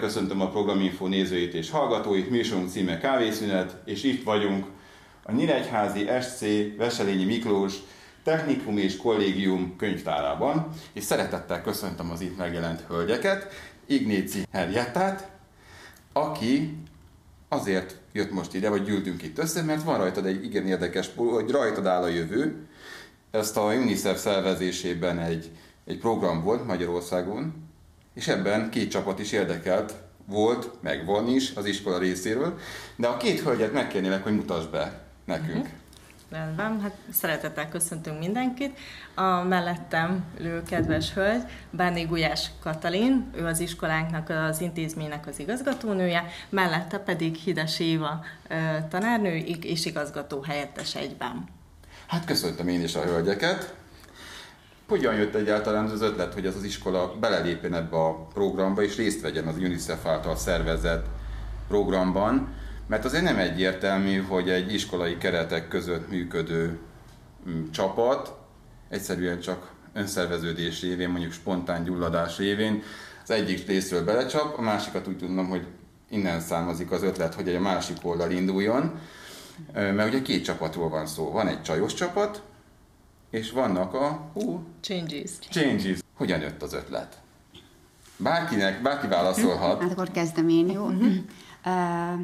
köszöntöm 0.00 0.40
a 0.40 0.48
Programinfo 0.48 1.06
nézőit 1.06 1.54
és 1.54 1.70
hallgatóit, 1.70 2.30
műsorunk 2.30 2.70
címe 2.70 2.98
Kávészünet, 2.98 3.76
és 3.84 4.02
itt 4.02 4.24
vagyunk 4.24 4.66
a 5.22 5.32
Nyíregyházi 5.32 6.06
SC 6.20 6.44
Veselényi 6.76 7.24
Miklós 7.24 7.74
Technikum 8.24 8.78
és 8.78 8.96
Kollégium 8.96 9.76
könyvtárában, 9.76 10.68
és 10.92 11.04
szeretettel 11.04 11.62
köszöntöm 11.62 12.10
az 12.10 12.20
itt 12.20 12.36
megjelent 12.36 12.84
hölgyeket, 12.88 13.52
Ignéci 13.86 14.46
Herjettát, 14.50 15.30
aki 16.12 16.76
azért 17.48 17.96
jött 18.12 18.30
most 18.30 18.54
ide, 18.54 18.68
vagy 18.68 18.84
gyűltünk 18.84 19.22
itt 19.22 19.38
össze, 19.38 19.62
mert 19.62 19.82
van 19.82 19.98
rajtad 19.98 20.26
egy 20.26 20.44
igen 20.44 20.66
érdekes, 20.66 21.10
hogy 21.16 21.50
rajtad 21.50 21.86
áll 21.86 22.02
a 22.02 22.08
jövő. 22.08 22.66
Ezt 23.30 23.56
a 23.56 23.74
UNICEF 23.74 24.20
szervezésében 24.20 25.18
egy, 25.18 25.50
egy 25.84 25.98
program 25.98 26.42
volt 26.42 26.66
Magyarországon, 26.66 27.69
és 28.14 28.28
ebben 28.28 28.70
két 28.70 28.90
csapat 28.90 29.18
is 29.18 29.32
érdekelt 29.32 29.94
volt, 30.26 30.82
meg 30.82 31.06
van 31.06 31.28
is 31.28 31.52
az 31.54 31.64
iskola 31.64 31.98
részéről, 31.98 32.58
de 32.96 33.06
a 33.06 33.16
két 33.16 33.40
hölgyet 33.40 33.72
megkérnélek, 33.72 34.22
hogy 34.22 34.34
mutasd 34.34 34.70
be 34.70 35.00
nekünk. 35.24 35.56
Uh-huh. 35.56 35.78
Rendben, 36.30 36.80
hát 36.80 36.94
szeretettel 37.12 37.68
köszöntünk 37.68 38.18
mindenkit. 38.18 38.78
A 39.14 39.42
mellettem 39.42 40.24
ülő 40.38 40.62
kedves 40.62 41.12
hölgy, 41.12 41.42
Báni 41.70 42.02
Gulyás 42.02 42.50
Katalin, 42.62 43.30
ő 43.36 43.46
az 43.46 43.60
iskolánknak, 43.60 44.28
az 44.28 44.60
intézménynek 44.60 45.26
az 45.26 45.38
igazgatónője, 45.38 46.24
mellette 46.48 46.98
pedig 46.98 47.34
Hides 47.34 47.80
Éva 47.80 48.24
tanárnő 48.88 49.36
és 49.60 49.84
igazgató 49.84 50.40
helyettes 50.40 50.94
egyben. 50.94 51.44
Hát 52.06 52.24
köszöntöm 52.24 52.68
én 52.68 52.82
is 52.82 52.94
a 52.94 53.02
hölgyeket. 53.02 53.74
Hogyan 54.90 55.14
jött 55.14 55.34
egyáltalán 55.34 55.84
az 55.84 56.00
ötlet, 56.00 56.34
hogy 56.34 56.46
ez 56.46 56.56
az 56.56 56.62
iskola 56.62 57.14
belelépjen 57.20 57.74
ebbe 57.74 57.96
a 57.96 58.26
programba, 58.34 58.82
és 58.82 58.96
részt 58.96 59.20
vegyen 59.20 59.46
az 59.46 59.56
UNICEF 59.56 60.06
által 60.06 60.36
szervezett 60.36 61.06
programban? 61.68 62.54
Mert 62.86 63.04
azért 63.04 63.22
nem 63.22 63.38
egyértelmű, 63.38 64.16
hogy 64.22 64.50
egy 64.50 64.72
iskolai 64.72 65.18
keretek 65.18 65.68
között 65.68 66.10
működő 66.10 66.78
mm, 67.48 67.70
csapat 67.70 68.32
egyszerűen 68.88 69.40
csak 69.40 69.70
önszerveződés 69.92 70.80
révén, 70.80 71.08
mondjuk 71.08 71.32
spontán 71.32 71.84
gyulladás 71.84 72.38
révén 72.38 72.82
az 73.22 73.30
egyik 73.30 73.66
részről 73.66 74.04
belecsap, 74.04 74.58
a 74.58 74.62
másikat 74.62 75.08
úgy 75.08 75.18
tudom, 75.18 75.48
hogy 75.48 75.66
innen 76.08 76.40
származik 76.40 76.90
az 76.90 77.02
ötlet, 77.02 77.34
hogy 77.34 77.48
egy 77.48 77.60
másik 77.60 77.96
oldal 78.02 78.30
induljon, 78.30 78.98
mert 79.72 80.08
ugye 80.08 80.22
két 80.22 80.44
csapatról 80.44 80.88
van 80.88 81.06
szó. 81.06 81.30
Van 81.30 81.48
egy 81.48 81.62
csajos 81.62 81.94
csapat, 81.94 82.42
és 83.30 83.50
vannak 83.50 83.94
a... 83.94 84.30
Hú, 84.32 84.62
changes. 84.80 85.30
Changes. 85.40 85.98
Hogyan 86.14 86.40
jött 86.40 86.62
az 86.62 86.72
ötlet? 86.72 87.18
Bárkinek, 88.16 88.82
bárki 88.82 89.06
válaszolhat. 89.06 89.82
Hát 89.82 89.90
akkor 89.90 90.10
kezdem 90.10 90.48
én, 90.48 90.70
jó? 90.70 90.84
Uh-huh. 90.84 91.12
Uh, 91.66 92.20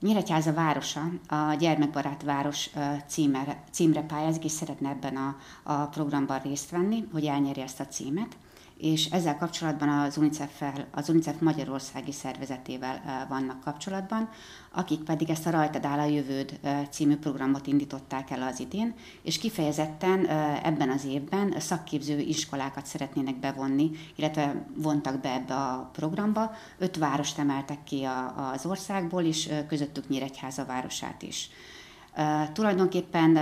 Nyíregyháza 0.00 0.52
városa 0.52 1.00
a 1.28 1.54
Gyermekbarát 1.58 2.22
Város 2.22 2.70
címre, 3.06 3.62
címre 3.70 4.02
pályázik, 4.02 4.44
és 4.44 4.52
szeretne 4.52 4.88
ebben 4.88 5.16
a, 5.16 5.36
a 5.62 5.86
programban 5.86 6.40
részt 6.42 6.70
venni, 6.70 7.08
hogy 7.12 7.24
elnyerje 7.24 7.62
ezt 7.62 7.80
a 7.80 7.86
címet 7.86 8.36
és 8.80 9.04
ezzel 9.04 9.36
kapcsolatban 9.36 9.88
az 9.88 10.16
unicef 10.16 10.62
az 10.90 11.08
UNICEF 11.08 11.40
Magyarországi 11.40 12.12
szervezetével 12.12 13.26
vannak 13.28 13.60
kapcsolatban, 13.60 14.28
akik 14.72 15.02
pedig 15.02 15.30
ezt 15.30 15.46
a 15.46 15.50
Rajtad 15.50 15.84
áll 15.84 15.98
a 15.98 16.04
jövőd 16.04 16.60
című 16.90 17.16
programot 17.16 17.66
indították 17.66 18.30
el 18.30 18.42
az 18.42 18.60
idén, 18.60 18.94
és 19.22 19.38
kifejezetten 19.38 20.26
ebben 20.62 20.90
az 20.90 21.04
évben 21.04 21.54
szakképző 21.58 22.18
iskolákat 22.18 22.86
szeretnének 22.86 23.40
bevonni, 23.40 23.90
illetve 24.16 24.66
vontak 24.76 25.20
be 25.20 25.32
ebbe 25.32 25.54
a 25.54 25.90
programba. 25.92 26.50
Öt 26.78 26.96
várost 26.96 27.38
emeltek 27.38 27.84
ki 27.84 28.08
az 28.52 28.66
országból, 28.66 29.22
és 29.22 29.50
közöttük 29.68 30.08
Nyíregyháza 30.08 30.64
városát 30.64 31.22
is. 31.22 31.50
Tulajdonképpen 32.52 33.36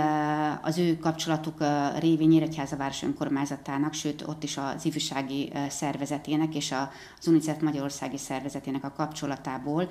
az 0.61 0.77
ő 0.77 0.97
kapcsolatuk 0.97 1.59
uh, 1.59 1.99
révén 1.99 2.27
Nyíregyháza 2.27 2.77
város 2.77 3.03
önkormányzatának, 3.03 3.93
sőt 3.93 4.23
ott 4.27 4.43
is 4.43 4.57
az 4.57 4.85
ifjúsági 4.85 5.51
szervezetének 5.69 6.55
és 6.55 6.71
a, 6.71 6.91
az 7.19 7.27
UNICEF 7.27 7.61
Magyarországi 7.61 8.17
szervezetének 8.17 8.83
a 8.83 8.93
kapcsolatából 8.95 9.89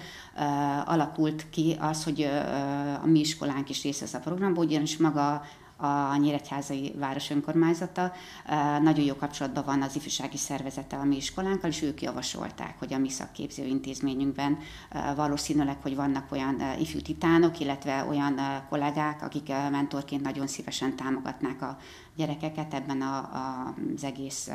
alakult 0.84 1.50
ki 1.50 1.76
az, 1.80 2.04
hogy 2.04 2.30
a 3.02 3.06
mi 3.06 3.18
iskolánk 3.18 3.70
is 3.70 3.82
része 3.82 4.04
ez 4.04 4.14
a 4.14 4.18
programból, 4.18 4.64
ugyanis 4.64 4.96
maga 4.96 5.42
a 5.80 6.16
Nyíregyházai 6.16 6.94
Város 6.98 7.30
Önkormányzata. 7.30 8.12
Nagyon 8.82 9.04
jó 9.04 9.14
kapcsolatban 9.14 9.64
van 9.64 9.82
az 9.82 9.96
ifjúsági 9.96 10.36
szervezete 10.36 10.96
a 10.96 11.04
mi 11.04 11.16
iskolánkkal, 11.16 11.70
és 11.70 11.82
ők 11.82 12.02
javasolták, 12.02 12.78
hogy 12.78 12.92
a 12.92 12.98
mi 12.98 13.08
szakképző 13.08 13.64
intézményünkben 13.64 14.58
valószínűleg, 15.16 15.76
hogy 15.82 15.96
vannak 15.96 16.32
olyan 16.32 16.62
ifjú 16.78 17.00
titánok, 17.00 17.60
illetve 17.60 18.04
olyan 18.08 18.40
kollégák, 18.68 19.22
akik 19.22 19.48
mentorként 19.48 20.22
nagyon 20.22 20.46
szívesen 20.46 20.96
támogatnák 20.96 21.62
a 21.62 21.78
gyerekeket 22.16 22.74
ebben 22.74 23.00
a, 23.00 23.16
a, 23.16 23.74
az 23.96 24.04
egész 24.04 24.50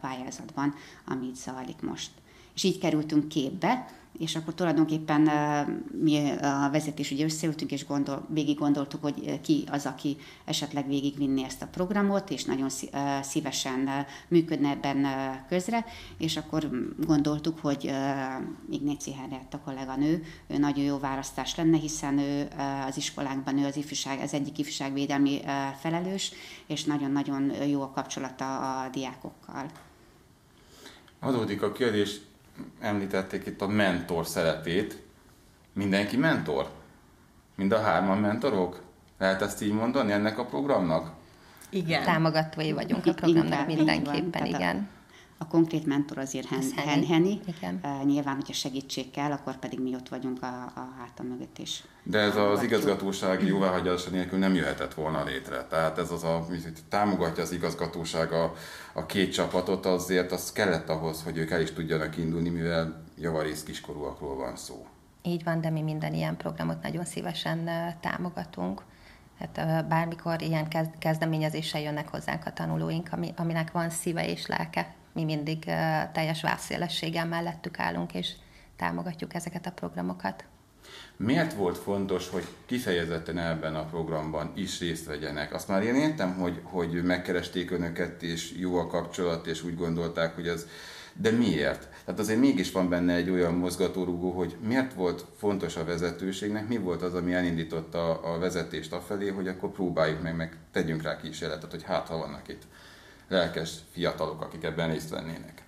pályázatban, 0.00 0.74
amit 1.06 1.36
zajlik 1.36 1.80
most. 1.80 2.10
És 2.54 2.62
így 2.62 2.78
kerültünk 2.78 3.28
képbe, 3.28 3.86
és 4.18 4.36
akkor 4.36 4.54
tulajdonképpen 4.54 5.20
mi 6.02 6.30
a 6.30 6.68
vezetés 6.70 7.10
ugye 7.10 7.24
összeültünk, 7.24 7.70
és 7.72 7.86
gondol, 7.86 8.26
végig 8.28 8.58
gondoltuk, 8.58 9.02
hogy 9.02 9.40
ki 9.40 9.64
az, 9.70 9.86
aki 9.86 10.16
esetleg 10.44 10.86
végigvinni 10.86 11.44
ezt 11.44 11.62
a 11.62 11.66
programot, 11.66 12.30
és 12.30 12.44
nagyon 12.44 12.68
szívesen 13.22 13.88
működne 14.28 14.68
ebben 14.68 15.06
közre, 15.48 15.84
és 16.18 16.36
akkor 16.36 16.70
gondoltuk, 17.06 17.58
hogy 17.58 17.94
Ignéci 18.70 19.12
Herrett 19.12 19.54
a 19.54 19.60
kolléganő, 19.64 20.22
ő 20.46 20.58
nagyon 20.58 20.84
jó 20.84 20.98
választás 20.98 21.56
lenne, 21.56 21.78
hiszen 21.78 22.18
ő 22.18 22.48
az 22.86 22.96
iskolánkban, 22.96 23.58
ő 23.58 23.66
az 23.66 23.76
ifjúság, 23.76 24.20
az 24.20 24.34
egyik 24.34 24.58
ifjúságvédelmi 24.58 25.40
felelős, 25.80 26.32
és 26.66 26.84
nagyon-nagyon 26.84 27.52
jó 27.66 27.82
a 27.82 27.90
kapcsolata 27.90 28.80
a 28.82 28.88
diákokkal. 28.88 29.66
Adódik 31.20 31.62
a 31.62 31.72
kérdés, 31.72 32.20
említették 32.80 33.46
itt 33.46 33.60
a 33.60 33.66
mentor 33.66 34.26
szerepét. 34.26 35.02
Mindenki 35.72 36.16
mentor? 36.16 36.70
Mind 37.54 37.72
a 37.72 37.80
hárman 37.80 38.18
mentorok? 38.18 38.82
Lehet 39.18 39.42
ezt 39.42 39.62
így 39.62 39.72
mondani 39.72 40.12
ennek 40.12 40.38
a 40.38 40.44
programnak? 40.44 41.10
Igen. 41.70 42.02
Támogatói 42.02 42.72
vagyunk 42.72 43.06
a 43.06 43.12
programnak 43.12 43.66
mindenképpen, 43.66 44.46
igen 44.46 44.88
a 45.42 45.46
konkrét 45.46 45.86
mentor 45.86 46.18
azért 46.18 46.46
Hen, 46.46 46.62
Hen, 46.76 47.06
Henny. 47.06 47.40
Igen. 47.56 47.80
Uh, 47.82 48.04
nyilván, 48.04 48.34
hogyha 48.34 48.52
segítség 48.52 49.10
kell, 49.10 49.30
akkor 49.30 49.56
pedig 49.56 49.80
mi 49.80 49.94
ott 49.94 50.08
vagyunk 50.08 50.42
a, 50.42 50.46
a 50.74 50.88
hátam 50.98 51.26
mögött 51.26 51.58
is. 51.58 51.84
De 52.02 52.18
ez 52.18 52.36
az 52.36 52.62
igazgatósági 52.62 53.46
jóváhagyása 53.46 54.10
nélkül 54.10 54.38
nem 54.38 54.54
jöhetett 54.54 54.94
volna 54.94 55.24
létre. 55.24 55.64
Tehát 55.64 55.98
ez 55.98 56.10
az 56.10 56.24
a, 56.24 56.46
támogatja 56.88 57.42
az 57.42 57.52
igazgatóság 57.52 58.32
a, 58.32 58.54
a 58.92 59.06
két 59.06 59.32
csapatot, 59.32 59.86
azért 59.86 60.32
az 60.32 60.52
kellett 60.52 60.88
ahhoz, 60.88 61.22
hogy 61.22 61.36
ők 61.36 61.50
el 61.50 61.60
is 61.60 61.72
tudjanak 61.72 62.16
indulni, 62.16 62.48
mivel 62.48 63.02
javarész 63.18 63.62
kiskorúakról 63.62 64.36
van 64.36 64.56
szó. 64.56 64.86
Így 65.22 65.44
van, 65.44 65.60
de 65.60 65.70
mi 65.70 65.82
minden 65.82 66.14
ilyen 66.14 66.36
programot 66.36 66.82
nagyon 66.82 67.04
szívesen 67.04 67.70
támogatunk. 68.00 68.82
Hát 69.38 69.86
bármikor 69.88 70.42
ilyen 70.42 70.68
kezdeményezéssel 70.98 71.80
jönnek 71.80 72.08
hozzánk 72.08 72.46
a 72.46 72.52
tanulóink, 72.52 73.08
ami, 73.12 73.32
aminek 73.36 73.72
van 73.72 73.90
szíve 73.90 74.28
és 74.28 74.46
lelke 74.46 74.94
mi 75.12 75.24
mindig 75.24 75.64
teljes 76.12 76.42
vászélességgel 76.42 77.26
mellettük 77.26 77.78
állunk, 77.78 78.14
és 78.14 78.32
támogatjuk 78.76 79.34
ezeket 79.34 79.66
a 79.66 79.72
programokat. 79.72 80.44
Miért 81.16 81.52
volt 81.52 81.78
fontos, 81.78 82.28
hogy 82.28 82.44
kifejezetten 82.66 83.38
ebben 83.38 83.74
a 83.74 83.84
programban 83.84 84.52
is 84.54 84.80
részt 84.80 85.06
vegyenek? 85.06 85.54
Azt 85.54 85.68
már 85.68 85.82
én 85.82 85.94
értem, 85.94 86.34
hogy, 86.34 86.60
hogy 86.62 87.02
megkeresték 87.02 87.70
önöket, 87.70 88.22
és 88.22 88.54
jó 88.58 88.76
a 88.76 88.86
kapcsolat, 88.86 89.46
és 89.46 89.62
úgy 89.62 89.76
gondolták, 89.76 90.34
hogy 90.34 90.48
ez... 90.48 90.66
De 91.14 91.30
miért? 91.30 91.88
Tehát 92.04 92.20
azért 92.20 92.38
mégis 92.38 92.72
van 92.72 92.88
benne 92.88 93.14
egy 93.14 93.30
olyan 93.30 93.54
mozgatórugó, 93.54 94.30
hogy 94.30 94.56
miért 94.66 94.94
volt 94.94 95.24
fontos 95.36 95.76
a 95.76 95.84
vezetőségnek, 95.84 96.68
mi 96.68 96.76
volt 96.76 97.02
az, 97.02 97.14
ami 97.14 97.32
elindította 97.32 98.20
a 98.20 98.38
vezetést 98.38 98.92
afelé, 98.92 99.28
hogy 99.28 99.48
akkor 99.48 99.70
próbáljuk 99.70 100.22
meg, 100.22 100.36
meg 100.36 100.56
tegyünk 100.72 101.02
rá 101.02 101.16
kísérletet, 101.16 101.70
hogy 101.70 101.82
hát 101.82 102.08
ha 102.08 102.16
vannak 102.16 102.48
itt 102.48 102.62
lelkes 103.32 103.70
fiatalok, 103.92 104.42
akik 104.42 104.62
ebben 104.62 104.90
részt 104.90 105.10
vennének. 105.10 105.64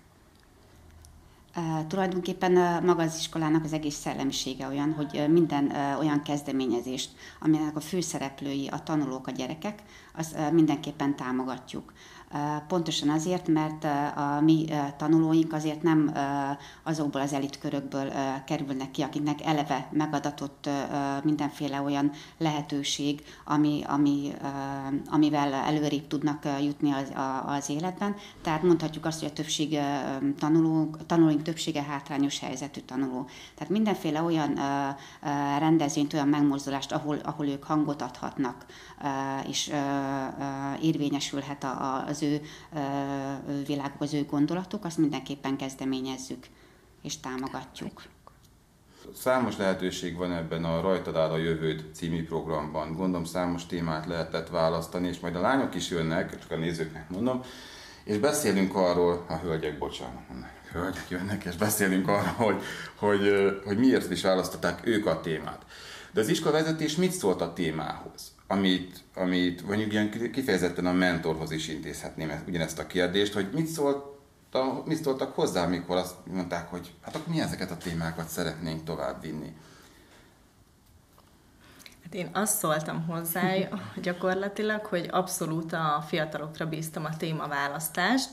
Tulajdonképpen 1.89 2.57
uh, 2.57 2.85
maga 2.85 3.03
az 3.03 3.17
iskolának 3.19 3.65
az 3.65 3.73
egész 3.73 3.95
szellemisége 3.95 4.67
olyan, 4.67 4.93
hogy 4.93 5.25
minden 5.29 5.71
olyan 5.99 6.23
kezdeményezést, 6.23 7.11
aminek 7.41 7.77
a 7.77 7.81
főszereplői 7.81 8.69
a 8.69 8.83
tanulók, 8.83 9.27
a 9.27 9.31
gyerekek, 9.31 9.83
az 10.15 10.37
mindenképpen 10.53 11.17
támogatjuk. 11.17 11.93
Pontosan 12.69 13.09
azért, 13.09 13.49
mert 13.49 13.85
a 14.17 14.41
mi 14.41 14.67
tanulóink 14.97 15.53
azért 15.53 15.83
nem 15.83 16.13
azokból 16.83 17.21
az 17.21 17.33
elitkörökből 17.33 18.13
kerülnek 18.47 18.91
ki, 18.91 19.03
akiknek 19.03 19.45
eleve 19.45 19.89
megadatott 19.91 20.69
mindenféle 21.23 21.81
olyan 21.81 22.11
lehetőség, 22.39 23.23
ami, 23.45 23.83
ami, 23.87 24.33
amivel 25.11 25.53
előrébb 25.53 26.07
tudnak 26.07 26.45
jutni 26.63 26.93
az, 26.93 27.13
az 27.47 27.69
életben. 27.69 28.17
Tehát 28.43 28.63
mondhatjuk 28.63 29.07
azt, 29.07 29.21
hogy 29.21 29.29
a 29.29 29.33
többség 29.33 29.79
tanuló, 30.39 30.97
tanulóink 31.07 31.43
többsége 31.43 31.83
hátrányos 31.83 32.39
helyzetű 32.39 32.81
tanuló. 32.81 33.27
Tehát 33.55 33.73
mindenféle 33.73 34.23
olyan 34.23 34.59
rendezvényt, 35.59 36.13
olyan 36.13 36.29
megmozdulást, 36.29 36.93
ahol, 36.93 37.17
ahol 37.23 37.47
ők 37.47 37.65
hangot 37.65 38.03
adhatnak, 38.03 38.67
és 39.49 39.73
érvényesülhet 40.83 41.67
az 42.07 42.23
ő 42.23 42.41
világuk, 43.67 44.01
az 44.01 44.15
ő 44.15 44.25
gondolatuk, 44.25 44.85
azt 44.85 44.99
mindenképpen 44.99 45.57
kezdeményezzük 45.57 46.47
és 47.03 47.21
támogatjuk. 47.21 48.03
Számos 49.15 49.57
lehetőség 49.57 50.17
van 50.17 50.33
ebben 50.33 50.65
a 50.65 50.81
Rajtad 50.81 51.17
áll 51.17 51.31
a 51.31 51.37
jövőd 51.37 51.85
című 51.95 52.25
programban. 52.25 52.93
Gondolom 52.93 53.25
számos 53.25 53.67
témát 53.67 54.07
lehetett 54.07 54.49
választani, 54.49 55.09
és 55.09 55.21
majd 55.21 55.37
a 55.37 55.41
lányok 55.41 55.75
is 55.75 55.91
jönnek, 55.91 56.39
csak 56.39 56.51
a 56.51 56.57
nézőknek 56.57 57.11
mondom, 57.11 57.41
és 58.05 58.19
beszélünk 58.19 58.75
arról, 58.75 59.25
a 59.29 59.37
hölgyek, 59.37 59.79
bocsánat, 59.79 60.23
hölgyek 60.73 61.07
jönnek, 61.09 61.45
és 61.45 61.57
beszélünk 61.57 62.09
arról, 62.09 62.33
hogy, 62.37 62.63
hogy, 62.95 63.33
hogy 63.65 63.79
miért 63.79 64.11
is 64.11 64.23
választották 64.23 64.87
ők 64.87 65.07
a 65.07 65.21
témát. 65.21 65.67
De 66.13 66.21
az 66.21 66.29
iskolavezetés 66.29 66.97
mit 66.97 67.13
szólt 67.13 67.41
a 67.41 67.53
témához? 67.53 68.34
Amit, 68.47 69.01
amit 69.15 69.67
mondjuk 69.67 69.93
ilyen 69.93 70.31
kifejezetten 70.33 70.87
a 70.87 70.93
mentorhoz 70.93 71.51
is 71.51 71.69
intézhetném 71.69 72.43
ugyanezt 72.49 72.79
a 72.79 72.87
kérdést, 72.87 73.33
hogy 73.33 73.49
mit 73.53 73.67
szólt 73.67 74.15
mit 74.85 75.03
szóltak 75.03 75.35
hozzá, 75.35 75.65
amikor 75.65 75.97
azt 75.97 76.15
mondták, 76.33 76.69
hogy 76.69 76.93
hát 77.03 77.15
akkor 77.15 77.35
mi 77.35 77.41
ezeket 77.41 77.71
a 77.71 77.77
témákat 77.77 78.29
szeretnénk 78.29 78.85
tovább 78.85 79.21
vinni? 79.23 79.57
Hát 82.03 82.15
én 82.15 82.29
azt 82.33 82.59
szóltam 82.59 83.07
hozzá 83.07 83.53
gyakorlatilag, 84.03 84.85
hogy 84.85 85.09
abszolút 85.11 85.73
a 85.73 86.05
fiatalokra 86.07 86.67
bíztam 86.67 87.05
a 87.05 87.17
témaválasztást, 87.17 88.31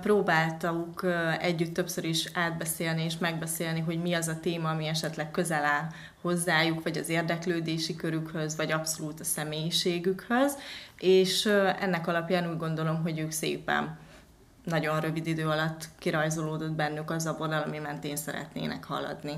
próbáltuk 0.00 1.06
együtt 1.40 1.74
többször 1.74 2.04
is 2.04 2.28
átbeszélni 2.34 3.04
és 3.04 3.18
megbeszélni, 3.18 3.80
hogy 3.80 4.02
mi 4.02 4.12
az 4.12 4.28
a 4.28 4.40
téma, 4.40 4.70
ami 4.70 4.86
esetleg 4.86 5.30
közel 5.30 5.64
áll 5.64 5.86
hozzájuk, 6.20 6.82
vagy 6.82 6.98
az 6.98 7.08
érdeklődési 7.08 7.96
körükhöz, 7.96 8.56
vagy 8.56 8.72
abszolút 8.72 9.20
a 9.20 9.24
személyiségükhöz, 9.24 10.58
és 10.98 11.46
ennek 11.80 12.06
alapján 12.06 12.50
úgy 12.50 12.58
gondolom, 12.58 13.02
hogy 13.02 13.18
ők 13.18 13.30
szépen 13.30 13.98
nagyon 14.64 15.00
rövid 15.00 15.26
idő 15.26 15.46
alatt 15.46 15.88
kirajzolódott 15.98 16.72
bennük 16.72 17.10
az 17.10 17.26
a 17.26 17.36
vonal, 17.38 17.62
ami 17.62 17.78
mentén 17.78 18.16
szeretnének 18.16 18.84
haladni 18.84 19.34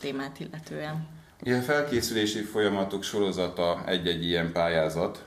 témát 0.00 0.40
illetően. 0.40 1.06
Ugye 1.42 1.56
a 1.56 1.62
felkészülési 1.62 2.42
folyamatok 2.42 3.02
sorozata 3.02 3.82
egy-egy 3.86 4.24
ilyen 4.24 4.52
pályázat, 4.52 5.25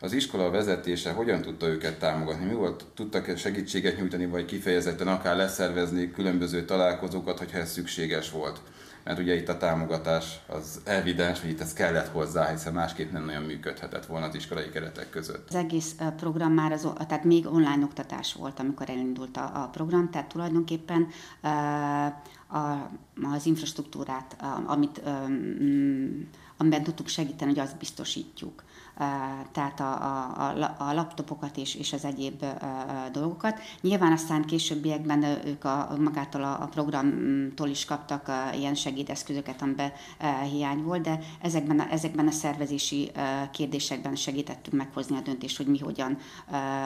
az 0.00 0.12
iskola 0.12 0.50
vezetése 0.50 1.12
hogyan 1.12 1.42
tudta 1.42 1.66
őket 1.66 1.98
támogatni? 1.98 2.44
Mi 2.44 2.54
volt? 2.54 2.84
Tudtak-e 2.94 3.36
segítséget 3.36 3.98
nyújtani, 3.98 4.26
vagy 4.26 4.44
kifejezetten 4.44 5.08
akár 5.08 5.36
leszervezni 5.36 6.10
különböző 6.10 6.64
találkozókat, 6.64 7.38
hogyha 7.38 7.58
ez 7.58 7.70
szükséges 7.70 8.30
volt? 8.30 8.60
Mert 9.04 9.20
ugye 9.20 9.34
itt 9.34 9.48
a 9.48 9.56
támogatás 9.56 10.40
az 10.46 10.80
evidens, 10.84 11.40
hogy 11.40 11.50
itt 11.50 11.60
ez 11.60 11.72
kellett 11.72 12.08
hozzá, 12.08 12.50
hiszen 12.50 12.72
másképp 12.72 13.12
nem 13.12 13.24
nagyon 13.24 13.42
működhetett 13.42 14.06
volna 14.06 14.26
az 14.26 14.34
iskolai 14.34 14.68
keretek 14.68 15.10
között. 15.10 15.48
Az 15.48 15.54
egész 15.54 15.94
program 16.16 16.52
már, 16.52 16.72
az, 16.72 16.88
tehát 17.08 17.24
még 17.24 17.46
online 17.46 17.84
oktatás 17.84 18.32
volt, 18.32 18.58
amikor 18.58 18.90
elindult 18.90 19.36
a, 19.36 19.62
a 19.62 19.68
program, 19.72 20.10
tehát 20.10 20.28
tulajdonképpen 20.28 21.08
a, 22.48 22.90
az 23.22 23.46
infrastruktúrát, 23.46 24.36
amit, 24.66 25.02
amiben 26.56 26.82
tudtuk 26.82 27.08
segíteni, 27.08 27.50
hogy 27.50 27.60
azt 27.60 27.78
biztosítjuk 27.78 28.62
tehát 29.52 29.80
a, 29.80 29.92
a, 30.48 30.74
a 30.78 30.92
laptopokat 30.92 31.56
és, 31.56 31.74
és 31.74 31.92
az 31.92 32.04
egyéb 32.04 32.44
dolgokat. 33.12 33.60
Nyilván 33.80 34.12
aztán 34.12 34.44
későbbiekben 34.44 35.22
ők 35.22 35.64
a, 35.64 35.96
magától 35.98 36.42
a, 36.42 36.62
a 36.62 36.66
programtól 36.66 37.68
is 37.68 37.84
kaptak 37.84 38.30
ilyen 38.54 38.74
segédeszközöket, 38.74 39.62
amiben 39.62 39.92
hiány 40.50 40.82
volt, 40.82 41.02
de 41.02 41.18
ezekben 41.40 41.80
a, 41.80 41.90
ezekben 41.90 42.26
a 42.26 42.30
szervezési 42.30 43.10
kérdésekben 43.50 44.16
segítettünk 44.16 44.76
meghozni 44.76 45.16
a 45.16 45.20
döntést, 45.20 45.56
hogy 45.56 45.66
mi 45.66 45.78
hogyan, 45.78 46.18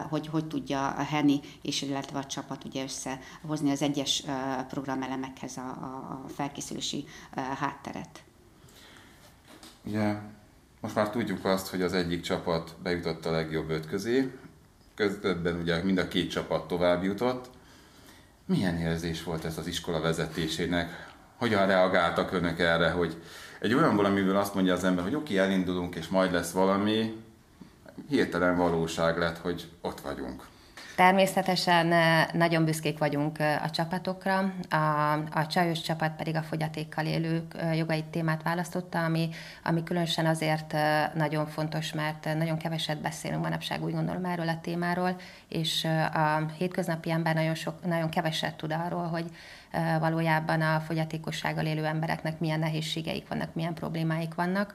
hogy, 0.09 0.27
hogy 0.27 0.47
tudja 0.47 0.89
a 0.89 1.03
Henny 1.03 1.37
és 1.63 1.83
illetve 1.83 2.19
a 2.19 2.25
csapat 2.25 2.65
ugye 2.65 2.83
összehozni 2.83 3.71
az 3.71 3.83
egyes 3.83 4.25
programelemekhez 4.69 5.57
a, 5.57 5.61
a, 5.61 6.22
a 6.25 6.29
felkészülési 6.29 7.05
hátteret. 7.35 8.23
Yeah. 9.85 10.17
Most 10.81 10.95
már 10.95 11.11
tudjuk 11.11 11.45
azt, 11.45 11.69
hogy 11.69 11.83
az 11.83 11.93
egyik 11.93 12.21
csapat 12.21 12.75
bejutott 12.83 13.27
a 13.27 13.31
legjobb 13.31 13.71
öt 13.71 13.87
közé, 13.87 14.33
közben 14.95 15.61
ugye 15.61 15.83
mind 15.83 15.99
a 15.99 16.09
két 16.09 16.31
csapat 16.31 16.69
tovább 16.69 17.05
jutott. 17.05 17.51
Milyen 18.45 18.77
érzés 18.77 19.23
volt 19.23 19.45
ez 19.45 19.59
az 19.59 19.67
iskola 19.67 20.01
vezetésének? 20.01 21.11
Hogyan 21.37 21.67
reagáltak 21.67 22.33
önök 22.33 22.59
erre, 22.59 22.91
hogy 22.91 23.23
egy 23.61 23.75
olyan 23.75 23.97
valamiből 23.97 24.37
azt 24.37 24.55
mondja 24.55 24.75
az 24.75 24.85
ember, 24.85 25.05
hogy 25.05 25.15
oké, 25.15 25.35
okay, 25.35 25.47
elindulunk 25.47 25.95
és 25.95 26.09
majd 26.09 26.33
lesz 26.33 26.51
valami, 26.51 27.25
hirtelen 28.09 28.57
valóság 28.57 29.19
lett, 29.19 29.39
hogy 29.39 29.71
ott 29.81 30.01
vagyunk. 30.01 30.47
Természetesen 30.97 31.93
eh, 31.93 32.27
nagyon 32.33 32.65
büszkék 32.65 32.99
vagyunk 32.99 33.39
eh, 33.39 33.65
a 33.65 33.71
csapatokra. 33.71 34.53
A, 34.71 35.13
a 35.31 35.47
csajos 35.47 35.81
csapat 35.81 36.13
pedig 36.17 36.37
a 36.37 36.43
fogyatékkal 36.43 37.07
élők 37.07 37.55
eh, 37.55 37.77
jogait 37.77 38.05
témát 38.05 38.43
választotta, 38.43 39.05
ami, 39.05 39.29
ami 39.65 39.83
különösen 39.83 40.27
azért 40.27 40.75
nagyon 41.15 41.47
fontos, 41.47 41.93
mert 41.93 42.25
nagyon 42.37 42.59
keveset 42.59 43.01
beszélünk 43.01 43.43
manapság, 43.43 43.85
úgy 43.85 43.93
gondolom 43.93 44.25
erről 44.25 44.49
a 44.49 44.61
témáról, 44.61 45.17
és 45.49 45.85
a 46.15 46.43
hétköznapi 46.59 47.11
ember 47.11 47.35
nagyon, 47.35 47.55
sok, 47.55 47.85
nagyon 47.87 48.09
keveset 48.09 48.55
tud 48.55 48.73
arról, 48.87 49.07
hogy 49.07 49.25
valójában 50.01 50.61
a 50.61 50.81
fogyatékossággal 50.81 51.67
élő 51.67 51.85
embereknek 51.85 52.39
milyen 52.39 52.59
nehézségeik 52.59 53.29
vannak, 53.29 53.55
milyen 53.55 53.75
problémáik 53.75 54.35
vannak 54.35 54.75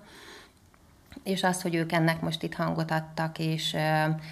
és 1.23 1.43
az, 1.43 1.61
hogy 1.61 1.75
ők 1.75 1.91
ennek 1.91 2.21
most 2.21 2.43
itt 2.43 2.53
hangot 2.53 2.91
adtak, 2.91 3.39
és 3.39 3.75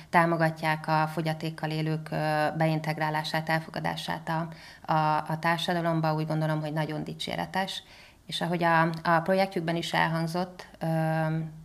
támogatják 0.10 0.88
a 0.88 1.08
fogyatékkal 1.14 1.70
élők 1.70 2.10
beintegrálását, 2.58 3.50
elfogadását 3.50 4.30
a, 4.30 4.48
a, 4.92 5.18
a 5.18 5.40
társadalomba, 5.40 6.14
úgy 6.14 6.28
gondolom, 6.28 6.60
hogy 6.60 6.74
nagyon 6.74 7.04
dicséretes. 7.04 7.84
És 8.26 8.42
ahogy 8.42 8.64
a, 8.64 8.82
a 9.04 9.20
projektjükben 9.24 9.76
is 9.76 9.94
elhangzott, 9.94 10.68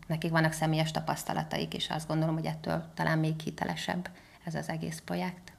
nekik 0.07 0.31
vannak 0.31 0.53
személyes 0.53 0.91
tapasztalataik, 0.91 1.75
és 1.75 1.89
azt 1.91 2.09
gondolom, 2.09 2.35
hogy 2.35 2.45
ettől 2.45 2.85
talán 2.95 3.19
még 3.19 3.41
hitelesebb 3.41 4.09
ez 4.45 4.55
az 4.55 4.69
egész 4.69 5.03
projekt. 5.05 5.53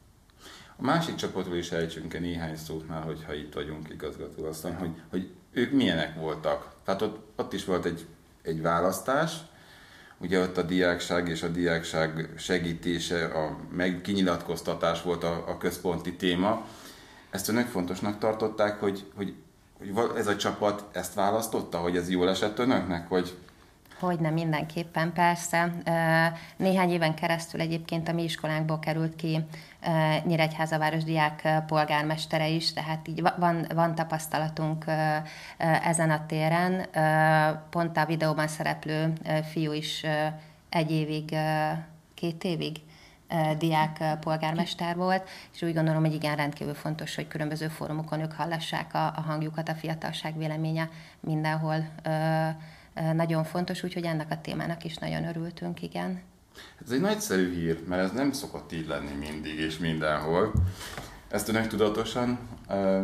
A 0.77 0.83
másik 0.83 1.15
csapatról 1.15 1.55
is 1.55 1.71
ejtsünk 1.71 2.19
néhány 2.19 2.55
szót 2.55 2.88
már, 2.88 3.03
hogyha 3.03 3.33
itt 3.33 3.53
vagyunk 3.53 3.89
igazgató 3.89 4.45
aztán, 4.45 4.77
hogy, 4.77 5.01
hogy 5.09 5.33
ők 5.51 5.71
milyenek 5.71 6.15
voltak. 6.15 6.75
Tehát 6.85 7.01
ott, 7.01 7.31
ott 7.35 7.53
is 7.53 7.65
volt 7.65 7.85
egy, 7.85 8.07
egy 8.41 8.62
választás, 8.62 9.38
Ugye 10.21 10.39
ott 10.39 10.57
a 10.57 10.61
diákság 10.61 11.27
és 11.27 11.43
a 11.43 11.47
diákság 11.47 12.29
segítése, 12.37 13.25
a 13.25 13.57
meg 13.71 14.01
volt 15.01 15.23
a, 15.23 15.43
a 15.47 15.57
központi 15.57 16.15
téma. 16.15 16.65
Ezt 17.29 17.49
önök 17.49 17.67
fontosnak 17.67 18.17
tartották, 18.17 18.79
hogy, 18.79 19.05
hogy, 19.15 19.33
hogy 19.77 19.93
ez 20.17 20.27
a 20.27 20.35
csapat 20.35 20.85
ezt 20.91 21.13
választotta, 21.13 21.77
hogy 21.77 21.95
ez 21.95 22.09
jól 22.09 22.29
esett 22.29 22.59
önöknek, 22.59 23.07
hogy 23.07 23.37
Hogyne, 23.99 24.29
mindenképpen, 24.29 25.13
persze. 25.13 25.73
Néhány 26.57 26.89
éven 26.89 27.15
keresztül 27.15 27.61
egyébként 27.61 28.07
a 28.07 28.13
mi 28.13 28.23
iskolánkból 28.23 28.79
került 28.79 29.15
ki 29.15 29.39
Nyíregyháza 30.23 30.89
diák 31.03 31.63
polgármestere 31.67 32.50
is, 32.50 32.73
tehát 32.73 33.07
így 33.07 33.21
van, 33.38 33.65
van 33.73 33.95
tapasztalatunk 33.95 34.85
ezen 35.57 36.09
a 36.09 36.25
téren. 36.25 36.85
Pont 37.69 37.97
a 37.97 38.05
videóban 38.05 38.47
szereplő 38.47 39.13
fiú 39.51 39.71
is 39.71 40.05
egy 40.69 40.91
évig, 40.91 41.35
két 42.13 42.43
évig 42.43 42.81
diák 43.57 44.17
polgármester 44.19 44.95
volt, 44.95 45.29
és 45.53 45.61
úgy 45.61 45.73
gondolom, 45.73 46.03
hogy 46.03 46.13
igen, 46.13 46.35
rendkívül 46.35 46.73
fontos, 46.73 47.15
hogy 47.15 47.27
különböző 47.27 47.67
fórumokon 47.67 48.19
ők 48.19 48.33
hallassák 48.33 48.93
a, 48.93 49.05
a 49.05 49.21
hangjukat, 49.21 49.69
a 49.69 49.75
fiatalság 49.75 50.38
véleménye 50.38 50.89
mindenhol 51.19 51.89
nagyon 53.13 53.43
fontos, 53.43 53.83
úgyhogy 53.83 54.05
ennek 54.05 54.31
a 54.31 54.41
témának 54.41 54.83
is 54.83 54.97
nagyon 54.97 55.27
örültünk, 55.27 55.81
igen. 55.81 56.21
Ez 56.85 56.91
egy 56.91 57.01
nagyszerű 57.01 57.53
hír, 57.53 57.83
mert 57.87 58.03
ez 58.03 58.11
nem 58.11 58.31
szokott 58.31 58.71
így 58.71 58.87
lenni 58.87 59.13
mindig 59.19 59.59
és 59.59 59.77
mindenhol. 59.77 60.51
Ezt 61.27 61.47
önök 61.47 61.67
tudatosan 61.67 62.39
ö, 62.69 63.03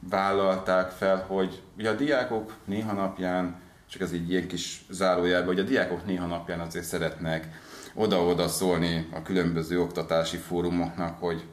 vállalták 0.00 0.90
fel, 0.90 1.24
hogy 1.26 1.62
ugye 1.78 1.90
a 1.90 1.94
diákok 1.94 2.54
néha 2.64 2.92
napján, 2.92 3.60
csak 3.90 4.02
ez 4.02 4.12
egy 4.12 4.30
ilyen 4.30 4.48
kis 4.48 4.84
zárójelben, 4.90 5.46
hogy 5.46 5.58
a 5.58 5.68
diákok 5.68 6.06
néha 6.06 6.26
napján 6.26 6.60
azért 6.60 6.84
szeretnek 6.84 7.48
oda-oda 7.94 8.48
szólni 8.48 9.08
a 9.12 9.22
különböző 9.22 9.80
oktatási 9.80 10.36
fórumoknak, 10.36 11.18
hogy, 11.18 11.44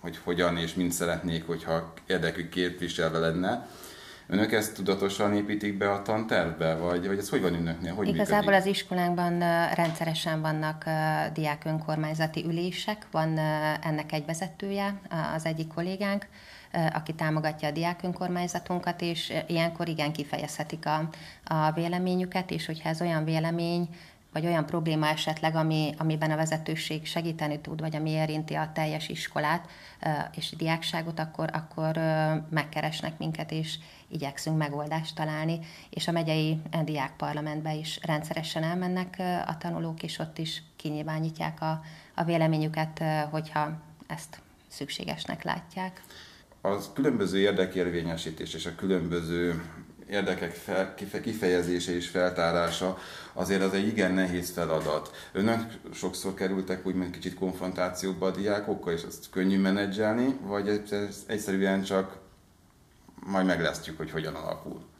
hogy 0.00 0.18
hogyan 0.24 0.56
és 0.56 0.74
mind 0.74 0.92
szeretnék, 0.92 1.46
hogyha 1.46 1.92
érdekük 2.06 2.48
képviselve 2.48 3.18
lenne. 3.18 3.68
Önök 4.32 4.52
ezt 4.52 4.74
tudatosan 4.74 5.34
építik 5.34 5.78
be 5.78 5.90
a 5.90 6.02
tantervbe, 6.02 6.74
vagy, 6.74 7.06
vagy 7.06 7.18
ez 7.18 7.28
hogy 7.28 7.42
van 7.42 7.54
önöknél? 7.54 7.94
Hogy 7.94 8.08
Igazából 8.08 8.38
működik? 8.38 8.60
az 8.60 8.66
iskolánkban 8.66 9.38
rendszeresen 9.74 10.40
vannak 10.40 10.84
diák 11.32 11.64
önkormányzati 11.64 12.44
ülések, 12.44 13.06
van 13.10 13.38
ennek 13.82 14.12
egy 14.12 14.24
vezetője, 14.26 15.00
az 15.34 15.44
egyik 15.44 15.68
kollégánk, 15.74 16.26
aki 16.92 17.14
támogatja 17.14 17.68
a 17.68 17.70
diák 17.70 18.02
önkormányzatunkat, 18.02 19.00
és 19.00 19.32
ilyenkor 19.46 19.88
igen 19.88 20.12
kifejezhetik 20.12 20.86
a, 20.86 21.08
a 21.44 21.72
véleményüket, 21.72 22.50
és 22.50 22.66
hogyha 22.66 22.88
ez 22.88 23.00
olyan 23.00 23.24
vélemény, 23.24 23.88
vagy 24.32 24.46
olyan 24.46 24.66
probléma 24.66 25.06
esetleg, 25.08 25.54
ami, 25.54 25.94
amiben 25.98 26.30
a 26.30 26.36
vezetőség 26.36 27.06
segíteni 27.06 27.60
tud, 27.60 27.80
vagy 27.80 27.96
ami 27.96 28.10
érinti 28.10 28.54
a 28.54 28.70
teljes 28.74 29.08
iskolát 29.08 29.68
és 30.36 30.50
a 30.52 30.56
diákságot, 30.56 31.18
akkor, 31.18 31.50
akkor 31.52 31.96
megkeresnek 32.50 33.18
minket, 33.18 33.50
és 33.50 33.78
igyekszünk 34.08 34.56
megoldást 34.56 35.14
találni. 35.14 35.58
És 35.90 36.08
a 36.08 36.12
megyei 36.12 36.60
diákparlamentbe 36.84 37.74
is 37.74 37.98
rendszeresen 38.02 38.62
elmennek 38.62 39.22
a 39.46 39.56
tanulók, 39.58 40.02
és 40.02 40.18
ott 40.18 40.38
is 40.38 40.62
kinyilvánítják 40.76 41.60
a, 41.60 41.80
a 42.14 42.24
véleményüket, 42.24 43.02
hogyha 43.30 43.80
ezt 44.06 44.40
szükségesnek 44.68 45.42
látják. 45.42 46.02
Az 46.60 46.90
különböző 46.94 47.38
érdekérvényesítés 47.38 48.54
és 48.54 48.66
a 48.66 48.74
különböző 48.74 49.62
érdekek 50.12 50.52
fel, 50.52 50.94
kifejezése 51.22 51.94
és 51.94 52.08
feltárása 52.08 52.98
azért 53.32 53.62
az 53.62 53.72
egy 53.72 53.86
igen 53.86 54.12
nehéz 54.12 54.50
feladat. 54.50 55.10
Önök 55.32 55.72
sokszor 55.94 56.34
kerültek 56.34 56.86
úgymond 56.86 57.10
kicsit 57.10 57.34
konfrontációba 57.34 58.26
a 58.26 58.30
diákokkal, 58.30 58.92
és 58.92 59.02
azt 59.02 59.30
könnyű 59.30 59.58
menedzselni, 59.58 60.38
vagy 60.42 60.68
ez 60.90 61.24
egyszerűen 61.26 61.82
csak 61.82 62.18
majd 63.26 63.46
meglesztjük, 63.46 63.96
hogy 63.96 64.10
hogyan 64.10 64.34
alakul? 64.34 64.91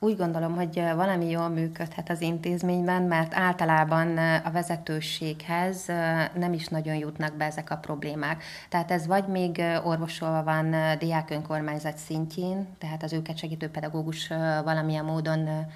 Úgy 0.00 0.16
gondolom, 0.16 0.54
hogy 0.54 0.82
valami 0.94 1.30
jól 1.30 1.48
működhet 1.48 2.10
az 2.10 2.20
intézményben, 2.20 3.02
mert 3.02 3.34
általában 3.34 4.18
a 4.18 4.50
vezetőséghez 4.50 5.86
nem 6.34 6.52
is 6.52 6.68
nagyon 6.68 6.94
jutnak 6.94 7.34
be 7.34 7.44
ezek 7.44 7.70
a 7.70 7.76
problémák. 7.76 8.42
Tehát 8.68 8.90
ez 8.90 9.06
vagy 9.06 9.26
még 9.26 9.62
orvosolva 9.84 10.42
van 10.42 10.74
diák 10.98 11.30
önkormányzat 11.30 11.96
szintjén, 11.96 12.66
tehát 12.78 13.02
az 13.02 13.12
őket 13.12 13.38
segítő 13.38 13.68
pedagógus 13.68 14.28
valamilyen 14.64 15.04
módon 15.04 15.66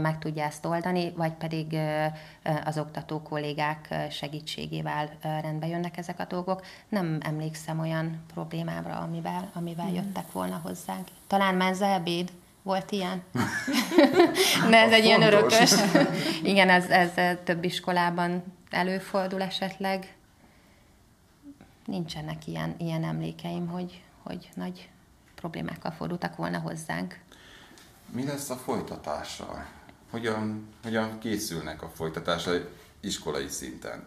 meg 0.00 0.18
tudja 0.18 0.44
ezt 0.44 0.64
oldani, 0.64 1.12
vagy 1.16 1.32
pedig 1.32 1.78
az 2.64 2.78
oktató 2.78 3.22
kollégák 3.22 3.94
segítségével 4.10 5.08
rendbe 5.22 5.66
jönnek 5.66 5.96
ezek 5.96 6.20
a 6.20 6.24
dolgok. 6.24 6.64
Nem 6.88 7.18
emlékszem 7.20 7.78
olyan 7.80 8.22
problémára, 8.32 8.96
amivel, 8.96 9.50
amivel 9.52 9.90
mm. 9.90 9.94
jöttek 9.94 10.32
volna 10.32 10.60
hozzánk. 10.62 11.08
Talán 11.26 11.54
menzelbéd? 11.54 12.32
Volt 12.62 12.90
ilyen? 12.90 13.22
De 14.70 14.76
ez 14.76 14.92
egy 14.92 15.04
ilyen 15.04 15.22
örökös. 15.22 15.72
Igen, 16.42 16.68
ez, 16.68 16.84
ez 16.88 17.38
több 17.44 17.64
iskolában 17.64 18.42
előfordul 18.70 19.42
esetleg. 19.42 20.14
Nincsenek 21.86 22.46
ilyen, 22.46 22.74
ilyen 22.78 23.04
emlékeim, 23.04 23.66
hogy, 23.66 24.02
hogy 24.22 24.48
nagy 24.54 24.88
problémákkal 25.34 25.90
fordultak 25.90 26.36
volna 26.36 26.58
hozzánk. 26.58 27.18
Mi 28.10 28.24
lesz 28.24 28.50
a 28.50 28.56
folytatással? 28.56 29.66
Hogyan, 30.10 30.68
hogyan 30.82 31.18
készülnek 31.18 31.82
a 31.82 31.90
folytatásra 31.94 32.52
iskolai 33.00 33.48
szinten? 33.48 34.06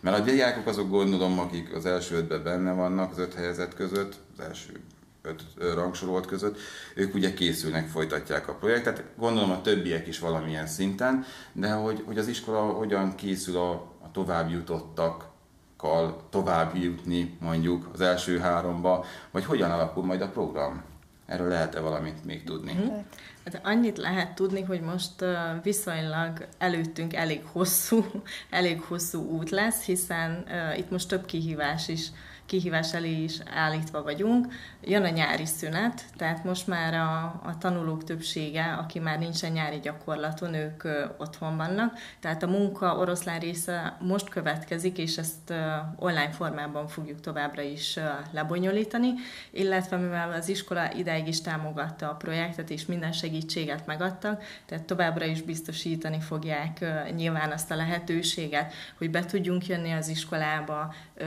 Mert 0.00 0.18
a 0.18 0.22
diákok 0.22 0.66
azok 0.66 0.88
gondolom, 0.88 1.38
akik 1.38 1.74
az 1.74 1.86
első 1.86 2.16
ötben 2.16 2.42
benne 2.42 2.72
vannak, 2.72 3.10
az 3.10 3.18
öt 3.18 3.34
helyezet 3.34 3.74
között, 3.74 4.20
az 4.36 4.44
első 4.44 4.80
öt 5.26 5.74
rangsorolt 5.74 6.26
között, 6.26 6.58
ők 6.94 7.14
ugye 7.14 7.34
készülnek, 7.34 7.88
folytatják 7.88 8.48
a 8.48 8.54
projektet. 8.54 9.04
Gondolom 9.16 9.50
a 9.50 9.60
többiek 9.60 10.06
is 10.06 10.18
valamilyen 10.18 10.66
szinten, 10.66 11.24
de 11.52 11.72
hogy, 11.72 12.02
hogy 12.06 12.18
az 12.18 12.28
iskola 12.28 12.60
hogyan 12.60 13.14
készül 13.14 13.56
a, 13.56 13.70
a 13.72 14.10
tovább 14.12 14.50
jutottakkal 14.50 16.26
tovább 16.30 16.76
jutni 16.76 17.36
mondjuk 17.40 17.88
az 17.92 18.00
első 18.00 18.38
háromba, 18.38 19.04
vagy 19.30 19.44
hogyan 19.44 19.70
alakul 19.70 20.04
majd 20.04 20.20
a 20.20 20.28
program? 20.28 20.82
Erről 21.26 21.48
lehet-e 21.48 21.80
valamit 21.80 22.24
még 22.24 22.44
tudni? 22.44 22.72
Hmm. 22.72 23.06
Hát 23.44 23.60
annyit 23.64 23.98
lehet 23.98 24.34
tudni, 24.34 24.62
hogy 24.62 24.80
most 24.80 25.24
viszonylag 25.62 26.46
előttünk 26.58 27.14
elég 27.14 27.42
hosszú, 27.52 28.04
elég 28.50 28.80
hosszú 28.80 29.22
út 29.22 29.50
lesz, 29.50 29.82
hiszen 29.82 30.46
itt 30.76 30.90
most 30.90 31.08
több 31.08 31.26
kihívás 31.26 31.88
is 31.88 32.10
kihívás 32.46 32.94
elé 32.94 33.22
is 33.22 33.38
állítva 33.54 34.02
vagyunk. 34.02 34.52
Jön 34.82 35.04
a 35.04 35.08
nyári 35.08 35.44
szünet, 35.44 36.04
tehát 36.16 36.44
most 36.44 36.66
már 36.66 36.94
a, 36.94 37.40
a 37.44 37.58
tanulók 37.58 38.04
többsége, 38.04 38.64
aki 38.64 38.98
már 38.98 39.18
nincsen 39.18 39.52
nyári 39.52 39.80
gyakorlaton, 39.80 40.54
ők 40.54 40.84
ö, 40.84 41.04
otthon 41.18 41.56
vannak. 41.56 41.98
Tehát 42.20 42.42
a 42.42 42.46
munka 42.46 42.96
oroszlán 42.96 43.38
része 43.38 43.96
most 44.00 44.28
következik, 44.28 44.98
és 44.98 45.16
ezt 45.16 45.50
ö, 45.50 45.72
online 45.96 46.30
formában 46.30 46.88
fogjuk 46.88 47.20
továbbra 47.20 47.62
is 47.62 47.96
ö, 47.96 48.00
lebonyolítani, 48.30 49.12
illetve 49.50 49.96
mivel 49.96 50.32
az 50.32 50.48
iskola 50.48 50.92
ideig 50.92 51.28
is 51.28 51.40
támogatta 51.40 52.10
a 52.10 52.14
projektet, 52.14 52.70
és 52.70 52.86
minden 52.86 53.12
segítséget 53.12 53.86
megadtak, 53.86 54.42
tehát 54.66 54.84
továbbra 54.84 55.24
is 55.24 55.42
biztosítani 55.42 56.20
fogják 56.20 56.78
ö, 56.80 57.10
nyilván 57.14 57.50
azt 57.50 57.70
a 57.70 57.76
lehetőséget, 57.76 58.72
hogy 58.98 59.10
be 59.10 59.24
tudjunk 59.24 59.66
jönni 59.66 59.92
az 59.92 60.08
iskolába, 60.08 60.94
ö, 61.14 61.24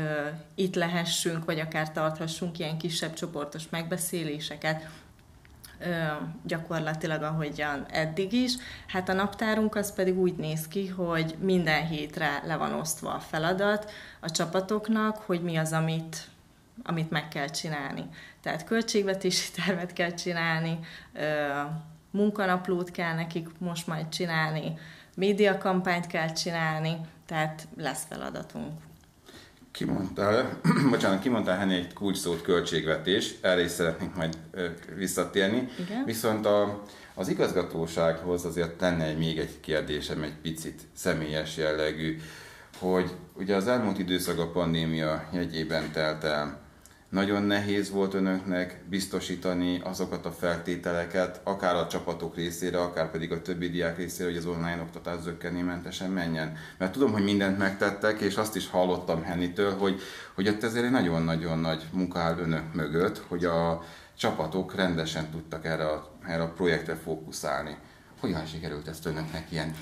itt 0.56 0.76
lehessünk, 1.10 1.46
vagy 1.46 1.60
akár 1.60 1.92
tarthassunk 1.92 2.60
ilyen 2.60 2.78
kisebb 2.78 3.14
csoportos 3.14 3.70
megbeszéléseket, 3.70 4.90
gyakorlatilag 6.44 7.22
ahogyan 7.22 7.86
eddig 7.92 8.34
is. 8.34 8.54
Hát 8.88 9.10
a 9.10 9.14
naptárunk 9.14 9.76
az 9.76 9.94
pedig 9.94 10.18
úgy 10.18 10.36
néz 10.36 10.68
ki, 10.68 10.88
hogy 10.88 11.36
minden 11.40 11.88
hétre 11.88 12.42
le 12.46 12.56
van 12.56 12.74
osztva 12.74 13.14
a 13.14 13.20
feladat 13.20 13.92
a 14.20 14.32
csapatoknak, 14.32 15.18
hogy 15.18 15.42
mi 15.42 15.58
az, 15.58 15.72
amit, 15.72 16.28
amit 16.84 17.10
meg 17.10 17.28
kell 17.28 17.48
csinálni. 17.48 18.06
Tehát 18.42 18.64
költségvetési 18.64 19.52
tervet 19.66 19.94
kell 19.94 20.14
csinálni, 20.14 20.80
munkanaplót 22.12 22.92
kell 22.92 23.14
nekik 23.14 23.48
most 23.58 23.88
majd 23.88 24.10
csinálni, 24.10 24.78
médiakampányt 25.16 26.08
kell 26.08 26.34
csinálni, 26.34 26.98
tehát 27.26 27.68
lesz 27.78 28.06
feladatunk. 28.10 28.89
Kimondtál, 29.80 30.60
bocsánat, 30.90 31.22
kimondtál 31.22 31.58
Henny 31.58 31.72
egy 31.72 31.94
kulcsszót 31.94 32.42
költségvetés, 32.42 33.34
erre 33.42 33.64
is 33.64 33.72
szeretnénk 33.72 34.16
majd 34.16 34.38
visszatérni. 34.96 35.68
Igen? 35.80 36.06
Viszont 36.06 36.46
a, 36.46 36.84
az 37.16 37.28
igazgatósághoz 37.28 38.46
azért 38.46 38.82
lenne 38.82 39.04
egy, 39.04 39.18
még 39.18 39.38
egy 39.38 39.60
kérdésem, 39.60 40.24
egy 40.24 40.36
picit 40.42 40.82
személyes 40.94 41.58
jellegű, 41.58 42.20
hogy 42.78 43.12
ugye 43.34 43.56
az 43.56 43.68
elmúlt 43.68 44.00
időszak 44.00 44.40
a 44.40 44.52
pandémia 44.52 45.30
jegyében 45.34 45.92
telt 45.92 46.24
el, 46.24 46.60
nagyon 47.10 47.44
nehéz 47.44 47.92
volt 47.92 48.14
önöknek 48.14 48.82
biztosítani 48.90 49.82
azokat 49.84 50.26
a 50.26 50.32
feltételeket, 50.32 51.42
akár 51.44 51.76
a 51.76 51.88
csapatok 51.88 52.36
részére, 52.36 52.82
akár 52.82 53.12
pedig 53.12 53.32
a 53.32 53.42
többi 53.42 53.70
diák 53.70 53.98
részére, 53.98 54.30
hogy 54.30 54.38
az 54.38 54.46
online 54.46 54.82
oktatás 54.82 55.20
zöggenőmentesen 55.22 56.12
menjen. 56.12 56.58
Mert 56.78 56.92
tudom, 56.92 57.12
hogy 57.12 57.24
mindent 57.24 57.58
megtettek, 57.58 58.20
és 58.20 58.36
azt 58.36 58.56
is 58.56 58.70
hallottam 58.70 59.24
Hennitől, 59.24 59.78
hogy, 59.78 60.02
hogy 60.36 60.48
ott 60.48 60.64
ezért 60.64 60.86
egy 60.86 60.92
nagyon-nagyon 60.92 61.60
nagy 61.60 61.84
munka 61.92 62.20
áll 62.20 62.38
önök 62.38 62.74
mögött, 62.74 63.18
hogy 63.18 63.46
a 63.46 63.84
csapatok 64.18 64.76
rendesen 64.76 65.30
tudtak 65.30 65.66
erre 65.66 65.86
a, 65.86 66.12
erre 66.28 66.42
a 66.42 66.54
projektre 66.54 66.96
fókuszálni. 66.96 67.78
Hogyan 68.20 68.46
sikerült 68.46 68.88
ezt 68.88 69.06
önöknek 69.06 69.52
ilyen 69.52 69.76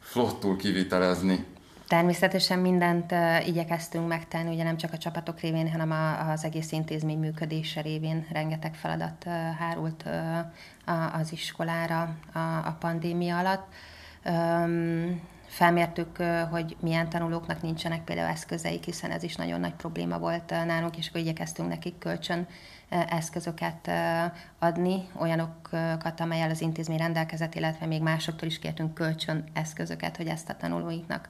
flottul 0.00 0.56
kivitelezni? 0.56 1.46
Természetesen 1.88 2.58
mindent 2.58 3.12
uh, 3.12 3.48
igyekeztünk 3.48 4.08
megtenni, 4.08 4.54
ugye 4.54 4.62
nem 4.62 4.76
csak 4.76 4.92
a 4.92 4.98
csapatok 4.98 5.40
révén, 5.40 5.70
hanem 5.70 5.90
a, 5.90 6.30
az 6.30 6.44
egész 6.44 6.72
intézmény 6.72 7.18
működése 7.18 7.80
révén 7.80 8.26
rengeteg 8.32 8.74
feladat 8.74 9.24
uh, 9.26 9.32
hárult 9.58 10.04
uh, 10.06 11.20
az 11.20 11.32
iskolára 11.32 12.16
a, 12.32 12.38
a 12.38 12.76
pandémia 12.80 13.38
alatt. 13.38 13.66
Um, 14.24 15.20
felmértük, 15.46 16.16
hogy 16.50 16.76
milyen 16.80 17.08
tanulóknak 17.08 17.62
nincsenek 17.62 18.04
például 18.04 18.30
eszközeik, 18.30 18.84
hiszen 18.84 19.10
ez 19.10 19.22
is 19.22 19.36
nagyon 19.36 19.60
nagy 19.60 19.74
probléma 19.74 20.18
volt 20.18 20.50
nálunk, 20.50 20.96
és 20.96 21.08
akkor 21.08 21.20
igyekeztünk 21.20 21.68
nekik 21.68 21.98
kölcsön 21.98 22.46
eszközöket 22.88 23.90
adni, 24.58 25.08
olyanokat, 25.18 26.20
amelyel 26.20 26.50
az 26.50 26.60
intézmény 26.60 26.98
rendelkezett, 26.98 27.54
illetve 27.54 27.86
még 27.86 28.02
másoktól 28.02 28.48
is 28.48 28.58
kértünk 28.58 28.94
kölcsön 28.94 29.44
eszközöket, 29.52 30.16
hogy 30.16 30.26
ezt 30.26 30.48
a 30.48 30.56
tanulóinknak 30.56 31.28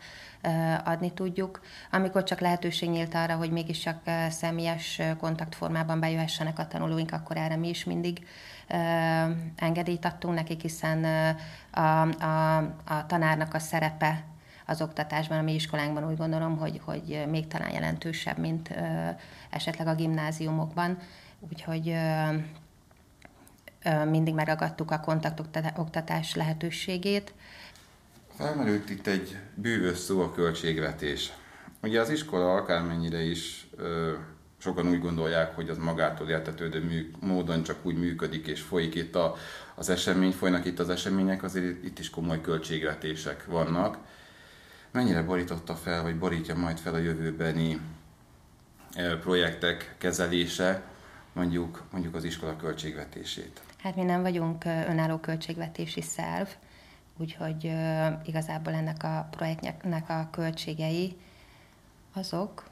adni 0.84 1.12
tudjuk. 1.12 1.60
Amikor 1.90 2.22
csak 2.22 2.40
lehetőség 2.40 2.90
nyílt 2.90 3.14
arra, 3.14 3.36
hogy 3.36 3.50
mégiscsak 3.50 4.10
személyes 4.28 5.00
kontaktformában 5.18 6.00
bejöhessenek 6.00 6.58
a 6.58 6.66
tanulóink, 6.66 7.12
akkor 7.12 7.36
erre 7.36 7.56
mi 7.56 7.68
is 7.68 7.84
mindig 7.84 8.26
engedélyt 9.56 10.04
adtunk 10.04 10.34
nekik, 10.34 10.60
hiszen 10.60 11.04
a, 11.70 12.00
a, 12.24 12.56
a 12.84 13.06
tanárnak 13.06 13.54
a 13.54 13.58
szerepe 13.58 14.24
az 14.66 14.82
oktatásban, 14.82 15.38
a 15.38 15.42
mi 15.42 15.54
iskolánkban 15.54 16.08
úgy 16.08 16.16
gondolom, 16.16 16.58
hogy, 16.58 16.80
hogy 16.84 17.24
még 17.28 17.46
talán 17.46 17.70
jelentősebb, 17.70 18.38
mint 18.38 18.70
ö, 18.70 19.08
esetleg 19.50 19.86
a 19.86 19.94
gimnáziumokban. 19.94 20.98
Úgyhogy 21.50 21.96
mindig 24.10 24.34
megragadtuk 24.34 24.90
a 24.90 25.00
kontaktoktatás 25.00 26.34
lehetőségét. 26.34 27.34
Felmerült 28.36 28.90
itt 28.90 29.06
egy 29.06 29.36
bűvös 29.54 29.98
szó 29.98 30.20
a 30.20 30.32
költségvetés. 30.32 31.32
Ugye 31.82 32.00
az 32.00 32.10
iskola 32.10 32.54
akármennyire 32.54 33.22
is 33.22 33.66
sokan 34.58 34.88
úgy 34.88 35.00
gondolják, 35.00 35.54
hogy 35.54 35.68
az 35.68 35.78
magától 35.78 36.28
értetődő 36.28 37.10
módon 37.20 37.62
csak 37.62 37.76
úgy 37.82 37.96
működik 37.96 38.46
és 38.46 38.60
folyik 38.60 38.94
itt 38.94 39.14
a, 39.14 39.34
az 39.74 39.88
esemény, 39.88 40.32
folynak 40.32 40.64
itt 40.64 40.78
az 40.78 40.88
események, 40.88 41.42
azért 41.42 41.84
itt 41.84 41.98
is 41.98 42.10
komoly 42.10 42.40
költségvetések 42.40 43.46
vannak. 43.46 43.98
Mennyire 44.90 45.22
borította 45.22 45.74
fel, 45.74 46.02
vagy 46.02 46.18
borítja 46.18 46.54
majd 46.54 46.78
fel 46.78 46.94
a 46.94 46.98
jövőbeni 46.98 47.80
projektek 49.20 49.94
kezelése, 49.98 50.82
mondjuk, 51.34 51.84
mondjuk 51.90 52.14
az 52.14 52.24
iskola 52.24 52.56
költségvetését? 52.56 53.62
Hát 53.78 53.96
mi 53.96 54.02
nem 54.02 54.22
vagyunk 54.22 54.64
önálló 54.64 55.16
költségvetési 55.16 56.00
szerv, 56.00 56.48
úgyhogy 57.16 57.72
igazából 58.24 58.72
ennek 58.72 59.02
a 59.02 59.28
projektnek 59.30 60.08
a 60.08 60.28
költségei 60.30 61.16
azok 62.12 62.64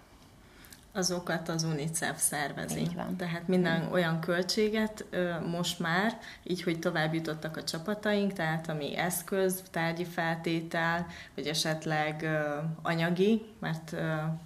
azokat 0.93 1.49
az 1.49 1.63
UNICEF 1.63 2.21
szervezi. 2.21 2.81
Így 2.81 2.95
van. 2.95 3.17
Tehát 3.17 3.49
minden 3.49 3.93
olyan 3.93 4.21
költséget 4.21 5.05
most 5.51 5.79
már, 5.79 6.19
így, 6.43 6.63
hogy 6.63 6.79
tovább 6.79 7.15
jutottak 7.15 7.57
a 7.57 7.65
csapataink, 7.65 8.33
tehát 8.33 8.69
ami 8.69 8.97
eszköz, 8.97 9.63
tárgyi 9.71 10.05
feltétel, 10.05 11.07
vagy 11.35 11.47
esetleg 11.47 12.29
anyagi, 12.83 13.43
mert 13.59 13.97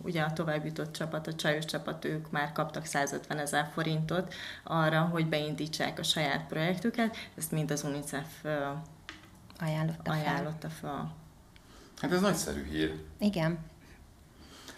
ugye 0.03 0.23
a 0.23 0.33
tovább 0.33 0.65
jutott 0.65 0.93
csapat, 0.93 1.27
a 1.27 1.35
csajos 1.35 1.65
csapat, 1.65 2.05
ők 2.05 2.31
már 2.31 2.53
kaptak 2.53 2.85
150 2.85 3.39
ezer 3.39 3.71
forintot 3.73 4.35
arra, 4.65 5.01
hogy 5.01 5.27
beindítsák 5.27 5.99
a 5.99 6.03
saját 6.03 6.47
projektüket, 6.47 7.17
ezt 7.37 7.53
mind 7.53 7.71
az 7.71 7.85
UNICEF 7.85 8.45
ajánlotta, 9.61 10.13
ajánlotta 10.13 10.69
fel. 10.69 10.91
fel. 10.91 11.15
Hát 12.01 12.13
ez 12.13 12.21
nagyszerű 12.21 12.65
hír. 12.65 13.03
Igen 13.19 13.59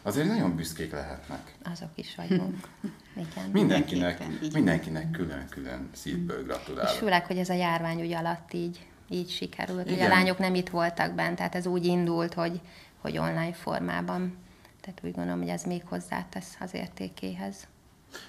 azért 0.09 0.29
nagyon 0.29 0.57
büszkék 0.57 0.93
lehetnek. 0.93 1.55
Azok 1.73 1.91
is 1.95 2.15
vagyunk. 2.15 2.69
Igen. 3.31 3.50
Mindenkinek, 3.53 4.23
mindenkinek 4.53 5.11
külön-külön 5.11 5.88
szívből 5.93 6.43
gratulálok. 6.43 6.91
És 6.91 6.99
főleg, 6.99 7.27
hogy 7.27 7.38
ez 7.38 7.49
a 7.49 7.55
járvány 7.55 8.00
ugye 8.00 8.17
alatt 8.17 8.53
így, 8.53 8.87
így 9.09 9.31
sikerült. 9.31 9.87
Igen. 9.87 9.95
Ugye 9.95 10.05
a 10.05 10.09
lányok 10.09 10.38
nem 10.38 10.55
itt 10.55 10.69
voltak 10.69 11.15
bent, 11.15 11.37
tehát 11.37 11.55
ez 11.55 11.67
úgy 11.67 11.85
indult, 11.85 12.35
hogy, 12.35 12.61
hogy 12.99 13.19
online 13.19 13.53
formában. 13.53 14.37
Tehát 14.81 15.00
úgy 15.05 15.15
gondolom, 15.15 15.38
hogy 15.41 15.49
ez 15.49 15.62
még 15.62 15.83
hozzátesz 15.85 16.57
az 16.61 16.75
értékéhez. 16.75 17.67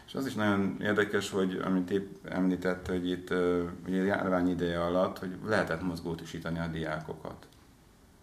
És 0.07 0.13
az 0.13 0.25
is 0.25 0.33
nagyon 0.33 0.77
érdekes, 0.81 1.29
hogy 1.29 1.61
amit 1.65 1.91
épp 1.91 2.25
említett, 2.25 2.87
hogy 2.87 3.09
itt 3.09 3.33
ugye 3.87 4.03
járvány 4.03 4.49
ideje 4.49 4.83
alatt, 4.83 5.19
hogy 5.19 5.37
lehetett 5.45 5.81
mozgótusítani 5.81 6.59
a 6.59 6.67
diákokat. 6.67 7.47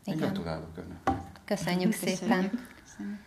Igen. 0.04 0.18
Gratulálok 0.18 0.76
önnek. 0.76 1.25
Köszönjük, 1.44 1.90
Köszönjük 1.90 2.18
szépen. 2.18 2.50
Köszönjük. 2.84 3.25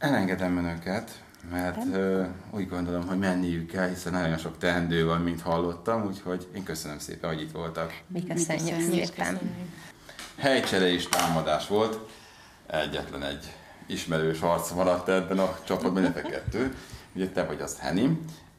Elengedem 0.00 0.56
önöket, 0.56 1.22
mert 1.50 1.84
uh, 1.84 2.26
úgy 2.50 2.68
gondolom, 2.68 3.06
hogy 3.06 3.18
menniük 3.18 3.70
kell, 3.70 3.88
hiszen 3.88 4.12
nagyon 4.12 4.38
sok 4.38 4.58
teendő 4.58 5.04
van, 5.04 5.20
mint 5.20 5.40
hallottam, 5.42 6.06
úgyhogy 6.06 6.48
én 6.54 6.62
köszönöm 6.62 6.98
szépen, 6.98 7.30
hogy 7.30 7.40
itt 7.40 7.52
voltak. 7.52 8.00
Mi 8.06 8.24
köszönjük, 8.26 8.64
Mi 8.64 8.82
köszönjük 8.82 9.04
szépen. 9.04 9.38
Helycsere 10.36 10.92
és 10.92 11.08
támadás 11.08 11.68
volt. 11.68 11.98
Egyetlen 12.66 13.22
egy 13.22 13.52
ismerős 13.86 14.40
harc 14.40 14.70
maradt 14.72 15.08
ebben 15.08 15.38
a 15.38 15.58
csapatban, 15.64 16.02
illetve 16.02 16.22
kettő. 16.22 16.74
Ugye 17.14 17.28
te 17.28 17.44
vagy 17.44 17.60
az 17.60 17.78
Henny, 17.78 18.08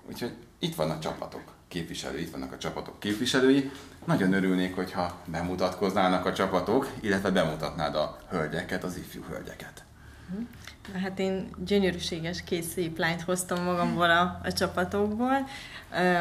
úgyhogy 0.10 0.34
itt 0.60 0.76
vannak 0.76 1.00
csapatok 1.00 1.54
képviselői, 1.68 2.22
itt 2.22 2.32
vannak 2.32 2.52
a 2.52 2.58
csapatok 2.58 3.00
képviselői. 3.00 3.72
Nagyon 4.06 4.34
örülnék, 4.34 4.76
hogyha 4.76 5.22
bemutatkoznának 5.26 6.26
a 6.26 6.34
csapatok, 6.34 6.88
illetve 7.00 7.32
bemutatnád 7.32 7.96
a 7.96 8.18
hölgyeket, 8.30 8.84
az 8.84 8.98
ifjú 8.98 9.24
hölgyeket. 9.30 9.84
Hát 11.01 11.20
én 11.20 11.50
gyönyörűséges 11.65 12.44
két 12.44 12.63
szép 12.63 12.98
lányt 12.98 13.22
hoztam 13.22 13.63
magamból 13.63 14.09
a, 14.09 14.39
a 14.44 14.51
csapatokból. 14.51 15.48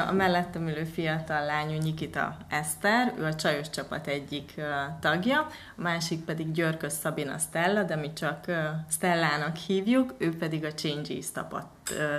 A 0.08 0.12
mellettem 0.12 0.68
ülő 0.68 0.84
fiatal 0.84 1.44
lány, 1.44 1.78
Nikita 1.82 2.36
Eszter, 2.48 3.14
ő 3.18 3.24
a 3.24 3.34
csajos 3.34 3.70
csapat 3.70 4.06
egyik 4.06 4.54
tagja, 5.00 5.40
a 5.76 5.80
másik 5.82 6.24
pedig 6.24 6.52
Györkös 6.52 6.92
Szabina 6.92 7.38
Stella, 7.38 7.82
de 7.82 7.96
mi 7.96 8.12
csak 8.12 8.44
Stellának 8.90 9.56
hívjuk, 9.56 10.14
ő 10.18 10.36
pedig 10.36 10.64
a 10.64 10.74
Changes 10.74 11.32
csapat, 11.34 11.66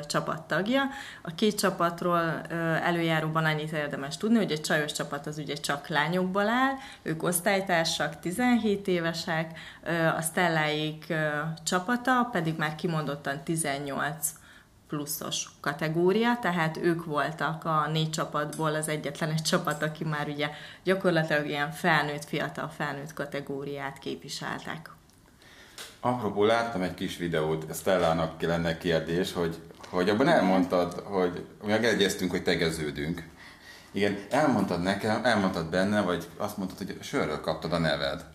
csapat 0.07 0.41
tagja. 0.41 0.83
A 1.21 1.35
két 1.35 1.59
csapatról 1.59 2.41
előjáróban 2.83 3.45
annyit 3.45 3.71
érdemes 3.71 4.17
tudni, 4.17 4.37
hogy 4.37 4.51
a 4.51 4.59
csajos 4.59 4.91
csapat 4.91 5.27
az 5.27 5.37
ugye 5.37 5.55
csak 5.55 5.87
lányokból 5.87 6.49
áll, 6.49 6.73
ők 7.01 7.23
osztálytársak, 7.23 8.19
17 8.19 8.87
évesek, 8.87 9.59
a 10.17 10.21
Stelláik 10.21 11.13
csapata 11.63 12.29
pedig 12.31 12.57
már 12.57 12.75
kimondottan 12.75 13.43
18 13.43 14.33
pluszos 14.87 15.49
kategória, 15.59 16.37
tehát 16.41 16.77
ők 16.77 17.05
voltak 17.05 17.65
a 17.65 17.87
négy 17.91 18.09
csapatból 18.09 18.75
az 18.75 18.87
egyetlen 18.87 19.29
egy 19.29 19.41
csapat, 19.41 19.83
aki 19.83 20.03
már 20.03 20.27
ugye 20.27 20.49
gyakorlatilag 20.83 21.47
ilyen 21.47 21.71
felnőtt, 21.71 22.25
fiatal 22.25 22.67
felnőtt 22.67 23.13
kategóriát 23.13 23.99
képviseltek. 23.99 24.89
Apropó, 26.03 26.43
láttam 26.43 26.81
egy 26.81 26.93
kis 26.93 27.17
videót, 27.17 27.75
Stellának 27.75 28.41
lenne 28.41 28.77
kérdés, 28.77 29.33
hogy, 29.33 29.55
hogy 29.89 30.09
abban 30.09 30.27
elmondtad, 30.27 30.93
hogy 30.93 31.45
megegyeztünk, 31.65 32.31
hogy 32.31 32.43
tegeződünk. 32.43 33.23
Igen, 33.91 34.17
elmondtad 34.29 34.81
nekem, 34.81 35.25
elmondtad 35.25 35.69
benne, 35.69 36.01
vagy 36.01 36.27
azt 36.37 36.57
mondtad, 36.57 36.77
hogy 36.77 36.97
sörről 37.01 37.41
kaptad 37.41 37.73
a 37.73 37.77
neved. 37.77 38.25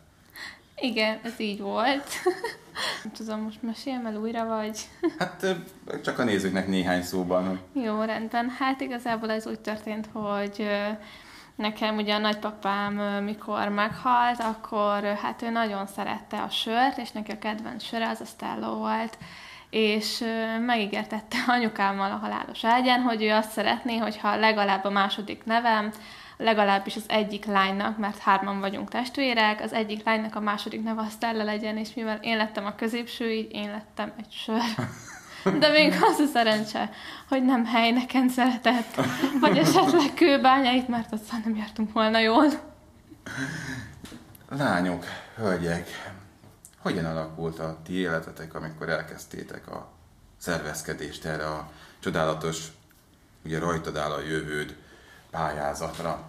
Igen, 0.76 1.20
ez 1.22 1.40
így 1.40 1.60
volt. 1.60 2.06
Nem 3.02 3.12
tudom, 3.12 3.40
most 3.40 3.62
meséljem 3.62 4.06
el 4.06 4.16
újra, 4.16 4.44
vagy? 4.44 4.78
Hát 5.18 5.56
csak 6.04 6.18
a 6.18 6.24
nézőknek 6.24 6.68
néhány 6.68 7.02
szóban. 7.02 7.60
Jó, 7.72 8.02
rendben. 8.02 8.48
Hát 8.58 8.80
igazából 8.80 9.30
ez 9.30 9.46
úgy 9.46 9.60
történt, 9.60 10.08
hogy 10.12 10.66
nekem 11.56 11.96
ugye 11.96 12.14
a 12.14 12.18
nagypapám, 12.18 12.94
mikor 13.24 13.68
meghalt, 13.68 14.40
akkor 14.40 15.04
hát 15.04 15.42
ő 15.42 15.50
nagyon 15.50 15.86
szerette 15.86 16.42
a 16.42 16.48
sört, 16.48 16.98
és 16.98 17.10
neki 17.10 17.30
a 17.30 17.38
kedvenc 17.38 17.84
söre 17.84 18.08
az 18.08 18.20
a 18.20 18.24
Stella 18.24 18.74
volt 18.74 19.18
és 19.70 20.24
megígértette 20.66 21.36
anyukámmal 21.56 22.10
a 22.10 22.16
halálos 22.16 22.64
ágyán, 22.64 23.00
hogy 23.00 23.22
ő 23.22 23.32
azt 23.32 23.50
szeretné, 23.50 23.96
hogyha 23.96 24.36
legalább 24.36 24.84
a 24.84 24.90
második 24.90 25.44
nevem, 25.44 25.92
legalábbis 26.36 26.96
az 26.96 27.04
egyik 27.08 27.44
lánynak, 27.44 27.98
mert 27.98 28.18
hárman 28.18 28.60
vagyunk 28.60 28.88
testvérek, 28.88 29.60
az 29.60 29.72
egyik 29.72 30.04
lánynak 30.04 30.34
a 30.34 30.40
második 30.40 30.82
neve 30.82 31.00
a 31.00 31.08
Stella 31.08 31.44
legyen, 31.44 31.76
és 31.76 31.94
mivel 31.94 32.18
én 32.20 32.36
lettem 32.36 32.66
a 32.66 32.74
középső, 32.74 33.32
így 33.32 33.52
én 33.52 33.70
lettem 33.70 34.12
egy 34.18 34.32
sör. 34.32 34.62
De 35.58 35.68
még 35.68 35.92
az 35.92 36.18
a 36.18 36.26
szerencse, 36.32 36.90
hogy 37.28 37.44
nem 37.44 37.64
helyneken 37.64 38.28
szeretett, 38.28 39.00
vagy 39.40 39.58
esetleg 39.58 40.14
kőbányait, 40.14 40.88
mert 40.88 41.12
azzal 41.12 41.38
nem 41.44 41.56
jártunk 41.56 41.92
volna 41.92 42.18
jól. 42.18 42.46
Lányok, 44.48 45.04
hölgyek, 45.36 46.12
hogyan 46.78 47.04
alakult 47.04 47.58
a 47.58 47.78
ti 47.84 47.92
életetek, 47.92 48.54
amikor 48.54 48.88
elkezdtétek 48.88 49.70
a 49.70 49.88
szervezkedést 50.38 51.24
erre 51.24 51.46
a 51.46 51.70
csodálatos, 51.98 52.66
ugye 53.44 53.58
rajtad 53.58 53.96
áll 53.96 54.10
a 54.10 54.20
jövőd 54.20 54.76
pályázatra. 55.30 56.24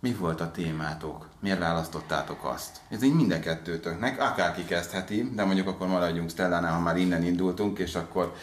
Mi 0.00 0.14
volt 0.14 0.40
a 0.40 0.50
témátok? 0.50 1.27
Miért 1.40 1.58
választottátok 1.58 2.44
azt? 2.44 2.80
Ez 2.88 3.02
így 3.02 3.14
minden 3.14 3.40
kettőtöknek, 3.40 4.20
akárki 4.20 4.64
kezdheti, 4.64 5.30
de 5.34 5.44
mondjuk 5.44 5.68
akkor 5.68 5.86
maradjunk 5.86 6.30
Stellánál, 6.30 6.72
ha 6.72 6.80
már 6.80 6.96
innen 6.96 7.22
indultunk, 7.22 7.78
és 7.78 7.94
akkor, 7.94 8.34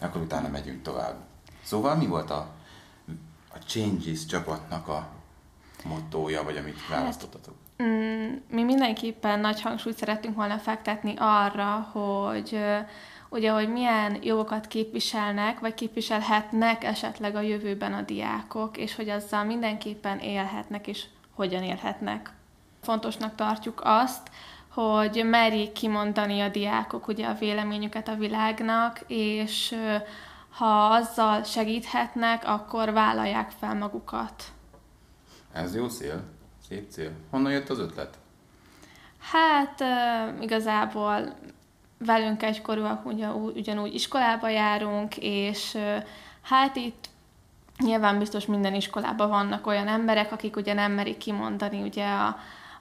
akkor 0.00 0.20
utána 0.20 0.48
megyünk 0.48 0.82
tovább. 0.82 1.14
Szóval 1.62 1.96
mi 1.96 2.06
volt 2.06 2.30
a, 2.30 2.48
a 3.54 3.58
Changes 3.66 4.26
csapatnak 4.26 4.88
a 4.88 5.08
mottója, 5.84 6.42
vagy 6.42 6.56
amit 6.56 6.88
választottatok? 6.88 7.54
Mm, 7.82 8.34
mi 8.50 8.62
mindenképpen 8.62 9.40
nagy 9.40 9.60
hangsúlyt 9.60 9.96
szerettünk 9.96 10.36
volna 10.36 10.58
fektetni 10.58 11.14
arra, 11.18 11.90
hogy 11.92 12.58
ugye, 13.28 13.50
hogy 13.50 13.68
milyen 13.68 14.18
jogokat 14.22 14.66
képviselnek, 14.66 15.60
vagy 15.60 15.74
képviselhetnek 15.74 16.84
esetleg 16.84 17.34
a 17.36 17.40
jövőben 17.40 17.92
a 17.92 18.02
diákok, 18.02 18.76
és 18.76 18.94
hogy 18.94 19.08
azzal 19.08 19.44
mindenképpen 19.44 20.18
élhetnek, 20.18 20.86
és 20.86 21.04
hogyan 21.34 21.62
élhetnek. 21.62 22.32
Fontosnak 22.84 23.34
tartjuk 23.34 23.80
azt, 23.84 24.30
hogy 24.68 25.24
merjék 25.24 25.72
kimondani 25.72 26.40
a 26.40 26.48
diákok 26.48 27.08
ugye 27.08 27.26
a 27.26 27.34
véleményüket 27.34 28.08
a 28.08 28.14
világnak, 28.14 29.00
és 29.06 29.76
ha 30.50 30.84
azzal 30.84 31.42
segíthetnek, 31.42 32.42
akkor 32.46 32.92
vállalják 32.92 33.50
fel 33.58 33.74
magukat. 33.74 34.44
Ez 35.52 35.74
jó 35.74 35.88
cél, 35.88 36.22
szép 36.68 36.90
cél. 36.90 37.10
Honnan 37.30 37.52
jött 37.52 37.68
az 37.68 37.78
ötlet? 37.78 38.18
Hát 39.32 39.84
igazából 40.40 41.34
velünk 41.98 42.42
egykorúak 42.42 43.06
ugyanúgy, 43.06 43.56
ugyanúgy 43.56 43.94
iskolába 43.94 44.48
járunk, 44.48 45.16
és 45.16 45.78
hát 46.42 46.76
itt 46.76 47.08
nyilván 47.78 48.18
biztos 48.18 48.46
minden 48.46 48.74
iskolában 48.74 49.28
vannak 49.28 49.66
olyan 49.66 49.88
emberek, 49.88 50.32
akik 50.32 50.56
ugye 50.56 50.72
nem 50.72 50.92
merik 50.92 51.16
kimondani 51.16 51.82
ugye 51.82 52.06
a, 52.06 52.36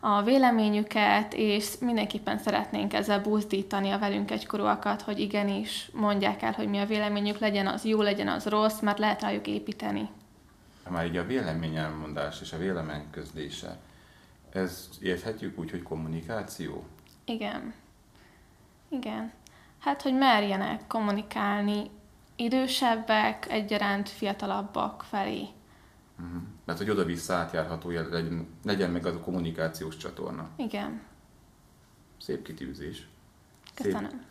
a 0.05 0.21
véleményüket, 0.21 1.33
és 1.33 1.77
mindenképpen 1.79 2.37
szeretnénk 2.37 2.93
ezzel 2.93 3.21
buzdítani 3.21 3.89
a 3.89 3.99
velünk 3.99 4.31
egykorúakat, 4.31 5.01
hogy 5.01 5.19
igenis 5.19 5.89
mondják 5.93 6.41
el, 6.41 6.51
hogy 6.51 6.67
mi 6.67 6.77
a 6.79 6.85
véleményük, 6.85 7.39
legyen 7.39 7.67
az 7.67 7.85
jó, 7.85 8.01
legyen 8.01 8.27
az 8.27 8.45
rossz, 8.45 8.79
mert 8.79 8.99
lehet 8.99 9.21
rájuk 9.21 9.47
építeni. 9.47 10.09
Már 10.89 11.05
így 11.05 11.17
a 11.17 11.25
véleményelmondás 11.25 12.41
és 12.41 12.53
a 12.53 12.57
vélemény 12.57 13.09
közlése, 13.11 13.77
ez 14.53 14.89
érthetjük 15.01 15.59
úgy, 15.59 15.71
hogy 15.71 15.83
kommunikáció? 15.83 16.85
Igen. 17.25 17.73
Igen. 18.89 19.31
Hát, 19.79 20.01
hogy 20.01 20.13
merjenek 20.13 20.87
kommunikálni 20.87 21.89
idősebbek 22.35 23.51
egyaránt 23.51 24.09
fiatalabbak 24.09 25.05
felé. 25.09 25.47
Uh-huh. 26.19 26.41
Mert 26.65 26.77
hogy 26.77 26.89
oda-vissza 26.89 27.33
átjárható 27.33 27.89
legyen, 27.89 28.47
legyen 28.63 28.91
meg 28.91 29.05
az 29.05 29.15
a 29.15 29.19
kommunikációs 29.19 29.97
csatorna. 29.97 30.49
Igen. 30.55 31.01
Szép 32.21 32.43
kitűzés. 32.43 33.07
Köszönöm. 33.73 34.09
Szép. 34.09 34.21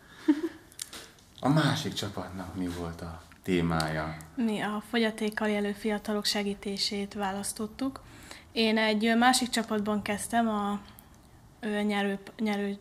A 1.39 1.49
másik 1.49 1.93
csapatnak 1.93 2.55
mi 2.55 2.67
volt 2.67 3.01
a 3.01 3.21
témája? 3.41 4.17
Mi 4.35 4.59
a 4.59 4.83
fogyatékkal 4.89 5.47
élő 5.47 5.71
fiatalok 5.71 6.25
segítését 6.25 7.13
választottuk. 7.13 8.01
Én 8.51 8.77
egy 8.77 9.15
másik 9.17 9.49
csapatban 9.49 10.01
kezdtem, 10.01 10.47
a 10.47 10.81
nyerő, 11.61 12.19
nyerő, 12.39 12.77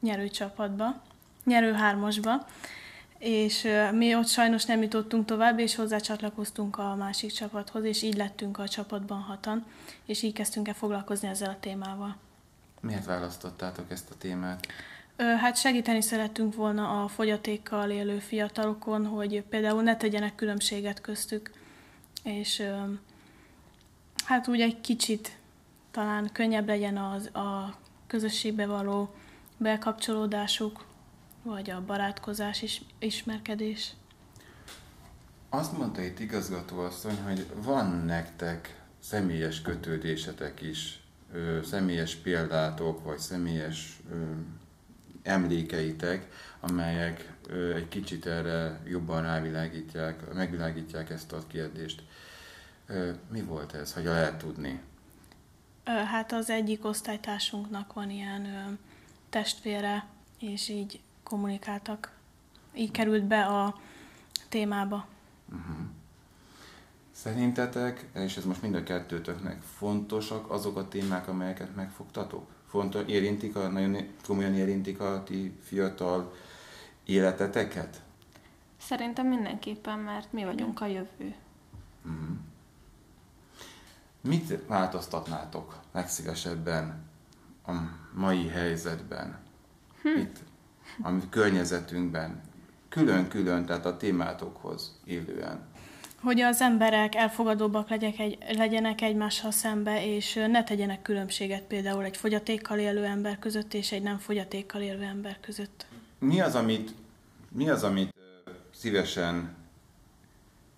nyerő 0.00 0.28
csapatba, 0.28 1.02
nyerő 1.44 1.72
hármasba, 1.72 2.46
és 3.20 3.68
mi 3.92 4.14
ott 4.14 4.26
sajnos 4.26 4.64
nem 4.64 4.82
jutottunk 4.82 5.24
tovább, 5.24 5.58
és 5.58 5.74
hozzácsatlakoztunk 5.74 6.78
a 6.78 6.94
másik 6.94 7.32
csapathoz, 7.32 7.84
és 7.84 8.02
így 8.02 8.16
lettünk 8.16 8.58
a 8.58 8.68
csapatban 8.68 9.20
hatan, 9.20 9.64
és 10.04 10.22
így 10.22 10.32
kezdtünk 10.32 10.68
el 10.68 10.74
foglalkozni 10.74 11.28
ezzel 11.28 11.50
a 11.50 11.60
témával. 11.60 12.16
Miért 12.80 13.04
választottátok 13.04 13.90
ezt 13.90 14.10
a 14.10 14.14
témát? 14.18 14.66
Hát 15.16 15.56
segíteni 15.56 16.00
szerettünk 16.00 16.54
volna 16.54 17.02
a 17.02 17.08
fogyatékkal 17.08 17.90
élő 17.90 18.18
fiatalokon, 18.18 19.06
hogy 19.06 19.42
például 19.42 19.82
ne 19.82 19.96
tegyenek 19.96 20.34
különbséget 20.34 21.00
köztük, 21.00 21.50
és 22.22 22.62
hát 24.24 24.48
úgy 24.48 24.60
egy 24.60 24.80
kicsit 24.80 25.36
talán 25.90 26.30
könnyebb 26.32 26.66
legyen 26.66 26.96
az, 26.96 27.26
a 27.34 27.78
közösségbe 28.06 28.66
való 28.66 29.14
bekapcsolódásuk, 29.56 30.84
vagy 31.42 31.70
a 31.70 31.84
barátkozás 31.84 32.62
is, 32.62 32.82
ismerkedés. 32.98 33.92
Azt 35.48 35.78
mondta 35.78 36.02
itt 36.02 36.18
igazgatóasszony, 36.18 37.22
hogy 37.22 37.46
van 37.62 38.04
nektek 38.04 38.80
személyes 38.98 39.62
kötődésetek 39.62 40.60
is, 40.60 41.00
ö, 41.32 41.58
személyes 41.64 42.14
példátok, 42.14 43.04
vagy 43.04 43.18
személyes 43.18 44.00
ö, 44.10 44.22
emlékeitek, 45.22 46.28
amelyek 46.60 47.32
ö, 47.46 47.74
egy 47.74 47.88
kicsit 47.88 48.26
erre 48.26 48.80
jobban 48.86 49.22
rávilágítják, 49.22 50.32
megvilágítják 50.34 51.10
ezt 51.10 51.32
a 51.32 51.46
kérdést. 51.46 52.02
Ö, 52.86 53.10
mi 53.30 53.42
volt 53.42 53.74
ez, 53.74 53.92
ha 53.92 54.00
lehet 54.02 54.38
tudni? 54.38 54.80
Hát 55.84 56.32
az 56.32 56.50
egyik 56.50 56.84
osztálytársunknak 56.84 57.92
van 57.92 58.10
ilyen 58.10 58.44
ö, 58.44 58.72
testvére, 59.30 60.06
és 60.38 60.68
így 60.68 61.00
kommunikáltak. 61.30 62.12
Így 62.74 62.90
került 62.90 63.24
be 63.24 63.46
a 63.46 63.74
témába. 64.48 65.06
Uh-huh. 65.52 65.76
Szerintetek, 67.10 68.08
és 68.14 68.36
ez 68.36 68.44
most 68.44 68.62
mind 68.62 68.74
a 68.74 68.82
kettőtöknek 68.82 69.62
fontosak 69.62 70.50
azok 70.50 70.76
a 70.76 70.88
témák, 70.88 71.28
amelyeket 71.28 71.74
megfogtatok? 71.74 72.46
Fontos, 72.66 73.02
érintik 73.06 73.56
a, 73.56 73.68
nagyon 73.68 73.96
komolyan 74.26 74.54
érintik 74.54 75.00
a 75.00 75.22
ti 75.22 75.58
fiatal 75.62 76.34
életeteket? 77.04 78.00
Szerintem 78.80 79.26
mindenképpen, 79.26 79.98
mert 79.98 80.32
mi 80.32 80.44
vagyunk 80.44 80.80
a 80.80 80.86
jövő. 80.86 81.34
Uh-huh. 82.04 82.36
Mit 84.20 84.66
változtatnátok 84.66 85.80
legszívesebben 85.92 87.04
a 87.66 87.72
mai 88.14 88.48
helyzetben? 88.48 89.38
Hm. 90.02 90.18
Itt 90.20 90.38
a 91.02 91.28
környezetünkben, 91.30 92.40
külön-külön, 92.88 93.66
tehát 93.66 93.86
a 93.86 93.96
témátokhoz 93.96 95.00
élően. 95.04 95.68
Hogy 96.22 96.40
az 96.40 96.60
emberek 96.60 97.14
elfogadóbbak 97.14 97.88
legyek 97.88 98.18
egy, 98.18 98.38
legyenek 98.56 99.00
egymással 99.00 99.50
szembe, 99.50 100.06
és 100.06 100.34
ne 100.34 100.64
tegyenek 100.64 101.02
különbséget 101.02 101.62
például 101.62 102.04
egy 102.04 102.16
fogyatékkal 102.16 102.78
élő 102.78 103.04
ember 103.04 103.38
között 103.38 103.74
és 103.74 103.92
egy 103.92 104.02
nem 104.02 104.18
fogyatékkal 104.18 104.80
élő 104.80 105.02
ember 105.02 105.38
között. 105.40 105.86
Mi 106.18 106.40
az, 106.40 106.54
amit, 106.54 106.94
mi 107.48 107.68
az, 107.68 107.82
amit 107.82 108.14
szívesen 108.74 109.54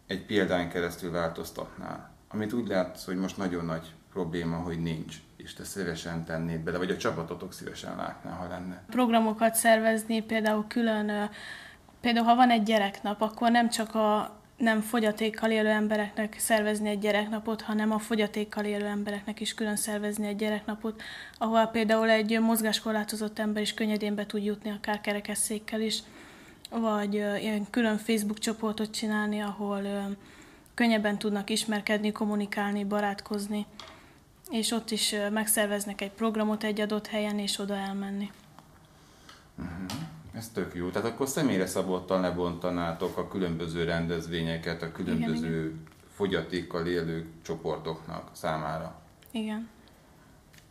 egy 0.07 0.27
példán 0.27 0.68
keresztül 0.68 1.11
változtatnál? 1.11 2.11
Amit 2.29 2.53
úgy 2.53 2.68
látsz, 2.68 3.05
hogy 3.05 3.16
most 3.16 3.37
nagyon 3.37 3.64
nagy 3.64 3.92
probléma, 4.12 4.57
hogy 4.57 4.83
nincs 4.83 5.16
és 5.42 5.55
te 5.55 5.64
szívesen 5.64 6.25
tennéd 6.25 6.61
bele, 6.61 6.79
vagy 6.79 6.90
a 6.90 6.96
csapatotok 6.96 7.53
szívesen 7.53 7.96
látná, 7.96 8.31
ha 8.31 8.48
lenne? 8.48 8.83
Programokat 8.90 9.55
szervezni, 9.55 10.22
például 10.22 10.64
külön, 10.68 11.31
például 12.01 12.27
ha 12.27 12.35
van 12.35 12.51
egy 12.51 12.62
gyereknap, 12.62 13.20
akkor 13.20 13.51
nem 13.51 13.68
csak 13.68 13.94
a 13.94 14.40
nem 14.57 14.81
fogyatékkal 14.81 15.51
élő 15.51 15.68
embereknek 15.68 16.37
szervezni 16.38 16.88
egy 16.88 16.98
gyereknapot, 16.98 17.62
hanem 17.62 17.92
a 17.92 17.98
fogyatékkal 17.98 18.64
élő 18.64 18.87
embereknek 18.87 19.40
is 19.40 19.55
külön 19.55 19.77
szervezni 19.77 20.27
egy 20.27 20.37
gyereknapot, 20.37 21.03
ahol 21.38 21.66
például 21.66 22.11
egy 22.11 22.40
mozgáskorlátozott 22.40 23.38
ember 23.38 23.62
is 23.62 23.75
könnyedén 23.75 24.14
be 24.14 24.27
tud 24.27 24.44
jutni, 24.44 24.70
akár 24.70 25.01
kerekesszékkel 25.01 25.81
is, 25.81 25.98
vagy 26.70 27.14
ilyen 27.14 27.66
külön 27.70 27.96
Facebook 27.96 28.38
csoportot 28.38 28.90
csinálni, 28.90 29.40
ahol 29.40 29.83
könnyebben 30.75 31.18
tudnak 31.18 31.51
ismerkedni, 31.51 32.12
kommunikálni, 32.12 32.85
barátkozni 32.85 33.66
és 34.50 34.70
ott 34.70 34.90
is 34.90 35.14
megszerveznek 35.31 36.00
egy 36.00 36.11
programot 36.11 36.64
egy 36.64 36.81
adott 36.81 37.07
helyen, 37.07 37.38
és 37.38 37.59
oda 37.59 37.74
elmenni. 37.74 38.31
Uh-huh. 39.59 40.00
Ez 40.35 40.48
tök 40.48 40.74
jó. 40.74 40.90
Tehát 40.90 41.09
akkor 41.09 41.28
személyre 41.28 41.66
szabottan 41.66 42.20
lebontanátok 42.20 43.18
a 43.18 43.28
különböző 43.28 43.85
rendezvényeket 43.85 44.83
a 44.83 44.92
különböző 44.92 45.46
igen, 45.46 45.59
igen. 45.59 45.83
fogyatékkal 46.14 46.87
élő 46.87 47.26
csoportoknak 47.42 48.31
számára. 48.33 49.00
Igen. 49.31 49.68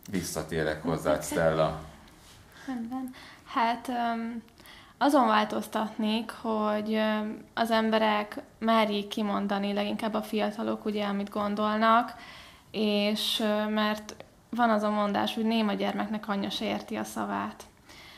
Visszatérek 0.10 0.84
hozzá, 0.84 1.22
Stella. 1.22 1.82
Rendben. 2.68 3.14
Hát 3.46 3.88
um, 3.88 4.44
azon 4.98 5.28
változtatnék, 5.28 6.32
hogy 6.32 7.02
az 7.54 7.72
emberek 7.72 8.42
merjék 8.60 9.08
kimondani, 9.08 9.74
leginkább 9.74 10.14
a 10.14 10.22
fiatalok, 10.22 10.86
ugye, 10.86 11.06
amit 11.06 11.30
gondolnak, 11.30 12.14
és 12.72 13.44
mert 13.70 14.16
van 14.50 14.70
az 14.70 14.84
a 14.84 14.90
mondás, 14.90 15.36
hogy 15.36 15.46
néma 15.46 15.74
gyermeknek 15.74 16.28
anyja 16.28 16.50
se 16.50 16.66
érti 16.66 16.96
a 16.96 17.04
szavát. 17.04 17.64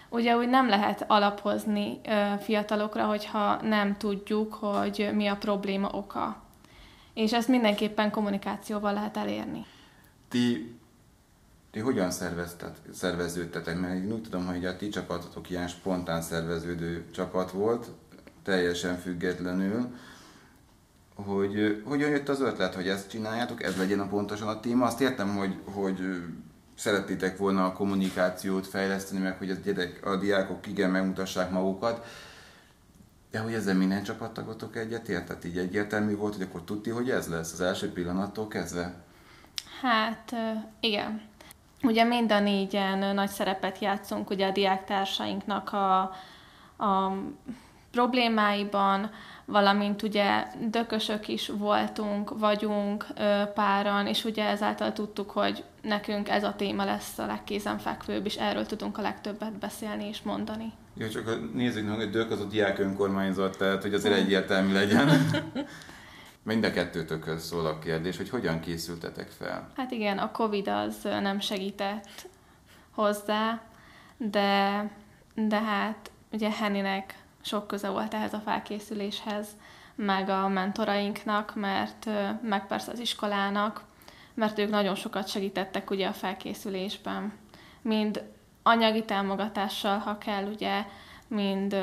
Ugye 0.10 0.38
úgy 0.38 0.50
nem 0.50 0.70
lehet 0.70 1.06
alapozni 1.08 2.02
fiatalokra, 2.39 3.06
hogyha 3.06 3.62
nem 3.62 3.98
tudjuk, 3.98 4.54
hogy 4.54 5.10
mi 5.13 5.28
a 5.28 5.36
probléma 5.36 5.89
oka. 5.92 6.42
És 7.13 7.34
ezt 7.34 7.48
mindenképpen 7.48 8.12
kommunikációval 8.12 8.94
lehet 8.94 9.18
elérni. 9.18 9.66
Ti, 10.30 10.76
ti 11.72 11.80
hogyan 11.80 12.12
szerveződtetek? 12.92 13.80
Mert 13.80 13.94
én 13.94 14.12
úgy 14.12 14.22
tudom, 14.22 14.46
hogy 14.46 14.66
a 14.66 14.76
ti 14.76 14.89
csapatotok 14.89 15.50
ilyen 15.50 15.68
spontán 15.68 16.22
szerveződő 16.22 17.06
csapat 17.12 17.52
volt, 17.52 17.88
teljesen 18.44 18.98
függetlenül 18.98 19.96
hogy 21.15 21.84
hogyan 21.86 22.10
jött 22.10 22.30
az 22.30 22.41
ötlet, 22.41 22.76
hogy 22.76 22.88
ezt 22.88 23.10
csináljátok, 23.10 23.63
ez 23.63 23.78
legyen 23.78 23.99
a 23.99 24.08
pontosan 24.08 24.47
a 24.47 24.60
téma. 24.60 24.86
Azt 24.86 25.02
értem, 25.02 25.36
hogy, 25.36 25.60
hogy 25.73 25.99
szerettétek 26.76 27.38
volna 27.38 27.65
a 27.65 27.73
kommunikációt 27.73 28.67
fejleszteni, 28.67 29.21
meg 29.21 29.38
hogy 29.38 29.49
a, 29.49 29.56
gyerek, 29.63 30.06
a 30.06 30.15
diákok 30.15 30.67
igen 30.67 30.89
megmutassák 30.89 31.52
magukat, 31.52 32.06
de 33.32 33.39
hogy 33.39 33.54
ezzel 33.54 33.76
minden 33.76 34.04
csapattagotok 34.04 34.76
egyetért? 34.76 35.26
Tehát 35.26 35.45
így 35.45 35.58
egyértelmű 35.58 36.15
volt, 36.15 36.34
hogy 36.34 36.45
akkor 36.49 36.63
tudti, 36.63 36.89
hogy 36.89 37.10
ez 37.10 37.28
lesz 37.28 37.54
az 37.54 37.62
első 37.62 37.91
pillanattól 37.91 38.47
kezdve? 38.47 38.93
Hát 39.82 40.34
igen. 40.80 41.21
Ugye 41.84 42.04
mind 42.04 42.32
a 42.32 42.39
négyen 42.39 43.15
nagy 43.15 43.30
szerepet 43.30 43.80
játszunk 43.80 44.30
ugye 44.30 44.47
a 44.47 44.52
diáktársainknak 44.52 45.73
a, 45.73 46.02
a 46.86 47.17
problémáiban, 47.91 49.12
valamint 49.45 50.01
ugye 50.01 50.47
dökösök 50.69 51.27
is 51.27 51.47
voltunk, 51.47 52.39
vagyunk 52.39 53.06
páran, 53.53 54.08
és 54.08 54.23
ugye 54.23 54.45
ezáltal 54.45 54.93
tudtuk, 54.93 55.32
hogy 55.32 55.63
nekünk 55.82 56.29
ez 56.29 56.43
a 56.43 56.56
téma 56.56 56.86
lesz 56.86 57.17
a 57.17 57.25
legkézenfekvőbb, 57.25 58.25
és 58.25 58.36
erről 58.36 58.65
tudunk 58.65 58.97
a 58.97 59.01
legtöbbet 59.01 59.60
beszélni 59.60 60.08
és 60.08 60.21
mondani. 60.21 60.71
Jó, 60.97 61.08
csak 61.08 61.53
nézzük 61.53 61.88
meg, 61.88 61.95
hogy 61.95 62.10
Dök 62.10 62.32
az 62.32 62.39
a 62.39 62.45
diák 62.45 62.79
önkormányzat, 62.79 63.58
tehát 63.58 63.82
hogy 63.82 63.93
azért 63.93 64.15
egyértelmű 64.15 64.73
legyen. 64.73 65.10
Mind 66.43 66.63
a 66.63 66.71
kettőtökhöz 66.71 67.43
szól 67.43 67.65
a 67.65 67.79
kérdés, 67.79 68.17
hogy 68.17 68.29
hogyan 68.29 68.60
készültetek 68.60 69.29
fel? 69.29 69.71
Hát 69.75 69.91
igen, 69.91 70.17
a 70.17 70.32
Covid 70.32 70.67
az 70.67 70.95
nem 71.03 71.39
segített 71.39 72.27
hozzá, 72.91 73.62
de, 74.17 74.89
de 75.36 75.60
hát 75.62 76.12
ugye 76.32 76.49
Henninek 76.51 77.23
sok 77.43 77.67
köze 77.67 77.89
volt 77.89 78.13
ehhez 78.13 78.34
a 78.34 78.41
felkészüléshez, 78.45 79.47
meg 79.95 80.29
a 80.29 80.47
mentorainknak, 80.47 81.56
mert 81.56 82.10
meg 82.41 82.67
persze 82.67 82.91
az 82.91 82.99
iskolának, 82.99 83.84
mert 84.34 84.60
ők 84.60 84.69
nagyon 84.69 84.95
sokat 84.95 85.27
segítettek 85.27 85.89
ugye 85.89 86.08
a 86.08 86.13
felkészülésben. 86.13 87.34
Mind 87.82 88.23
anyagi 88.63 89.06
támogatással, 89.06 89.97
ha 89.97 90.17
kell, 90.17 90.45
ugye, 90.45 90.86
mind 91.27 91.75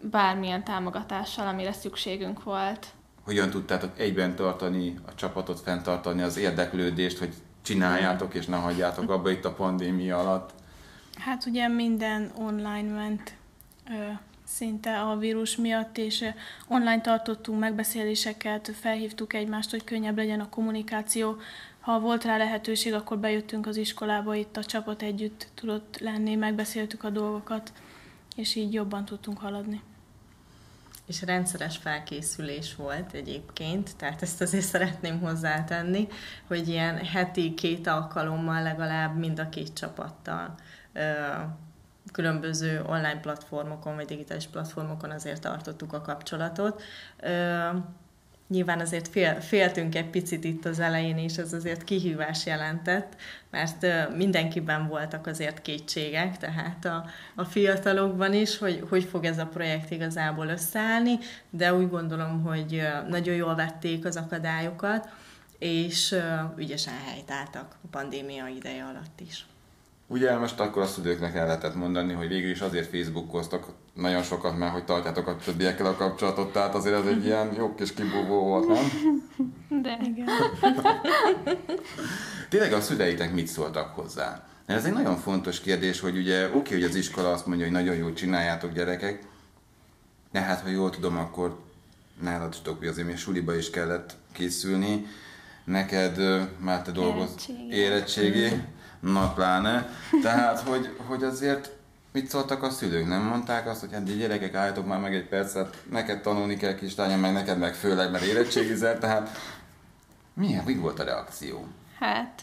bármilyen 0.00 0.64
támogatással, 0.64 1.46
amire 1.46 1.72
szükségünk 1.72 2.42
volt. 2.42 2.86
Hogyan 3.24 3.50
tudtátok 3.50 3.98
egyben 3.98 4.34
tartani 4.36 4.94
a 5.06 5.14
csapatot, 5.14 5.60
fenntartani 5.60 6.22
az 6.22 6.36
érdeklődést, 6.36 7.18
hogy 7.18 7.34
csináljátok 7.62 8.34
és 8.34 8.46
ne 8.46 8.56
hagyjátok 8.56 9.10
abba 9.10 9.30
itt 9.30 9.44
a 9.44 9.52
pandémia 9.52 10.18
alatt? 10.18 10.50
Hát 11.18 11.46
ugye 11.46 11.68
minden 11.68 12.30
online 12.38 12.92
ment 12.92 13.34
szinte 14.44 15.00
a 15.00 15.16
vírus 15.16 15.56
miatt, 15.56 15.98
és 15.98 16.24
online 16.68 17.00
tartottunk 17.00 17.58
megbeszéléseket, 17.60 18.72
felhívtuk 18.80 19.32
egymást, 19.32 19.70
hogy 19.70 19.84
könnyebb 19.84 20.16
legyen 20.16 20.40
a 20.40 20.48
kommunikáció. 20.48 21.36
Ha 21.80 22.00
volt 22.00 22.24
rá 22.24 22.36
lehetőség, 22.36 22.94
akkor 22.94 23.18
bejöttünk 23.18 23.66
az 23.66 23.76
iskolába, 23.76 24.34
itt 24.34 24.56
a 24.56 24.64
csapat 24.64 25.02
együtt 25.02 25.48
tudott 25.54 25.98
lenni, 25.98 26.34
megbeszéltük 26.34 27.04
a 27.04 27.10
dolgokat, 27.10 27.72
és 28.36 28.54
így 28.54 28.72
jobban 28.72 29.04
tudtunk 29.04 29.38
haladni. 29.38 29.82
És 31.06 31.22
rendszeres 31.22 31.76
felkészülés 31.76 32.74
volt 32.74 33.12
egyébként, 33.12 33.96
tehát 33.96 34.22
ezt 34.22 34.40
azért 34.40 34.64
szeretném 34.64 35.20
hozzátenni, 35.20 36.08
hogy 36.46 36.68
ilyen 36.68 36.96
heti 36.96 37.54
két 37.54 37.86
alkalommal 37.86 38.62
legalább 38.62 39.16
mind 39.16 39.38
a 39.38 39.48
két 39.48 39.74
csapattal 39.74 40.54
különböző 42.12 42.82
online 42.86 43.20
platformokon, 43.20 43.94
vagy 43.94 44.06
digitális 44.06 44.46
platformokon 44.46 45.10
azért 45.10 45.40
tartottuk 45.40 45.92
a 45.92 46.00
kapcsolatot. 46.00 46.82
Nyilván 48.48 48.80
azért 48.80 49.08
fél, 49.08 49.40
féltünk 49.40 49.94
egy 49.94 50.10
picit 50.10 50.44
itt 50.44 50.64
az 50.64 50.80
elején, 50.80 51.18
és 51.18 51.36
ez 51.36 51.52
azért 51.52 51.84
kihívás 51.84 52.46
jelentett, 52.46 53.16
mert 53.50 53.86
mindenkiben 54.16 54.88
voltak 54.88 55.26
azért 55.26 55.62
kétségek, 55.62 56.38
tehát 56.38 56.84
a, 56.84 57.04
a 57.34 57.44
fiatalokban 57.44 58.34
is, 58.34 58.58
hogy 58.58 58.84
hogy 58.88 59.04
fog 59.04 59.24
ez 59.24 59.38
a 59.38 59.46
projekt 59.46 59.90
igazából 59.90 60.46
összeállni, 60.46 61.18
de 61.50 61.74
úgy 61.74 61.90
gondolom, 61.90 62.42
hogy 62.42 62.82
nagyon 63.08 63.34
jól 63.34 63.54
vették 63.54 64.04
az 64.04 64.16
akadályokat, 64.16 65.08
és 65.58 66.16
ügyesen 66.56 66.94
helytáltak 67.06 67.76
a 67.84 67.86
pandémia 67.90 68.46
ideje 68.46 68.84
alatt 68.84 69.20
is. 69.20 69.46
Ugye 70.06 70.38
most 70.38 70.60
akkor 70.60 70.82
a 70.82 70.86
szülőknek 70.86 71.34
el 71.34 71.46
lehetett 71.46 71.74
mondani, 71.74 72.12
hogy 72.12 72.28
végül 72.28 72.50
is 72.50 72.60
azért 72.60 72.90
Facebookoztak 72.90 73.66
nagyon 73.94 74.22
sokat, 74.22 74.58
mert 74.58 74.72
hogy 74.72 74.84
tartjátok 74.84 75.26
a 75.26 75.36
többiekkel 75.36 75.86
a 75.86 75.96
kapcsolatot, 75.96 76.52
tehát 76.52 76.74
azért 76.74 76.94
ez 76.94 77.06
egy 77.06 77.24
ilyen 77.24 77.54
jó 77.56 77.74
kis 77.74 77.92
kibúvó 77.92 78.44
volt, 78.44 78.68
nem? 78.68 78.84
De. 79.82 79.98
Igen. 80.02 80.28
Tényleg 82.50 82.72
a 82.72 82.80
szüleitek 82.80 83.32
mit 83.32 83.46
szóltak 83.46 83.94
hozzá? 83.94 84.46
Ez 84.66 84.84
egy 84.84 84.92
nagyon 84.92 85.16
fontos 85.16 85.60
kérdés, 85.60 86.00
hogy 86.00 86.16
ugye 86.16 86.46
oké, 86.46 86.56
okay, 86.56 86.72
hogy 86.72 86.90
az 86.90 86.94
iskola 86.94 87.32
azt 87.32 87.46
mondja, 87.46 87.64
hogy 87.64 87.74
nagyon 87.74 87.96
jól 87.96 88.12
csináljátok 88.12 88.72
gyerekek, 88.72 89.26
de 90.32 90.40
hát 90.40 90.60
ha 90.60 90.68
jól 90.68 90.90
tudom, 90.90 91.16
akkor 91.16 91.58
nálad 92.20 92.54
is 92.54 92.70
hogy 92.78 92.86
azért 92.86 93.06
még 93.06 93.16
suliba 93.16 93.56
is 93.56 93.70
kellett 93.70 94.16
készülni. 94.32 95.06
Neked 95.64 96.20
már 96.58 96.82
te 96.82 96.90
dolgoz 96.90 97.34
érettségi. 97.70 97.76
érettségi 97.76 98.62
na 99.04 99.32
pláne. 99.32 99.88
Tehát, 100.22 100.60
hogy, 100.60 100.96
hogy 101.06 101.22
azért 101.22 101.72
mit 102.12 102.28
szóltak 102.28 102.62
a 102.62 102.70
szülők? 102.70 103.06
Nem 103.06 103.22
mondták 103.22 103.66
azt, 103.66 103.80
hogy 103.80 103.92
hát 103.92 104.16
gyerekek, 104.18 104.54
álljatok 104.54 104.86
már 104.86 105.00
meg 105.00 105.14
egy 105.14 105.28
percet, 105.28 105.82
neked 105.90 106.20
tanulni 106.20 106.56
kell 106.56 106.74
kislányom, 106.74 107.20
meg 107.20 107.32
neked 107.32 107.58
meg 107.58 107.74
főleg, 107.74 108.10
mert 108.10 108.24
érettségizel, 108.24 108.98
tehát 108.98 109.38
milyen, 110.34 110.64
mi 110.64 110.74
volt 110.74 110.98
a 110.98 111.04
reakció? 111.04 111.66
Hát, 111.98 112.42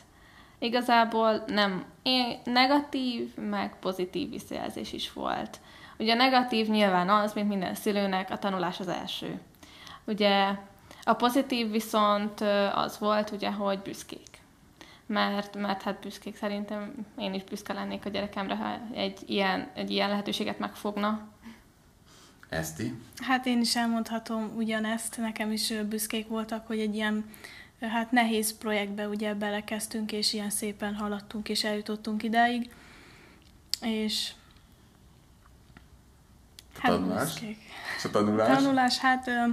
igazából 0.60 1.44
nem, 1.48 1.86
én, 2.02 2.40
negatív, 2.44 3.36
meg 3.36 3.76
pozitív 3.80 4.30
visszajelzés 4.30 4.94
is 4.94 5.14
volt. 5.14 5.60
Ugye 5.98 6.14
a 6.14 6.16
negatív 6.16 6.68
nyilván 6.68 7.10
az, 7.10 7.34
mint 7.34 7.48
minden 7.48 7.76
szülőnek, 7.76 8.32
a 8.32 8.38
tanulás 8.38 8.80
az 8.80 8.88
első. 8.88 9.40
Ugye 10.06 10.56
a 11.04 11.14
pozitív 11.14 11.72
viszont 11.72 12.42
az 12.76 13.00
volt, 13.00 13.32
ugye, 13.32 13.52
hogy 13.52 13.80
büszkék 13.80 14.31
mert, 15.12 15.56
mert 15.56 15.82
hát 15.82 16.00
büszkék 16.00 16.38
szerintem 16.38 16.94
én 17.18 17.34
is 17.34 17.44
büszke 17.44 17.74
lennék 17.74 18.06
a 18.06 18.10
gyerekemre, 18.10 18.56
ha 18.56 18.80
egy 18.94 19.20
ilyen, 19.26 19.72
egy 19.74 19.92
ilyen 19.92 20.10
lehetőséget 20.10 20.60
megfogna. 20.60 21.28
Eszti? 22.50 22.94
Hát 23.18 23.46
én 23.46 23.60
is 23.60 23.76
elmondhatom 23.76 24.52
ugyanezt, 24.56 25.18
nekem 25.18 25.52
is 25.52 25.74
büszkék 25.90 26.28
voltak, 26.28 26.68
hogy 26.68 26.80
egy 26.80 26.96
ilyen 26.96 27.26
hát 27.82 28.12
nehéz 28.12 28.58
projektbe 28.58 29.08
ugye 29.08 29.34
belekezdtünk, 29.34 30.12
és 30.12 30.34
ilyen 30.34 30.50
szépen 30.50 30.96
haladtunk, 30.96 31.50
és 31.50 31.64
eljutottunk 31.64 32.24
idáig. 32.24 32.74
És 33.82 34.32
hát 36.80 36.92
tanulás? 36.92 37.24
Büszkék. 37.24 37.58
És 37.98 38.06
a 38.06 38.10
tanulás? 38.10 38.50
A 38.50 38.56
tanulás, 38.56 38.98
hát 38.98 39.28
ö, 39.28 39.44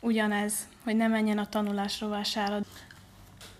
ugyanez, 0.00 0.54
hogy 0.84 0.96
ne 0.96 1.08
menjen 1.08 1.38
a 1.38 1.48
tanulás 1.48 2.00
rovására. 2.00 2.60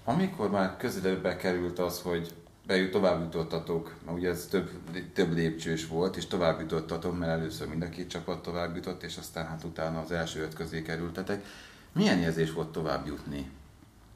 Amikor 0.04 0.50
már 0.50 0.76
közelebbe 0.76 1.36
került 1.36 1.78
az, 1.78 2.00
hogy 2.00 2.34
bejut, 2.66 2.90
tovább 2.90 3.20
jutottatok, 3.20 3.94
mert 4.04 4.16
ugye 4.16 4.28
ez 4.28 4.46
több, 4.50 4.70
több 5.14 5.32
lépcsős 5.32 5.86
volt, 5.86 6.16
és 6.16 6.26
tovább 6.26 6.60
jutottatok, 6.60 7.18
mert 7.18 7.32
először 7.32 7.68
mind 7.68 7.82
a 7.82 7.88
két 7.88 8.08
csapat 8.08 8.42
tovább 8.42 8.74
jutott, 8.74 9.02
és 9.02 9.16
aztán 9.16 9.46
hát 9.46 9.64
utána 9.64 10.00
az 10.00 10.10
első 10.10 10.42
öt 10.42 10.54
közé 10.54 10.82
kerültetek. 10.82 11.44
Milyen 11.92 12.18
érzés 12.18 12.52
volt 12.52 12.68
tovább 12.68 13.06
jutni? 13.06 13.50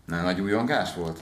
Nem 0.05 0.23
nagy 0.23 0.41
újongás 0.41 0.95
volt? 0.95 1.21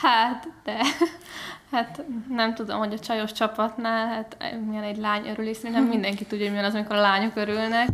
Hát, 0.00 0.48
de 0.64 0.78
hát 1.70 2.04
nem 2.28 2.54
tudom, 2.54 2.78
hogy 2.78 2.92
a 2.92 2.98
csajos 2.98 3.32
csapatnál, 3.32 4.06
hát 4.06 4.36
milyen 4.66 4.82
egy 4.82 4.96
lány 4.96 5.28
örülés, 5.28 5.60
nem 5.60 5.84
mindenki 5.84 6.24
tudja, 6.24 6.44
hogy 6.44 6.54
milyen 6.54 6.68
az, 6.68 6.74
amikor 6.74 6.96
a 6.96 7.00
lányok 7.00 7.36
örülnek, 7.36 7.88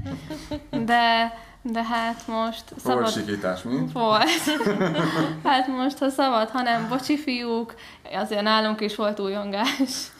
de 0.85 1.33
de 1.63 1.83
hát 1.85 2.27
most... 2.27 2.65
Szabad... 2.77 3.01
Volt 3.01 3.13
sikítás, 3.13 3.63
mi? 3.63 3.85
Volt. 3.93 4.29
hát 5.45 5.67
most, 5.67 5.99
ha 5.99 6.09
szabad, 6.09 6.49
hanem 6.49 6.89
bocsi 6.89 7.19
fiúk, 7.19 7.75
azért 8.13 8.43
nálunk 8.43 8.81
is 8.81 8.97
volt 8.97 9.21
újongás. 9.21 10.13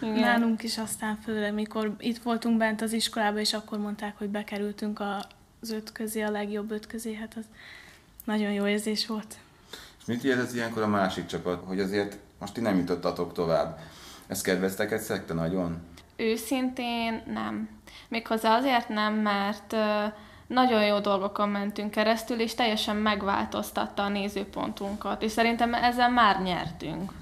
Igen. 0.00 0.18
Nálunk 0.28 0.62
is 0.62 0.78
aztán 0.78 1.18
főleg, 1.24 1.54
mikor 1.54 1.94
itt 1.98 2.22
voltunk 2.22 2.58
bent 2.58 2.82
az 2.82 2.92
iskolában, 2.92 3.38
és 3.38 3.52
akkor 3.52 3.78
mondták, 3.78 4.18
hogy 4.18 4.28
bekerültünk 4.28 5.00
az 5.60 5.70
öt 5.70 5.92
közé, 5.92 6.20
a 6.22 6.30
legjobb 6.30 6.70
öt 6.70 6.86
közé, 6.86 7.14
hát 7.14 7.34
az 7.38 7.44
nagyon 8.24 8.52
jó 8.52 8.66
érzés 8.66 9.06
volt. 9.06 9.36
És 10.00 10.04
mit 10.04 10.24
érez 10.24 10.54
ilyenkor 10.54 10.82
a 10.82 10.88
másik 10.88 11.26
csapat, 11.26 11.62
hogy 11.66 11.80
azért 11.80 12.18
most 12.38 12.52
ti 12.52 12.60
nem 12.60 12.78
jutottatok 12.78 13.32
tovább? 13.32 13.78
Ezt 14.26 14.42
kedveztek 14.42 14.92
egy 14.92 15.00
szekte 15.00 15.34
nagyon? 15.34 15.76
Őszintén 16.16 17.22
nem. 17.26 17.68
Méghozzá 18.12 18.56
azért 18.56 18.88
nem, 18.88 19.14
mert 19.14 19.76
nagyon 20.46 20.84
jó 20.84 20.98
dolgokon 20.98 21.48
mentünk 21.48 21.90
keresztül, 21.90 22.40
és 22.40 22.54
teljesen 22.54 22.96
megváltoztatta 22.96 24.02
a 24.02 24.08
nézőpontunkat, 24.08 25.22
és 25.22 25.30
szerintem 25.32 25.74
ezzel 25.74 26.10
már 26.10 26.42
nyertünk 26.42 27.12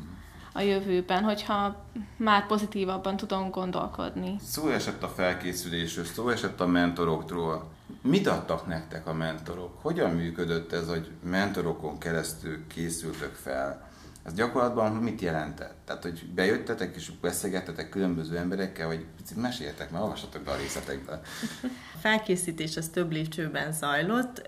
a 0.52 0.60
jövőben, 0.60 1.22
hogyha 1.22 1.84
már 2.16 2.46
pozitívabban 2.46 3.16
tudunk 3.16 3.54
gondolkodni. 3.54 4.36
Szó 4.42 4.68
esett 4.68 5.02
a 5.02 5.08
felkészülésről, 5.08 6.04
szó 6.04 6.28
esett 6.28 6.60
a 6.60 6.66
mentoroktól. 6.66 7.70
Mit 8.02 8.26
adtak 8.26 8.66
nektek 8.66 9.06
a 9.06 9.12
mentorok? 9.12 9.78
Hogyan 9.82 10.10
működött 10.10 10.72
ez, 10.72 10.88
hogy 10.88 11.10
mentorokon 11.22 11.98
keresztül 11.98 12.66
készültök 12.66 13.34
fel? 13.34 13.89
Ez 14.22 14.34
gyakorlatban 14.34 14.92
mit 14.92 15.20
jelentett? 15.20 15.74
Tehát, 15.84 16.02
hogy 16.02 16.26
bejöttetek 16.34 16.96
és 16.96 17.10
beszélgettetek 17.20 17.88
különböző 17.88 18.36
emberekkel, 18.36 18.86
vagy 18.86 19.06
picit 19.16 19.36
meséltek, 19.36 19.90
mert 19.90 20.02
olvassatok 20.02 20.42
be 20.42 20.50
a 20.50 20.56
részletekbe. 20.56 21.20
Felkészítés 22.00 22.76
az 22.76 22.88
több 22.88 23.12
lépcsőben 23.12 23.72
zajlott, 23.72 24.46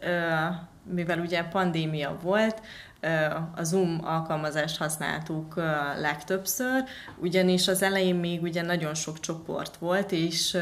mivel 0.84 1.18
ugye 1.18 1.42
pandémia 1.42 2.18
volt, 2.22 2.60
a 3.54 3.62
Zoom 3.62 4.00
alkalmazást 4.02 4.76
használtuk 4.76 5.54
legtöbbször, 6.00 6.84
ugyanis 7.16 7.68
az 7.68 7.82
elején 7.82 8.14
még 8.14 8.42
ugye 8.42 8.62
nagyon 8.62 8.94
sok 8.94 9.20
csoport 9.20 9.76
volt, 9.76 10.12
és 10.12 10.58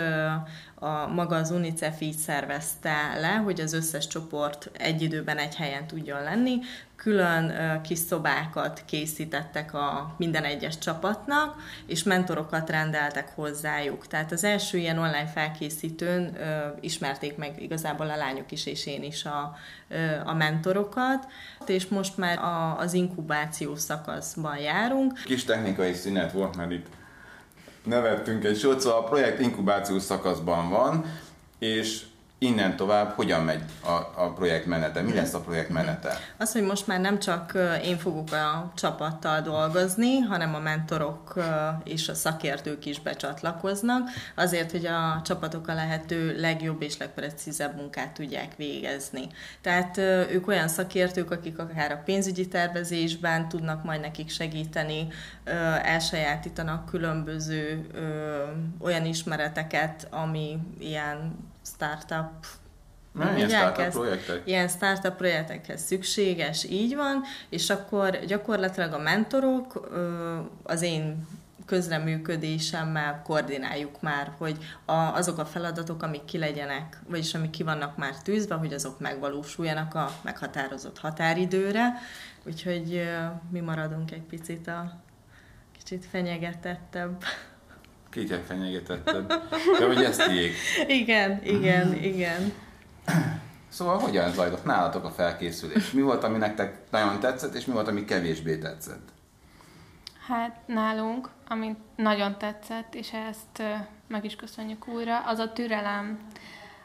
a, 0.74 1.06
maga 1.06 1.36
az 1.36 1.50
UNICEF 1.50 2.00
így 2.00 2.16
szervezte 2.16 3.18
le, 3.20 3.32
hogy 3.32 3.60
az 3.60 3.72
összes 3.72 4.06
csoport 4.06 4.70
egy 4.72 5.02
időben 5.02 5.38
egy 5.38 5.54
helyen 5.54 5.86
tudjon 5.86 6.22
lenni. 6.22 6.58
Külön 6.96 7.52
kis 7.82 7.98
szobákat 7.98 8.82
készítettek 8.86 9.74
a 9.74 10.14
minden 10.18 10.44
egyes 10.44 10.78
csapatnak, 10.78 11.56
és 11.86 12.02
mentorokat 12.02 12.70
rendeltek 12.70 13.28
hozzájuk. 13.34 14.06
Tehát 14.06 14.32
az 14.32 14.44
első 14.44 14.78
ilyen 14.78 14.98
online 14.98 15.26
felkészítőn 15.26 16.36
ismerték 16.80 17.36
meg 17.36 17.62
igazából 17.62 18.10
a 18.10 18.16
lányok 18.16 18.52
is, 18.52 18.66
és 18.66 18.86
én 18.86 19.02
is 19.02 19.24
a, 19.24 19.56
a 20.24 20.34
mentorokat, 20.34 21.26
és 21.66 21.86
most 21.86 22.16
már 22.16 22.38
a, 22.38 22.78
az 22.78 22.92
inkubáció 22.92 23.76
szakaszban 23.76 24.56
járunk. 24.56 25.22
Kis 25.24 25.44
technikai 25.44 25.92
szünet 25.92 26.32
volt, 26.32 26.56
mert 26.56 26.70
itt 26.70 26.86
nevettünk 27.84 28.44
egy 28.44 28.58
sót, 28.58 28.80
szóval 28.80 28.98
a 28.98 29.04
projekt 29.04 29.40
inkubációs 29.40 30.02
szakaszban 30.02 30.68
van, 30.68 31.04
és 31.58 32.02
innen 32.42 32.76
tovább 32.76 33.12
hogyan 33.14 33.44
megy 33.44 33.62
a, 33.84 34.22
a 34.22 34.32
projekt 34.34 34.66
menete? 34.66 35.00
Mi 35.00 35.14
lesz 35.14 35.34
a 35.34 35.40
projekt 35.40 35.68
menete? 35.68 36.18
Az, 36.36 36.52
hogy 36.52 36.62
most 36.62 36.86
már 36.86 37.00
nem 37.00 37.18
csak 37.18 37.58
én 37.84 37.98
fogok 37.98 38.32
a 38.32 38.72
csapattal 38.76 39.40
dolgozni, 39.40 40.18
hanem 40.18 40.54
a 40.54 40.58
mentorok 40.58 41.34
és 41.84 42.08
a 42.08 42.14
szakértők 42.14 42.86
is 42.86 43.00
becsatlakoznak, 43.00 44.08
azért, 44.34 44.70
hogy 44.70 44.86
a 44.86 45.20
csapatok 45.24 45.68
a 45.68 45.74
lehető 45.74 46.40
legjobb 46.40 46.82
és 46.82 46.98
legprecízebb 46.98 47.76
munkát 47.76 48.12
tudják 48.12 48.56
végezni. 48.56 49.26
Tehát 49.60 49.96
ők 50.30 50.48
olyan 50.48 50.68
szakértők, 50.68 51.30
akik 51.30 51.58
akár 51.58 51.92
a 51.92 52.02
pénzügyi 52.04 52.48
tervezésben 52.48 53.48
tudnak 53.48 53.84
majd 53.84 54.00
nekik 54.00 54.30
segíteni, 54.30 55.08
elsajátítanak 55.82 56.86
különböző 56.86 57.86
olyan 58.80 59.04
ismereteket, 59.04 60.06
ami 60.10 60.58
ilyen 60.78 61.48
startup 61.64 62.46
ilyen 63.36 63.48
startup 63.48 63.90
projektek? 63.90 64.42
Ilyen 64.44 64.68
startup 64.68 65.16
projektekhez 65.16 65.82
szükséges, 65.82 66.64
így 66.64 66.94
van, 66.94 67.22
és 67.48 67.70
akkor 67.70 68.18
gyakorlatilag 68.26 68.92
a 68.92 68.98
mentorok 68.98 69.90
az 70.62 70.82
én 70.82 71.26
közreműködésemmel 71.70 73.22
koordináljuk 73.24 74.00
már, 74.00 74.32
hogy 74.38 74.56
a, 74.84 74.92
azok 74.92 75.38
a 75.38 75.44
feladatok, 75.44 76.02
amik 76.02 76.24
ki 76.24 76.38
legyenek, 76.38 77.00
vagyis 77.08 77.34
amik 77.34 77.50
ki 77.50 77.62
vannak 77.62 77.96
már 77.96 78.14
tűzve, 78.22 78.54
hogy 78.54 78.72
azok 78.72 79.00
megvalósuljanak 79.00 79.94
a 79.94 80.10
meghatározott 80.22 80.98
határidőre, 80.98 81.92
úgyhogy 82.46 83.08
mi 83.50 83.60
maradunk 83.60 84.10
egy 84.10 84.22
picit 84.22 84.68
a 84.68 84.92
kicsit 85.84 86.06
fenyegetettebb 86.10 87.24
Kicsit 88.10 88.44
fenyegetetted. 88.46 89.26
De 89.78 89.86
hogy 89.86 90.04
ezt 90.04 90.26
tiék. 90.26 90.54
Igen, 90.86 91.40
igen, 91.44 91.94
igen. 91.94 92.52
Szóval 93.68 93.98
hogyan 93.98 94.32
zajlott 94.32 94.64
nálatok 94.64 95.04
a 95.04 95.10
felkészülés? 95.10 95.90
Mi 95.90 96.00
volt, 96.00 96.24
ami 96.24 96.38
nektek 96.38 96.90
nagyon 96.90 97.20
tetszett, 97.20 97.54
és 97.54 97.64
mi 97.64 97.72
volt, 97.72 97.88
ami 97.88 98.04
kevésbé 98.04 98.58
tetszett? 98.58 99.08
Hát 100.26 100.60
nálunk, 100.66 101.28
ami 101.48 101.76
nagyon 101.96 102.38
tetszett, 102.38 102.94
és 102.94 103.12
ezt 103.12 103.62
meg 104.08 104.24
is 104.24 104.36
köszönjük 104.36 104.88
újra, 104.88 105.18
az 105.18 105.38
a 105.38 105.52
türelem. 105.52 106.18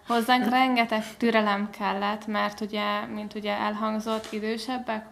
Hozzánk 0.08 0.50
rengeteg 0.50 1.18
türelem 1.18 1.70
kellett, 1.70 2.28
mert 2.28 2.62
ugye, 2.62 3.06
mint 3.06 3.36
ugye 3.36 3.58
elhangzott, 3.58 4.28
idősebbek 4.32 5.06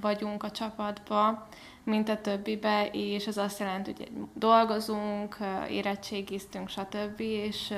vagyunk 0.00 0.42
a 0.42 0.50
csapatba, 0.50 1.48
mint 1.86 2.08
a 2.08 2.20
többibe, 2.20 2.88
és 2.92 3.26
ez 3.26 3.36
azt 3.36 3.58
jelenti, 3.58 3.92
hogy 3.96 4.10
dolgozunk, 4.34 5.36
érettségiztünk, 5.70 6.68
stb., 6.68 7.20
és 7.20 7.74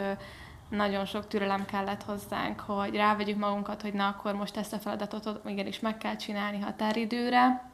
nagyon 0.68 1.04
sok 1.04 1.28
türelem 1.28 1.64
kellett 1.64 2.02
hozzánk, 2.02 2.60
hogy 2.60 2.94
rávegyük 2.94 3.38
magunkat, 3.38 3.82
hogy 3.82 3.92
na 3.92 4.06
akkor 4.06 4.34
most 4.34 4.56
ezt 4.56 4.72
a 4.72 4.78
feladatot 4.78 5.40
igenis 5.46 5.80
meg 5.80 5.98
kell 5.98 6.16
csinálni 6.16 6.60
határidőre. 6.60 7.70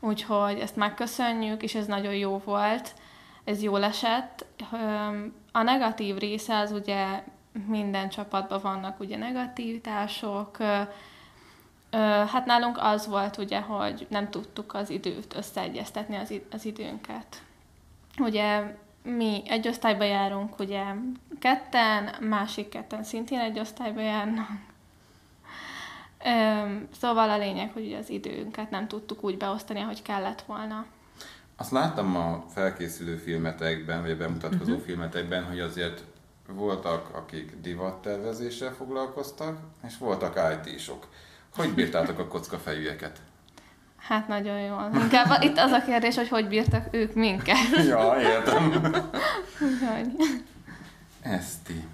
Úgyhogy 0.00 0.58
ezt 0.58 0.76
megköszönjük, 0.76 1.62
és 1.62 1.74
ez 1.74 1.86
nagyon 1.86 2.14
jó 2.14 2.42
volt, 2.44 2.94
ez 3.44 3.62
jól 3.62 3.84
esett. 3.84 4.46
A 5.52 5.62
negatív 5.62 6.16
része 6.16 6.58
az 6.58 6.72
ugye 6.72 7.22
minden 7.66 8.08
csapatban 8.08 8.60
vannak 8.62 9.00
ugye 9.00 9.16
negativitások, 9.16 10.56
Hát 12.02 12.44
nálunk 12.44 12.78
az 12.80 13.06
volt 13.06 13.36
ugye, 13.36 13.60
hogy 13.60 14.06
nem 14.10 14.30
tudtuk 14.30 14.74
az 14.74 14.90
időt 14.90 15.36
összeegyeztetni 15.36 16.16
az, 16.16 16.34
az 16.50 16.64
időnket. 16.64 17.42
Ugye 18.18 18.76
mi 19.02 19.42
egy 19.46 19.68
osztályba 19.68 20.04
járunk, 20.04 20.58
ugye 20.58 20.84
ketten, 21.38 22.14
másik 22.20 22.68
ketten 22.68 23.04
szintén 23.04 23.38
egy 23.38 23.58
osztályba 23.58 24.00
járnak. 24.00 24.48
Szóval 27.00 27.30
a 27.30 27.38
lényeg, 27.38 27.72
hogy 27.72 27.92
az 27.92 28.10
időnket 28.10 28.70
nem 28.70 28.88
tudtuk 28.88 29.24
úgy 29.24 29.36
beosztani, 29.36 29.80
ahogy 29.80 30.02
kellett 30.02 30.42
volna. 30.42 30.86
Azt 31.56 31.70
láttam 31.70 32.16
a 32.16 32.44
felkészülő 32.48 33.16
filmetekben, 33.16 34.00
vagy 34.00 34.10
a 34.10 34.16
bemutatkozó 34.16 34.72
uh-huh. 34.72 34.86
filmetekben, 34.86 35.44
hogy 35.44 35.60
azért 35.60 36.02
voltak, 36.48 37.14
akik 37.14 37.60
divattervezéssel 37.60 38.72
foglalkoztak, 38.72 39.58
és 39.86 39.98
voltak 39.98 40.40
IT-sok. 40.64 41.06
Hogy 41.56 41.74
bírtátok 41.74 42.18
a 42.18 42.26
kockafejűeket? 42.26 43.18
Hát 43.96 44.28
nagyon 44.28 44.60
jól. 44.60 44.90
Inkább 44.94 45.42
itt 45.42 45.58
az 45.58 45.70
a 45.70 45.82
kérdés, 45.82 46.16
hogy 46.16 46.28
hogy 46.28 46.48
bírtak 46.48 46.88
ők 46.90 47.14
minket. 47.14 47.56
ja, 47.88 48.16
értem. 48.20 48.94
Eszti. 51.22 51.84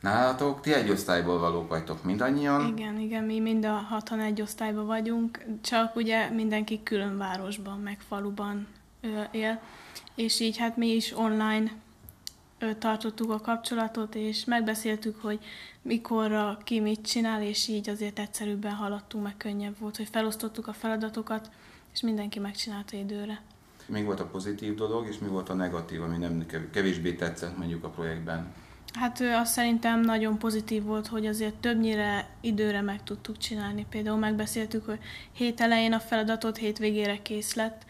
Nálatok, 0.00 0.60
ti 0.60 0.72
egy 0.72 0.90
osztályból 0.90 1.38
valók 1.38 1.68
vagytok 1.68 2.04
mindannyian. 2.04 2.66
Igen, 2.66 2.98
igen, 2.98 3.24
mi 3.24 3.40
mind 3.40 3.64
a 3.64 3.72
hatan 3.72 4.20
egy 4.20 4.40
osztályban 4.40 4.86
vagyunk, 4.86 5.44
csak 5.62 5.96
ugye 5.96 6.30
mindenki 6.30 6.82
külön 6.82 7.18
városban, 7.18 7.78
meg 7.78 7.98
faluban 8.08 8.66
él, 9.30 9.60
és 10.14 10.40
így 10.40 10.56
hát 10.56 10.76
mi 10.76 10.86
is 10.86 11.16
online 11.16 11.70
tartottuk 12.78 13.30
a 13.30 13.40
kapcsolatot, 13.40 14.14
és 14.14 14.44
megbeszéltük, 14.44 15.22
hogy 15.22 15.38
mikorra 15.82 16.58
ki 16.64 16.80
mit 16.80 17.06
csinál, 17.06 17.42
és 17.42 17.68
így 17.68 17.88
azért 17.88 18.18
egyszerűbben 18.18 18.74
haladtunk, 18.74 19.24
meg 19.24 19.36
könnyebb 19.36 19.78
volt, 19.78 19.96
hogy 19.96 20.08
felosztottuk 20.10 20.66
a 20.66 20.72
feladatokat, 20.72 21.50
és 21.92 22.00
mindenki 22.00 22.38
megcsinálta 22.38 22.96
időre. 22.96 23.40
Még 23.86 24.04
volt 24.04 24.20
a 24.20 24.26
pozitív 24.26 24.74
dolog, 24.74 25.08
és 25.08 25.18
mi 25.18 25.28
volt 25.28 25.48
a 25.48 25.54
negatív, 25.54 26.02
ami 26.02 26.16
nem 26.16 26.46
kevésbé 26.72 27.12
tetszett 27.12 27.56
mondjuk 27.56 27.84
a 27.84 27.88
projektben? 27.88 28.52
Hát 28.92 29.20
azt 29.20 29.52
szerintem 29.52 30.00
nagyon 30.00 30.38
pozitív 30.38 30.82
volt, 30.82 31.06
hogy 31.06 31.26
azért 31.26 31.54
többnyire 31.54 32.28
időre 32.40 32.80
meg 32.80 33.02
tudtuk 33.02 33.38
csinálni. 33.38 33.86
Például 33.90 34.18
megbeszéltük, 34.18 34.84
hogy 34.84 34.98
hét 35.32 35.60
elején 35.60 35.92
a 35.92 36.00
feladatot 36.00 36.56
hétvégére 36.56 37.22
kész 37.22 37.54
lett, 37.54 37.82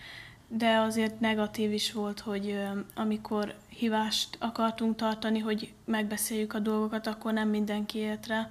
de 0.52 0.78
azért 0.78 1.20
negatív 1.20 1.72
is 1.72 1.92
volt, 1.92 2.20
hogy 2.20 2.58
amikor 2.94 3.54
hívást 3.68 4.36
akartunk 4.40 4.96
tartani, 4.96 5.38
hogy 5.38 5.72
megbeszéljük 5.84 6.54
a 6.54 6.58
dolgokat, 6.58 7.06
akkor 7.06 7.32
nem 7.32 7.48
mindenki 7.48 7.98
ért 7.98 8.26
rá. 8.26 8.50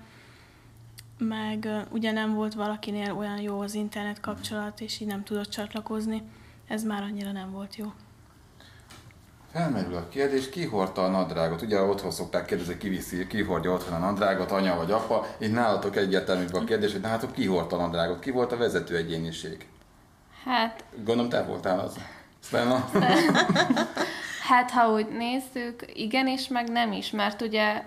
Meg 1.18 1.68
ugye 1.92 2.12
nem 2.12 2.34
volt 2.34 2.54
valakinél 2.54 3.14
olyan 3.18 3.42
jó 3.42 3.60
az 3.60 3.74
internet 3.74 4.20
kapcsolat, 4.20 4.82
és 4.82 5.00
így 5.00 5.08
nem 5.08 5.24
tudott 5.24 5.50
csatlakozni. 5.50 6.22
Ez 6.68 6.84
már 6.84 7.04
annyira 7.04 7.32
nem 7.32 7.52
volt 7.52 7.76
jó. 7.76 7.94
Felmerül 9.52 9.96
a 9.96 10.08
kérdés, 10.10 10.50
ki 10.50 10.66
hordta 10.66 11.04
a 11.04 11.10
nadrágot? 11.10 11.62
Ugye 11.62 11.82
otthon 11.82 12.12
szokták 12.12 12.46
kérdezni, 12.46 12.78
ki 12.78 12.90
viszi, 12.90 13.28
ki 13.28 13.42
hordja 13.42 13.72
otthon 13.72 13.94
a 13.94 14.06
nadrágot, 14.06 14.52
anya 14.52 14.76
vagy 14.76 14.92
apa. 14.92 15.26
Itt 15.38 15.54
nálatok 15.54 15.96
egyértelműbb 15.96 16.54
a 16.54 16.64
kérdés, 16.64 16.92
hogy 16.92 17.02
nálatok 17.02 17.32
ki 17.32 17.46
hordta 17.46 17.76
a 17.76 17.80
nadrágot? 17.80 18.20
Ki 18.20 18.32
volt 18.32 18.52
a 18.52 18.58
vezető 18.58 18.96
egyéniség? 18.96 19.68
Hát... 20.45 20.84
Gondolom 20.95 21.30
te 21.30 21.43
voltál 21.43 21.80
az. 21.80 21.99
Svenna? 22.43 22.89
hát, 24.49 24.71
ha 24.71 24.91
úgy 24.91 25.08
nézzük, 25.08 25.86
igen 25.93 26.28
is, 26.28 26.47
meg 26.47 26.69
nem 26.69 26.91
is, 26.91 27.12
mert 27.12 27.41
ugye 27.41 27.84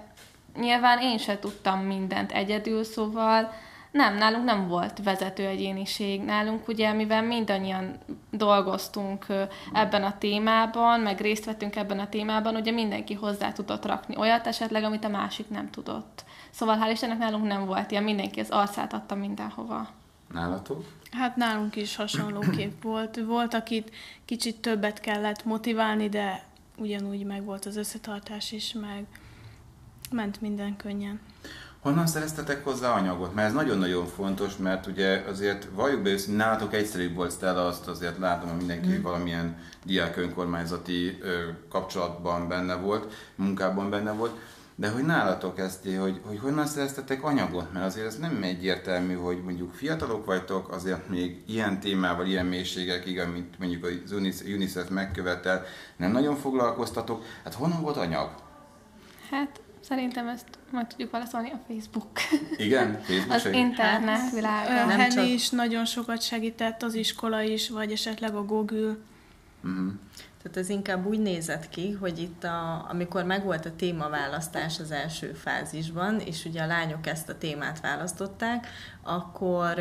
nyilván 0.56 0.98
én 0.98 1.18
se 1.18 1.38
tudtam 1.38 1.80
mindent 1.80 2.32
egyedül, 2.32 2.84
szóval 2.84 3.52
nem, 3.92 4.16
nálunk 4.16 4.44
nem 4.44 4.68
volt 4.68 5.02
vezető 5.04 5.46
egyéniség. 5.46 6.22
Nálunk 6.22 6.68
ugye, 6.68 6.92
mivel 6.92 7.22
mindannyian 7.22 7.98
dolgoztunk 8.30 9.26
ebben 9.72 10.02
a 10.02 10.18
témában, 10.18 11.00
meg 11.00 11.20
részt 11.20 11.44
vettünk 11.44 11.76
ebben 11.76 11.98
a 11.98 12.08
témában, 12.08 12.56
ugye 12.56 12.70
mindenki 12.70 13.14
hozzá 13.14 13.52
tudott 13.52 13.86
rakni 13.86 14.16
olyat 14.16 14.46
esetleg, 14.46 14.84
amit 14.84 15.04
a 15.04 15.08
másik 15.08 15.48
nem 15.48 15.70
tudott. 15.70 16.24
Szóval 16.50 16.78
hál' 16.80 16.90
Istennek 16.92 17.18
nálunk 17.18 17.46
nem 17.46 17.66
volt 17.66 17.90
ilyen, 17.90 18.02
mindenki 18.02 18.40
az 18.40 18.50
arcát 18.50 18.92
adta 18.92 19.14
mindenhova. 19.14 19.88
Nálatok? 20.32 20.84
Hát 21.10 21.36
nálunk 21.36 21.76
is 21.76 21.96
hasonlóképp 21.96 22.82
volt. 22.82 23.20
Volt, 23.26 23.54
akit 23.54 23.90
kicsit 24.24 24.60
többet 24.60 25.00
kellett 25.00 25.44
motiválni, 25.44 26.08
de 26.08 26.44
ugyanúgy 26.76 27.24
meg 27.24 27.44
volt 27.44 27.66
az 27.66 27.76
összetartás 27.76 28.52
is, 28.52 28.72
meg 28.72 29.06
ment 30.10 30.40
minden 30.40 30.76
könnyen. 30.76 31.20
Honnan 31.80 32.06
szereztetek 32.06 32.64
hozzá 32.64 32.92
anyagot? 32.92 33.34
Mert 33.34 33.48
ez 33.48 33.54
nagyon-nagyon 33.54 34.06
fontos, 34.06 34.56
mert 34.56 34.86
ugye 34.86 35.24
azért 35.28 35.68
valljuk 35.74 36.02
be 36.02 36.10
őszintén, 36.10 36.36
nálatok 36.36 36.74
egyszerűbb 36.74 37.14
volt 37.14 37.32
Stella, 37.32 37.66
azt 37.66 37.88
azért 37.88 38.18
látom, 38.18 38.48
hogy 38.48 38.58
mindenki 38.58 38.88
mm. 38.88 39.02
valamilyen 39.02 39.56
diák 39.84 40.16
önkormányzati 40.16 41.18
ö, 41.20 41.48
kapcsolatban 41.68 42.48
benne 42.48 42.74
volt, 42.74 43.12
munkában 43.34 43.90
benne 43.90 44.12
volt. 44.12 44.38
De 44.82 44.90
hogy 44.90 45.04
nálatok 45.04 45.58
ezt, 45.58 45.84
hogy, 45.84 46.20
hogy 46.26 46.38
honnan 46.38 46.66
szereztetek 46.66 47.24
anyagot? 47.24 47.72
Mert 47.72 47.84
azért 47.84 48.06
ez 48.06 48.18
nem 48.18 48.42
egyértelmű, 48.42 49.14
hogy 49.14 49.42
mondjuk 49.42 49.74
fiatalok 49.74 50.26
vagytok, 50.26 50.68
azért 50.70 51.08
még 51.08 51.42
ilyen 51.46 51.80
témával, 51.80 52.26
ilyen 52.26 52.46
mélységekig, 52.46 53.18
amit 53.18 53.58
mondjuk 53.58 53.84
az 53.84 54.12
UNICEF 54.46 54.88
megkövetel, 54.88 55.64
nem 55.96 56.12
nagyon 56.12 56.36
foglalkoztatok. 56.36 57.24
Hát 57.44 57.54
honnan 57.54 57.80
volt 57.80 57.96
anyag? 57.96 58.30
Hát 59.30 59.60
Szerintem 59.80 60.28
ezt 60.28 60.46
majd 60.70 60.86
tudjuk 60.86 61.10
válaszolni 61.10 61.50
a 61.50 61.60
Facebook. 61.68 62.10
Igen? 62.56 63.00
Facebook 63.02 63.34
az 63.34 63.46
internet 63.46 64.20
hát, 64.20 64.32
világa. 64.32 64.96
Nem 64.96 65.08
csak... 65.08 65.26
is 65.26 65.50
nagyon 65.50 65.84
sokat 65.84 66.22
segített, 66.22 66.82
az 66.82 66.94
iskola 66.94 67.42
is, 67.42 67.68
vagy 67.68 67.92
esetleg 67.92 68.34
a 68.34 68.44
Google. 68.44 68.96
Uh-huh. 69.64 69.92
Tehát 70.42 70.56
ez 70.58 70.68
inkább 70.68 71.06
úgy 71.06 71.18
nézett 71.18 71.68
ki, 71.68 71.92
hogy 71.92 72.18
itt, 72.18 72.44
a, 72.44 72.86
amikor 72.90 73.24
megvolt 73.24 73.66
a 73.66 73.76
témaválasztás 73.76 74.80
az 74.80 74.90
első 74.90 75.32
fázisban, 75.32 76.20
és 76.20 76.44
ugye 76.44 76.62
a 76.62 76.66
lányok 76.66 77.06
ezt 77.06 77.28
a 77.28 77.38
témát 77.38 77.80
választották, 77.80 78.66
akkor 79.02 79.78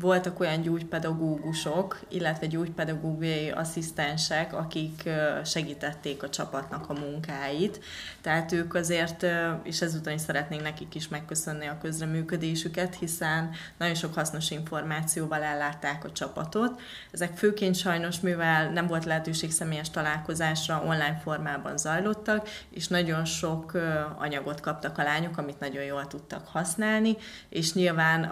voltak 0.00 0.40
olyan 0.40 0.60
gyógypedagógusok, 0.60 2.00
illetve 2.08 2.46
gyógypedagógiai 2.46 3.50
asszisztensek, 3.50 4.52
akik 4.54 5.08
segítették 5.44 6.22
a 6.22 6.28
csapatnak 6.28 6.90
a 6.90 6.92
munkáit. 6.92 7.80
Tehát 8.20 8.52
ők 8.52 8.74
azért, 8.74 9.26
és 9.62 9.80
ezúton 9.80 10.12
is 10.12 10.20
szeretnénk 10.20 10.62
nekik 10.62 10.94
is 10.94 11.08
megköszönni 11.08 11.66
a 11.66 11.78
közreműködésüket, 11.82 12.96
hiszen 12.98 13.50
nagyon 13.78 13.94
sok 13.94 14.14
hasznos 14.14 14.50
információval 14.50 15.42
ellátták 15.42 16.04
a 16.04 16.12
csapatot. 16.12 16.80
Ezek 17.10 17.36
főként 17.36 17.76
sajnos, 17.76 18.20
mivel 18.20 18.70
nem 18.70 18.86
volt 18.86 19.04
lehetőség 19.04 19.50
személyes 19.50 19.90
találkozásra, 19.90 20.82
online 20.86 21.20
formában 21.22 21.76
zajlottak, 21.76 22.48
és 22.70 22.88
nagyon 22.88 23.24
sok 23.24 23.72
anyagot 24.18 24.60
kaptak 24.60 24.98
a 24.98 25.02
lányok, 25.02 25.38
amit 25.38 25.60
nagyon 25.60 25.82
jól 25.82 26.06
tudtak 26.06 26.46
használni, 26.46 27.16
és 27.48 27.72
nyilván 27.72 28.24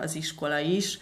az 0.00 0.14
iskola 0.14 0.58
is 0.58 0.98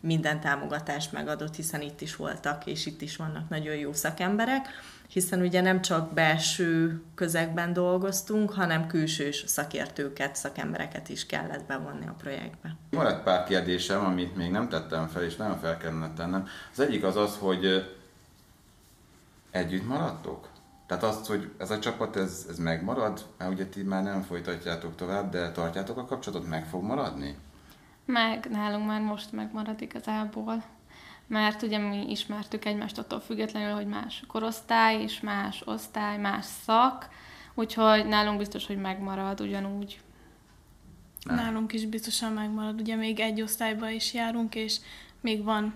minden 0.00 0.40
támogatást 0.40 1.12
megadott, 1.12 1.54
hiszen 1.54 1.80
itt 1.80 2.00
is 2.00 2.16
voltak, 2.16 2.66
és 2.66 2.86
itt 2.86 3.00
is 3.00 3.16
vannak 3.16 3.48
nagyon 3.48 3.74
jó 3.74 3.92
szakemberek, 3.92 4.68
hiszen 5.08 5.40
ugye 5.40 5.60
nem 5.60 5.82
csak 5.82 6.12
belső 6.12 7.02
közegben 7.14 7.72
dolgoztunk, 7.72 8.50
hanem 8.50 8.86
külsős 8.86 9.44
szakértőket, 9.46 10.36
szakembereket 10.36 11.08
is 11.08 11.26
kellett 11.26 11.64
bevonni 11.64 12.06
a 12.06 12.14
projektbe. 12.18 12.76
Maradt 12.90 13.22
pár 13.22 13.44
kérdésem, 13.44 14.04
amit 14.04 14.36
még 14.36 14.50
nem 14.50 14.68
tettem 14.68 15.08
fel, 15.08 15.22
és 15.22 15.36
nagyon 15.36 15.58
fel 15.58 15.76
kellene 15.76 16.12
tennem. 16.16 16.46
Az 16.72 16.80
egyik 16.80 17.04
az 17.04 17.16
az, 17.16 17.36
hogy 17.36 17.94
együtt 19.50 19.86
maradtok? 19.86 20.48
Tehát 20.86 21.02
azt, 21.02 21.26
hogy 21.26 21.50
ez 21.58 21.70
a 21.70 21.78
csapat, 21.78 22.16
ez, 22.16 22.46
ez 22.48 22.58
megmarad, 22.58 23.24
mert 23.38 23.50
ugye 23.50 23.66
ti 23.66 23.82
már 23.82 24.02
nem 24.02 24.22
folytatjátok 24.22 24.96
tovább, 24.96 25.30
de 25.30 25.52
tartjátok 25.52 25.98
a 25.98 26.04
kapcsolatot, 26.04 26.48
meg 26.48 26.66
fog 26.66 26.82
maradni? 26.82 27.36
Meg 28.04 28.46
nálunk 28.50 28.86
már 28.86 29.00
most 29.00 29.32
megmarad 29.32 29.80
igazából, 29.80 30.64
mert 31.26 31.62
ugye 31.62 31.78
mi 31.78 32.10
ismertük 32.10 32.64
egymást 32.64 32.98
attól 32.98 33.20
függetlenül, 33.20 33.74
hogy 33.74 33.86
más 33.86 34.22
korosztály 34.26 35.02
és 35.02 35.20
más 35.20 35.62
osztály, 35.66 36.18
más 36.18 36.44
szak, 36.44 37.08
úgyhogy 37.54 38.06
nálunk 38.06 38.38
biztos, 38.38 38.66
hogy 38.66 38.78
megmarad 38.78 39.40
ugyanúgy. 39.40 40.00
Nem. 41.24 41.36
Nálunk 41.36 41.72
is 41.72 41.86
biztosan 41.86 42.32
megmarad, 42.32 42.80
ugye 42.80 42.94
még 42.96 43.20
egy 43.20 43.42
osztályba 43.42 43.90
is 43.90 44.14
járunk, 44.14 44.54
és 44.54 44.80
még 45.20 45.44
van 45.44 45.74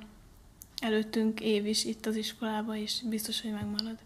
előttünk 0.80 1.40
év 1.40 1.66
is 1.66 1.84
itt 1.84 2.06
az 2.06 2.16
iskolába, 2.16 2.76
és 2.76 3.02
biztos, 3.08 3.42
hogy 3.42 3.52
megmarad. 3.52 3.98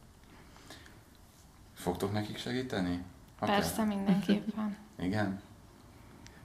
Fogtok 1.75 2.13
nekik 2.13 2.37
segíteni? 2.37 3.03
Persze, 3.39 3.85
mindenképpen. 3.85 4.77
Igen? 4.99 5.41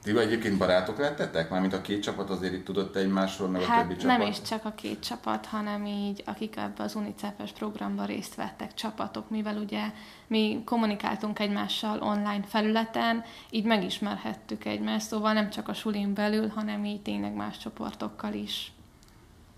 Ti 0.07 0.17
egyébként 0.17 0.57
barátok 0.57 0.97
lettetek? 0.97 1.49
Mármint 1.49 1.73
a 1.73 1.81
két 1.81 2.01
csapat 2.01 2.29
azért 2.29 2.53
itt 2.53 2.65
tudott 2.65 2.95
egymásról, 2.95 3.47
meg 3.47 3.61
hát 3.61 3.77
a 3.77 3.81
többi 3.81 3.95
csapat? 3.95 4.17
nem 4.17 4.27
is 4.27 4.41
csak 4.41 4.65
a 4.65 4.71
két 4.75 4.99
csapat, 4.99 5.45
hanem 5.45 5.85
így, 5.85 6.23
akik 6.25 6.57
ebbe 6.57 6.83
az 6.83 6.95
UNICEF-es 6.95 7.51
programban 7.51 8.05
részt 8.05 8.35
vettek 8.35 8.73
csapatok, 8.73 9.29
mivel 9.29 9.57
ugye 9.57 9.81
mi 10.27 10.61
kommunikáltunk 10.65 11.39
egymással 11.39 12.01
online 12.01 12.43
felületen, 12.45 13.23
így 13.49 13.65
megismerhettük 13.65 14.65
egymást, 14.65 15.07
szóval 15.07 15.33
nem 15.33 15.49
csak 15.49 15.67
a 15.67 15.73
sulin 15.73 16.13
belül, 16.13 16.47
hanem 16.47 16.85
így 16.85 17.01
tényleg 17.01 17.33
más 17.33 17.57
csoportokkal 17.57 18.33
is. 18.33 18.71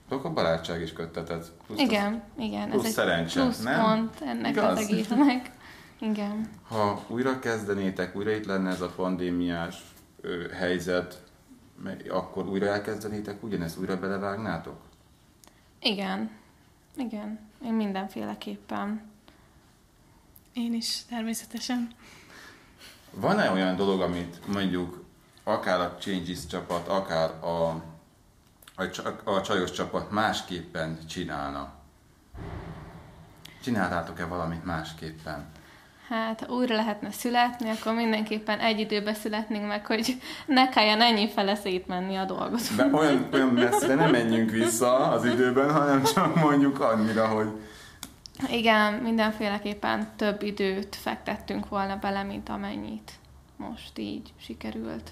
Akkor 0.09 0.33
barátság 0.33 0.81
is 0.81 0.93
köttetett. 0.93 1.51
Plusz 1.67 1.79
igen, 1.79 2.13
az, 2.13 2.43
igen. 2.43 2.69
Plusz 2.69 2.85
ez 2.85 2.91
szerencse, 2.91 3.39
egy 3.39 3.45
plusz 3.45 3.63
nem? 3.63 3.81
pont 3.81 4.21
ennek 4.21 4.51
Igaz? 4.51 4.77
az 4.77 4.89
egésznek. 4.89 5.51
Igen. 5.99 6.49
Ha 6.67 7.03
újra 7.07 7.39
kezdenétek, 7.39 8.15
újra 8.15 8.31
itt 8.31 8.45
lenne 8.45 8.69
ez 8.69 8.81
a 8.81 8.89
pandémiás 8.95 9.75
helyzet, 10.53 11.23
akkor 12.09 12.47
újra 12.47 12.65
elkezdenétek 12.65 13.43
ugyanezt, 13.43 13.77
újra 13.77 13.99
belevágnátok? 13.99 14.81
Igen. 15.79 16.31
Igen. 16.95 17.39
Én 17.63 17.73
mindenféleképpen. 17.73 19.01
Én 20.53 20.73
is, 20.73 21.05
természetesen. 21.05 21.87
Van-e 23.11 23.51
olyan 23.51 23.75
dolog, 23.75 24.01
amit 24.01 24.47
mondjuk 24.47 25.03
akár 25.43 25.79
a 25.79 25.97
Changes 25.99 26.45
csapat, 26.45 26.87
akár 26.87 27.43
a, 27.43 27.69
a, 28.75 28.83
a 29.23 29.41
csajos 29.41 29.71
csapat 29.71 30.11
másképpen 30.11 31.07
csinálna? 31.07 31.73
Csináltátok-e 33.61 34.25
valamit 34.25 34.65
másképpen? 34.65 35.51
Hát 36.09 36.39
ha 36.39 36.53
újra 36.53 36.75
lehetne 36.75 37.11
születni, 37.11 37.69
akkor 37.69 37.93
mindenképpen 37.93 38.59
egy 38.59 38.79
időben 38.79 39.13
születnénk 39.13 39.67
meg, 39.67 39.85
hogy 39.85 40.21
ne 40.45 40.69
kelljen 40.69 41.01
ennyi 41.01 41.29
fele 41.29 41.55
szétmenni 41.55 42.15
a 42.15 42.25
dolgot. 42.25 42.75
De 42.75 42.89
olyan, 42.93 43.27
olyan 43.33 43.47
messzire 43.47 43.95
nem 43.95 44.11
menjünk 44.11 44.49
vissza 44.49 44.97
az 44.97 45.25
időben, 45.25 45.71
hanem 45.71 46.03
csak 46.03 46.35
mondjuk 46.35 46.79
annyira, 46.79 47.27
hogy... 47.27 47.47
Igen, 48.49 48.93
mindenféleképpen 48.93 50.07
több 50.15 50.41
időt 50.41 50.95
fektettünk 50.95 51.69
volna 51.69 51.95
bele, 51.95 52.23
mint 52.23 52.49
amennyit 52.49 53.11
most 53.57 53.97
így 53.97 54.33
sikerült. 54.37 55.11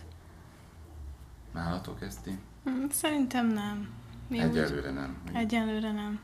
Nálatok 1.53 2.01
ezt 2.01 2.29
mm, 2.69 2.85
Szerintem 2.91 3.47
nem. 3.47 3.89
Mi 4.27 4.39
Egyelőre 4.39 4.89
úgy... 4.89 4.93
nem. 4.93 5.17
Egyelőre 5.33 5.91
nem. 5.91 6.19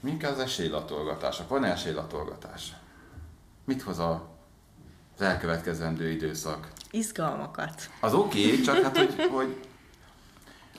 Mink 0.00 0.22
az 0.22 0.38
esélylatolgatások? 0.38 1.48
Van-e 1.48 1.70
esélylatolgatás? 1.70 2.72
Mit 3.66 3.82
hoz 3.82 3.98
a, 3.98 4.28
az 5.14 5.22
elkövetkezendő 5.22 6.10
időszak? 6.10 6.72
Izgalmakat. 6.90 7.90
Az 8.00 8.14
oké, 8.14 8.46
okay, 8.46 8.60
csak 8.60 8.82
hát, 8.82 8.96
hogy, 8.96 9.28
hogy 9.30 9.60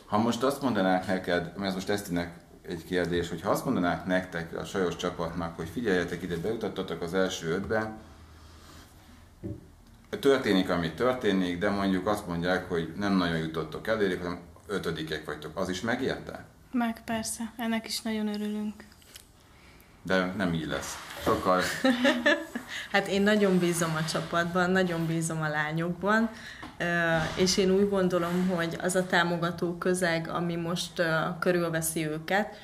ha 0.05 0.17
most 0.17 0.43
azt 0.43 0.61
mondanák 0.61 1.07
neked, 1.07 1.43
mert 1.55 1.67
ez 1.67 1.73
most 1.73 1.89
Esztinek 1.89 2.39
egy 2.61 2.83
kérdés, 2.85 3.29
hogy 3.29 3.41
ha 3.41 3.49
azt 3.49 3.65
mondanák 3.65 4.05
nektek, 4.05 4.57
a 4.57 4.65
sajos 4.65 4.95
csapatnak, 4.95 5.55
hogy 5.55 5.69
figyeljetek 5.69 6.21
ide, 6.21 6.38
beutattatok 6.38 7.01
az 7.01 7.13
első 7.13 7.47
ötbe, 7.47 7.97
történik, 10.19 10.69
ami 10.69 10.93
történik, 10.93 11.57
de 11.57 11.69
mondjuk 11.69 12.07
azt 12.07 12.27
mondják, 12.27 12.69
hogy 12.69 12.93
nem 12.97 13.13
nagyon 13.13 13.38
jutottok 13.38 13.88
elérik, 13.88 14.21
hanem 14.21 14.39
ötödikek 14.67 15.25
vagytok. 15.25 15.57
Az 15.57 15.69
is 15.69 15.81
megérte? 15.81 16.45
Meg 16.71 17.03
persze, 17.03 17.53
ennek 17.57 17.88
is 17.88 18.01
nagyon 18.01 18.27
örülünk 18.27 18.83
de 20.08 20.34
nem 20.38 20.53
így 20.53 20.68
lesz. 20.68 20.97
Sokkal. 21.24 21.62
hát 22.91 23.08
én 23.08 23.22
nagyon 23.22 23.60
bízom 23.60 23.95
a 23.95 24.05
csapatban, 24.05 24.70
nagyon 24.70 25.05
bízom 25.05 25.41
a 25.41 25.47
lányokban, 25.47 26.30
és 27.36 27.58
én 27.58 27.72
úgy 27.72 27.89
gondolom, 27.89 28.47
hogy 28.55 28.78
az 28.82 28.95
a 28.95 29.05
támogató 29.05 29.78
közeg, 29.78 30.30
ami 30.30 30.55
most 30.55 31.01
körülveszi 31.39 32.08
őket, 32.08 32.55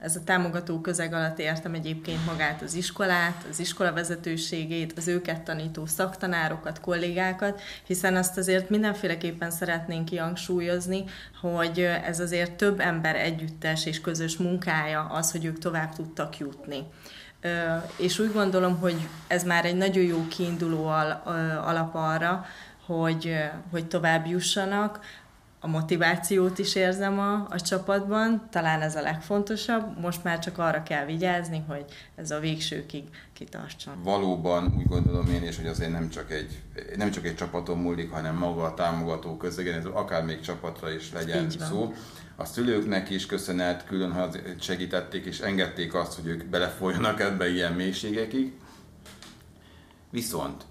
ez 0.00 0.16
a 0.16 0.24
támogató 0.24 0.80
közeg 0.80 1.12
alatt 1.12 1.38
értem 1.38 1.74
egyébként 1.74 2.26
magát 2.26 2.62
az 2.62 2.74
iskolát, 2.74 3.44
az 3.50 3.58
iskola 3.60 3.92
vezetőségét, 3.92 4.92
az 4.96 5.08
őket 5.08 5.40
tanító 5.40 5.86
szaktanárokat, 5.86 6.80
kollégákat, 6.80 7.60
hiszen 7.86 8.16
azt 8.16 8.38
azért 8.38 8.70
mindenféleképpen 8.70 9.50
szeretnénk 9.50 10.04
kihangsúlyozni, 10.04 11.04
hogy 11.40 11.80
ez 11.80 12.20
azért 12.20 12.52
több 12.52 12.80
ember 12.80 13.16
együttes 13.16 13.86
és 13.86 14.00
közös 14.00 14.36
munkája 14.36 15.04
az, 15.04 15.30
hogy 15.30 15.44
ők 15.44 15.58
tovább 15.58 15.92
tudtak 15.92 16.38
jutni. 16.38 16.86
És 17.96 18.18
úgy 18.18 18.32
gondolom, 18.32 18.78
hogy 18.78 19.08
ez 19.26 19.44
már 19.44 19.64
egy 19.64 19.76
nagyon 19.76 20.04
jó 20.04 20.26
kiinduló 20.28 20.86
alap 21.64 21.94
arra, 21.94 22.46
hogy, 22.86 23.36
hogy 23.70 23.86
tovább 23.86 24.26
jussanak, 24.26 25.00
a 25.62 25.66
motivációt 25.66 26.58
is 26.58 26.74
érzem 26.74 27.18
a, 27.18 27.46
a 27.50 27.60
csapatban, 27.60 28.48
talán 28.50 28.80
ez 28.80 28.96
a 28.96 29.00
legfontosabb, 29.00 30.00
most 30.00 30.24
már 30.24 30.38
csak 30.38 30.58
arra 30.58 30.82
kell 30.82 31.04
vigyázni, 31.04 31.64
hogy 31.68 31.84
ez 32.14 32.30
a 32.30 32.38
végsőkig 32.38 33.04
kitartson. 33.32 34.02
Valóban 34.02 34.74
úgy 34.78 34.86
gondolom 34.86 35.26
én 35.28 35.42
is, 35.42 35.56
hogy 35.56 35.66
azért 35.66 35.92
nem 35.92 36.08
csak 36.08 36.32
egy, 36.32 36.60
nem 36.96 37.10
csak 37.10 37.26
egy 37.26 37.34
csapaton 37.34 37.78
múlik, 37.78 38.10
hanem 38.10 38.36
maga 38.36 38.62
a 38.62 38.74
támogató 38.74 39.36
közegen, 39.36 39.78
ez 39.78 39.84
akár 39.84 40.24
még 40.24 40.40
csapatra 40.40 40.92
is 40.92 41.12
legyen 41.12 41.50
szó. 41.50 41.94
A 42.36 42.44
szülőknek 42.44 43.10
is 43.10 43.26
köszönet, 43.26 43.86
külön 43.86 44.12
ha 44.12 44.28
segítették 44.60 45.24
és 45.24 45.40
engedték 45.40 45.94
azt, 45.94 46.14
hogy 46.14 46.26
ők 46.26 46.44
belefoljanak 46.44 47.20
ebbe 47.20 47.48
ilyen 47.48 47.72
mélységekig. 47.72 48.52
Viszont 50.10 50.64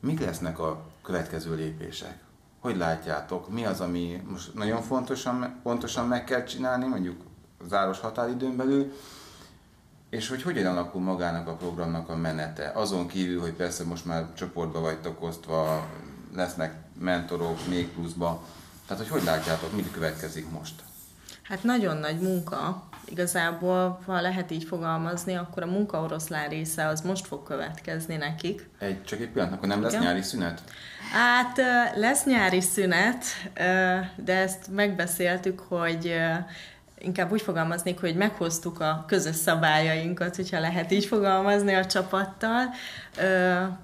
mik 0.00 0.20
lesznek 0.20 0.58
a 0.58 0.86
következő 1.02 1.54
lépések? 1.54 2.25
Hogy 2.66 2.76
látjátok, 2.76 3.48
mi 3.48 3.64
az, 3.64 3.80
ami 3.80 4.22
most 4.30 4.54
nagyon 4.54 4.82
fontosan, 4.82 5.60
pontosan 5.62 6.06
meg 6.06 6.24
kell 6.24 6.44
csinálni, 6.44 6.86
mondjuk 6.86 7.20
záros 7.68 8.00
határidőn 8.00 8.56
belül, 8.56 8.92
és 10.10 10.28
hogy 10.28 10.42
hogyan 10.42 10.66
alakul 10.66 11.00
magának 11.00 11.48
a 11.48 11.54
programnak 11.54 12.08
a 12.08 12.16
menete. 12.16 12.72
Azon 12.74 13.06
kívül, 13.06 13.40
hogy 13.40 13.52
persze 13.52 13.84
most 13.84 14.04
már 14.04 14.32
csoportba 14.34 14.80
vagytok 14.80 15.22
osztva, 15.22 15.86
lesznek 16.34 16.74
mentorok 17.00 17.68
még 17.68 17.88
pluszba. 17.88 18.42
Tehát, 18.86 19.02
hogy 19.02 19.12
hogy 19.12 19.24
látjátok, 19.24 19.72
mi 19.72 19.90
következik 19.90 20.50
most? 20.50 20.82
Hát 21.42 21.62
nagyon 21.62 21.96
nagy 21.96 22.20
munka. 22.20 22.82
Igazából, 23.04 24.00
ha 24.06 24.20
lehet 24.20 24.50
így 24.50 24.64
fogalmazni, 24.64 25.34
akkor 25.34 25.62
a 25.62 25.66
munkaoroszlán 25.66 26.48
része 26.48 26.86
az 26.86 27.00
most 27.00 27.26
fog 27.26 27.42
következni 27.42 28.16
nekik. 28.16 28.68
Egy, 28.78 29.04
csak 29.04 29.20
egy 29.20 29.28
pillanat, 29.28 29.54
akkor 29.54 29.68
nem 29.68 29.82
lesz 29.82 29.92
Igen? 29.92 30.04
nyári 30.04 30.22
szünet? 30.22 30.62
Hát 31.12 31.60
lesz 31.94 32.24
nyári 32.24 32.60
szünet, 32.60 33.24
de 34.16 34.36
ezt 34.36 34.68
megbeszéltük, 34.70 35.60
hogy 35.60 36.14
inkább 36.98 37.32
úgy 37.32 37.42
fogalmaznék, 37.42 38.00
hogy 38.00 38.16
meghoztuk 38.16 38.80
a 38.80 39.04
közös 39.06 39.36
szabályainkat, 39.36 40.36
hogyha 40.36 40.60
lehet 40.60 40.92
így 40.92 41.04
fogalmazni 41.04 41.74
a 41.74 41.86
csapattal. 41.86 42.70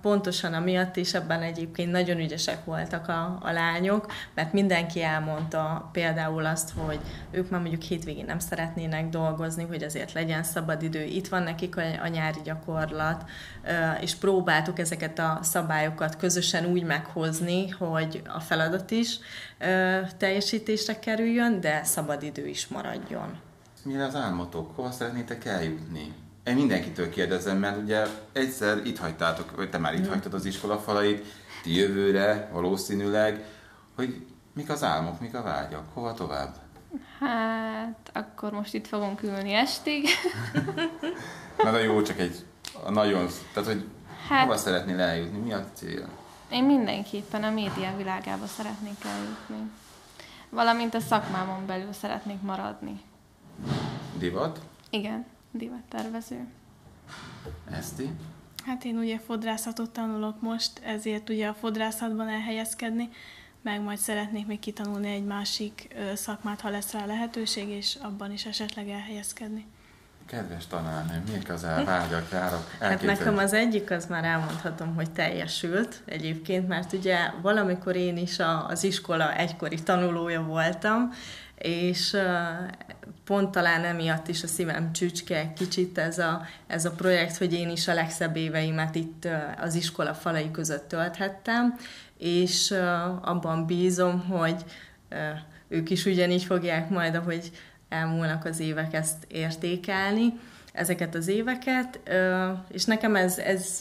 Pontosan 0.00 0.54
amiatt 0.54 0.96
is 0.96 1.14
ebben 1.14 1.42
egyébként 1.42 1.90
nagyon 1.90 2.18
ügyesek 2.18 2.64
voltak 2.64 3.08
a, 3.08 3.38
a 3.42 3.52
lányok, 3.52 4.12
mert 4.34 4.52
mindenki 4.52 5.02
elmondta 5.02 5.88
például 5.92 6.46
azt, 6.46 6.70
hogy 6.76 7.00
ők 7.30 7.50
már 7.50 7.60
mondjuk 7.60 7.82
hétvégén 7.82 8.24
nem 8.24 8.38
szeretnének 8.38 9.08
dolgozni, 9.08 9.64
hogy 9.64 9.82
azért 9.82 10.12
legyen 10.12 10.42
szabadidő, 10.42 11.02
itt 11.04 11.28
van 11.28 11.42
nekik 11.42 11.76
a, 11.76 11.82
a 12.02 12.06
nyári 12.06 12.40
gyakorlat, 12.44 13.24
és 14.00 14.14
próbáltuk 14.14 14.78
ezeket 14.78 15.18
a 15.18 15.38
szabályokat 15.42 16.16
közösen 16.16 16.64
úgy 16.64 16.84
meghozni, 16.84 17.68
hogy 17.68 18.22
a 18.26 18.40
feladat 18.40 18.90
is 18.90 19.18
teljesítésre 20.16 20.98
kerüljön, 20.98 21.60
de 21.60 21.84
szabadidő 21.84 22.46
is 22.46 22.68
maradjon. 22.68 23.40
Mi 23.84 23.96
az 23.96 24.14
álmotok? 24.14 24.76
Hova 24.76 24.90
szeretnétek 24.90 25.44
eljutni? 25.44 26.12
Én 26.44 26.54
mindenkitől 26.54 27.10
kérdezem, 27.10 27.58
mert 27.58 27.82
ugye 27.82 28.06
egyszer 28.32 28.86
itt 28.86 28.98
hagytátok, 28.98 29.56
vagy 29.56 29.70
te 29.70 29.78
már 29.78 29.94
itt 29.94 30.06
mm. 30.06 30.08
hagytad 30.08 30.34
az 30.34 30.44
iskola 30.44 30.78
falait, 30.78 31.26
ti 31.62 31.74
jövőre 31.74 32.48
valószínűleg, 32.52 33.44
hogy 33.96 34.26
mik 34.52 34.70
az 34.70 34.82
álmok, 34.82 35.20
mik 35.20 35.34
a 35.34 35.42
vágyak, 35.42 35.84
hova 35.94 36.14
tovább? 36.14 36.54
Hát, 37.18 38.10
akkor 38.12 38.52
most 38.52 38.74
itt 38.74 38.86
fogunk 38.86 39.22
ülni 39.22 39.52
estig. 39.52 40.08
Na 41.64 41.70
de 41.70 41.82
jó, 41.82 42.02
csak 42.02 42.18
egy 42.18 42.44
a 42.84 42.90
nagyon, 42.90 43.26
tehát 43.54 43.68
hogy 43.68 43.84
hát, 44.28 44.42
hova 44.42 44.56
szeretnél 44.56 45.00
eljutni, 45.00 45.38
mi 45.38 45.52
a 45.52 45.64
cél? 45.72 46.08
Én 46.50 46.64
mindenképpen 46.64 47.44
a 47.44 47.50
média 47.50 47.96
világába 47.96 48.46
szeretnék 48.46 49.04
eljutni. 49.04 49.70
Valamint 50.48 50.94
a 50.94 51.00
szakmámon 51.00 51.66
belül 51.66 51.92
szeretnék 51.92 52.40
maradni. 52.40 53.00
Divat? 54.18 54.60
Igen, 54.90 55.26
divattervező. 55.52 56.46
Eszti? 57.70 58.10
Hát 58.64 58.84
én 58.84 58.96
ugye 58.96 59.18
fodrászatot 59.18 59.90
tanulok 59.90 60.40
most, 60.40 60.80
ezért 60.84 61.28
ugye 61.28 61.48
a 61.48 61.54
fodrászatban 61.54 62.28
elhelyezkedni, 62.28 63.08
meg 63.62 63.82
majd 63.82 63.98
szeretnék 63.98 64.46
még 64.46 64.58
kitanulni 64.58 65.10
egy 65.10 65.24
másik 65.24 65.96
szakmát, 66.14 66.60
ha 66.60 66.70
lesz 66.70 66.92
rá 66.92 67.06
lehetőség, 67.06 67.68
és 67.68 67.98
abban 68.02 68.32
is 68.32 68.46
esetleg 68.46 68.88
elhelyezkedni. 68.88 69.66
Kedves 70.26 70.66
tanárnő, 70.66 71.22
mik 71.32 71.50
az 71.50 71.64
elvágyak, 71.64 72.30
járok? 72.32 72.70
Hát 72.80 73.02
nekem 73.02 73.38
az 73.38 73.52
egyik, 73.52 73.90
az 73.90 74.06
már 74.06 74.24
elmondhatom, 74.24 74.94
hogy 74.94 75.10
teljesült 75.10 76.02
egyébként, 76.04 76.68
mert 76.68 76.92
ugye 76.92 77.30
valamikor 77.42 77.96
én 77.96 78.16
is 78.16 78.38
a, 78.38 78.66
az 78.66 78.84
iskola 78.84 79.36
egykori 79.36 79.82
tanulója 79.82 80.42
voltam, 80.42 81.12
és 81.54 82.16
pont 83.24 83.50
talán 83.50 83.84
emiatt 83.84 84.28
is 84.28 84.42
a 84.42 84.46
szívem 84.46 84.92
csücske 84.92 85.52
kicsit 85.56 85.98
ez 85.98 86.18
a, 86.18 86.46
ez 86.66 86.84
a 86.84 86.90
projekt, 86.90 87.36
hogy 87.36 87.52
én 87.52 87.70
is 87.70 87.88
a 87.88 87.94
legszebb 87.94 88.36
éveimet 88.36 88.94
itt 88.94 89.28
az 89.60 89.74
iskola 89.74 90.14
falai 90.14 90.50
között 90.50 90.88
tölthettem, 90.88 91.78
és 92.18 92.74
abban 93.20 93.66
bízom, 93.66 94.20
hogy 94.20 94.64
ők 95.68 95.90
is 95.90 96.04
ugyanígy 96.04 96.44
fogják 96.44 96.88
majd, 96.88 97.14
ahogy 97.14 97.50
elmúlnak 97.88 98.44
az 98.44 98.60
évek 98.60 98.94
ezt 98.94 99.24
értékelni, 99.28 100.38
ezeket 100.72 101.14
az 101.14 101.28
éveket, 101.28 102.00
és 102.68 102.84
nekem 102.84 103.16
ez, 103.16 103.38
ez 103.38 103.78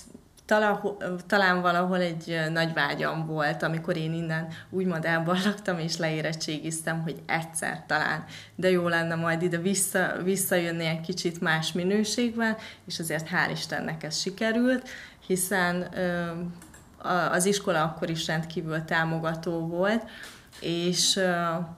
talán, 0.52 0.80
talán 1.28 1.62
valahol 1.62 2.00
egy 2.00 2.40
nagy 2.52 2.74
vágyam 2.74 3.26
volt, 3.26 3.64
amikor 3.64 3.98
én 3.98 4.14
innen 4.14 4.48
úgymond 4.70 5.06
elballagtam 5.06 5.80
és 5.80 5.98
leérettségiztem, 5.98 7.02
hogy 7.02 7.22
egyszer 7.26 7.84
talán, 7.88 8.24
de 8.56 8.70
jó 8.70 8.88
lenne 8.88 9.16
majd 9.16 9.42
ide 9.42 9.58
vissza, 9.58 10.14
visszajönni 10.24 10.86
egy 10.86 11.02
kicsit 11.02 11.42
más 11.42 11.72
minőségben, 11.72 12.58
és 12.86 13.00
azért 13.00 13.30
hál' 13.30 13.52
Istennek 13.52 14.04
ez 14.04 14.20
sikerült, 14.20 14.90
hiszen 15.28 15.90
az 17.32 17.46
iskola 17.46 17.84
akkor 17.84 18.10
is 18.10 18.28
rendkívül 18.28 18.86
támogató 18.86 19.68
volt, 19.68 20.10
és, 20.60 21.20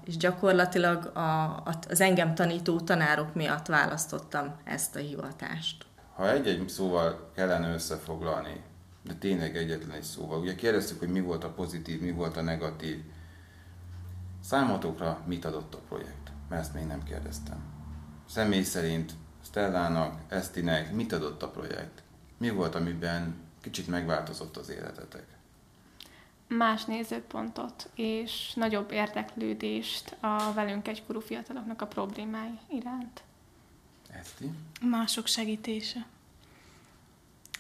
és 0.05 0.17
gyakorlatilag 0.17 1.05
a, 1.05 1.63
az 1.89 2.01
engem 2.01 2.36
tanító 2.36 2.80
tanárok 2.80 3.34
miatt 3.34 3.65
választottam 3.65 4.55
ezt 4.63 4.95
a 4.95 4.99
hivatást. 4.99 5.86
Ha 6.16 6.32
egy-egy 6.32 6.70
szóval 6.70 7.32
kellene 7.36 7.74
összefoglalni, 7.74 8.64
de 9.03 9.14
tényleg 9.14 9.57
egyetlen 9.57 9.95
egy 9.95 10.03
szóval, 10.03 10.39
ugye 10.39 10.55
kérdeztük, 10.55 10.99
hogy 10.99 11.11
mi 11.11 11.22
volt 11.22 11.43
a 11.43 11.49
pozitív, 11.49 12.01
mi 12.01 12.11
volt 12.11 12.38
a 12.38 12.41
negatív. 12.41 13.03
Számotokra 14.41 15.22
mit 15.26 15.45
adott 15.45 15.74
a 15.74 15.82
projekt? 15.88 16.32
Mert 16.49 16.61
ezt 16.61 16.74
még 16.74 16.86
nem 16.86 17.03
kérdeztem. 17.03 17.64
Személy 18.30 18.64
szerint 18.64 19.11
Stellának, 19.43 20.22
Esztinek 20.28 20.93
mit 20.93 21.14
adott 21.14 21.43
a 21.43 21.49
projekt? 21.49 22.03
Mi 22.38 22.49
volt, 22.49 22.76
amiben 22.76 23.36
kicsit 23.61 23.88
megváltozott 23.88 24.57
az 24.57 24.70
életetek? 24.70 25.34
más 26.47 26.86
nézőpontot 26.86 27.89
és 27.95 28.53
nagyobb 28.55 28.91
érdeklődést 28.91 30.18
a 30.20 30.53
velünk 30.53 30.88
egykorú 30.88 31.20
fiataloknak 31.20 31.82
a 31.82 31.88
problémái 31.88 32.59
iránt. 32.70 33.24
Eszti? 34.20 34.51
Mások 34.82 35.28
segítése. 35.28 36.05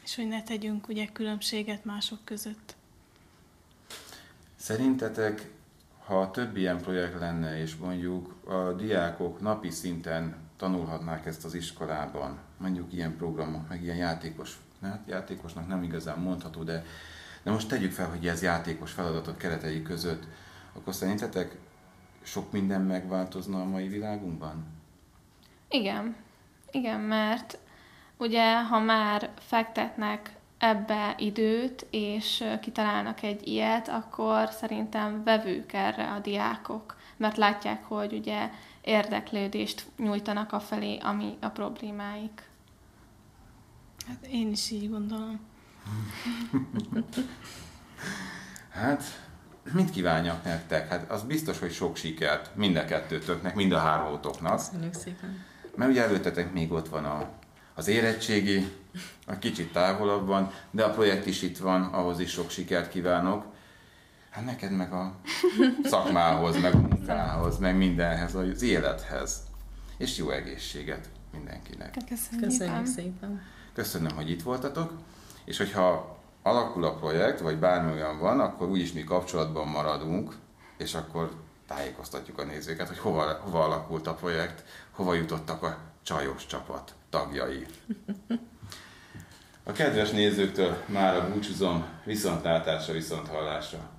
És 0.03 0.15
hogy 0.15 0.27
ne 0.27 0.43
tegyünk 0.43 0.87
ugye 0.87 1.07
különbséget 1.13 1.85
mások 1.85 2.19
között. 2.23 2.75
Szerintetek, 4.55 5.49
ha 6.05 6.31
több 6.31 6.57
ilyen 6.57 6.81
projekt 6.81 7.19
lenne, 7.19 7.59
és 7.59 7.75
mondjuk 7.75 8.47
a 8.47 8.73
diákok 8.73 9.41
napi 9.41 9.69
szinten 9.69 10.35
tanulhatnák 10.57 11.25
ezt 11.25 11.45
az 11.45 11.53
iskolában, 11.53 12.39
mondjuk 12.57 12.93
ilyen 12.93 13.17
programok, 13.17 13.69
meg 13.69 13.83
ilyen 13.83 13.97
játékos, 13.97 14.57
hát 14.81 15.07
játékosnak 15.07 15.67
nem 15.67 15.83
igazán 15.83 16.19
mondható, 16.19 16.63
de 16.63 16.85
de 17.43 17.51
most 17.51 17.67
tegyük 17.67 17.91
fel, 17.91 18.09
hogy 18.09 18.27
ez 18.27 18.41
játékos 18.41 18.91
feladatok 18.91 19.37
keretei 19.37 19.81
között, 19.81 20.23
akkor 20.73 20.93
szerintetek 20.93 21.57
sok 22.21 22.51
minden 22.51 22.81
megváltozna 22.81 23.61
a 23.61 23.65
mai 23.65 23.87
világunkban? 23.87 24.65
Igen. 25.69 26.15
Igen, 26.73 26.99
mert 26.99 27.57
ugye, 28.17 28.63
ha 28.63 28.79
már 28.79 29.29
fektetnek 29.39 30.35
ebbe 30.57 31.15
időt, 31.17 31.85
és 31.89 32.43
kitalálnak 32.61 33.21
egy 33.21 33.47
ilyet, 33.47 33.87
akkor 33.87 34.49
szerintem 34.49 35.23
vevők 35.23 35.73
erre 35.73 36.11
a 36.11 36.19
diákok, 36.19 36.97
mert 37.17 37.37
látják, 37.37 37.83
hogy 37.83 38.13
ugye 38.13 38.49
érdeklődést 38.81 39.85
nyújtanak 39.97 40.51
a 40.51 40.59
felé, 40.59 40.97
ami 40.97 41.37
a 41.41 41.47
problémáik. 41.47 42.49
Hát 44.07 44.25
én 44.25 44.51
is 44.51 44.71
így 44.71 44.89
gondolom. 44.89 45.39
hát, 48.81 49.03
mit 49.71 49.91
kívánjak 49.91 50.43
nektek? 50.43 50.89
Hát 50.89 51.11
az 51.11 51.23
biztos, 51.23 51.59
hogy 51.59 51.71
sok 51.71 51.95
sikert 51.95 52.55
mind 52.55 52.75
a 52.75 52.85
kettőtöknek, 52.85 53.55
mind 53.55 53.71
a 53.71 53.79
hármótoknak. 53.79 54.57
Köszönjük 54.57 54.93
szépen. 54.93 55.51
Mert 55.75 55.91
ugye 55.91 56.03
előttetek 56.03 56.53
még 56.53 56.71
ott 56.71 56.89
van 56.89 57.05
a, 57.05 57.29
az 57.73 57.87
érettségi, 57.87 58.71
a 59.27 59.37
kicsit 59.37 59.71
távolabban, 59.71 60.51
de 60.71 60.83
a 60.83 60.89
projekt 60.89 61.25
is 61.25 61.41
itt 61.41 61.57
van, 61.57 61.83
ahhoz 61.83 62.19
is 62.19 62.31
sok 62.31 62.49
sikert 62.49 62.89
kívánok. 62.89 63.45
Hát 64.29 64.45
neked 64.45 64.71
meg 64.71 64.93
a 64.93 65.15
szakmához, 65.83 66.61
meg 66.61 66.73
a 66.73 66.77
munkához, 66.77 67.57
meg 67.57 67.77
mindenhez, 67.77 68.35
az 68.35 68.61
élethez. 68.61 69.41
És 69.97 70.17
jó 70.17 70.29
egészséget 70.29 71.09
mindenkinek. 71.31 71.97
Köszönjük, 72.09 72.47
Köszönjük 72.49 72.85
szépen. 72.85 73.41
Köszönöm, 73.73 74.15
hogy 74.15 74.29
itt 74.29 74.43
voltatok, 74.43 74.91
és 75.45 75.57
hogyha 75.57 76.17
alakul 76.41 76.83
a 76.83 76.95
projekt, 76.95 77.39
vagy 77.39 77.57
bármi 77.57 77.91
olyan 77.91 78.19
van, 78.19 78.39
akkor 78.39 78.67
úgyis 78.67 78.91
mi 78.91 79.03
kapcsolatban 79.03 79.67
maradunk, 79.67 80.35
és 80.77 80.93
akkor 80.93 81.31
tájékoztatjuk 81.67 82.39
a 82.39 82.43
nézőket, 82.43 82.87
hogy 82.87 82.99
hova, 82.99 83.39
hova 83.41 83.63
alakult 83.63 84.07
a 84.07 84.13
projekt, 84.13 84.63
hova 84.93 85.13
jutottak 85.13 85.63
a 85.63 85.77
csajos 86.03 86.45
csapat 86.45 86.93
tagjai. 87.09 87.65
A 89.63 89.71
kedves 89.71 90.09
nézőktől 90.11 90.83
már 90.85 91.15
a 91.15 91.29
búcsúzom, 91.29 91.85
viszontlátásra, 92.03 92.93
viszonthallásra. 92.93 93.92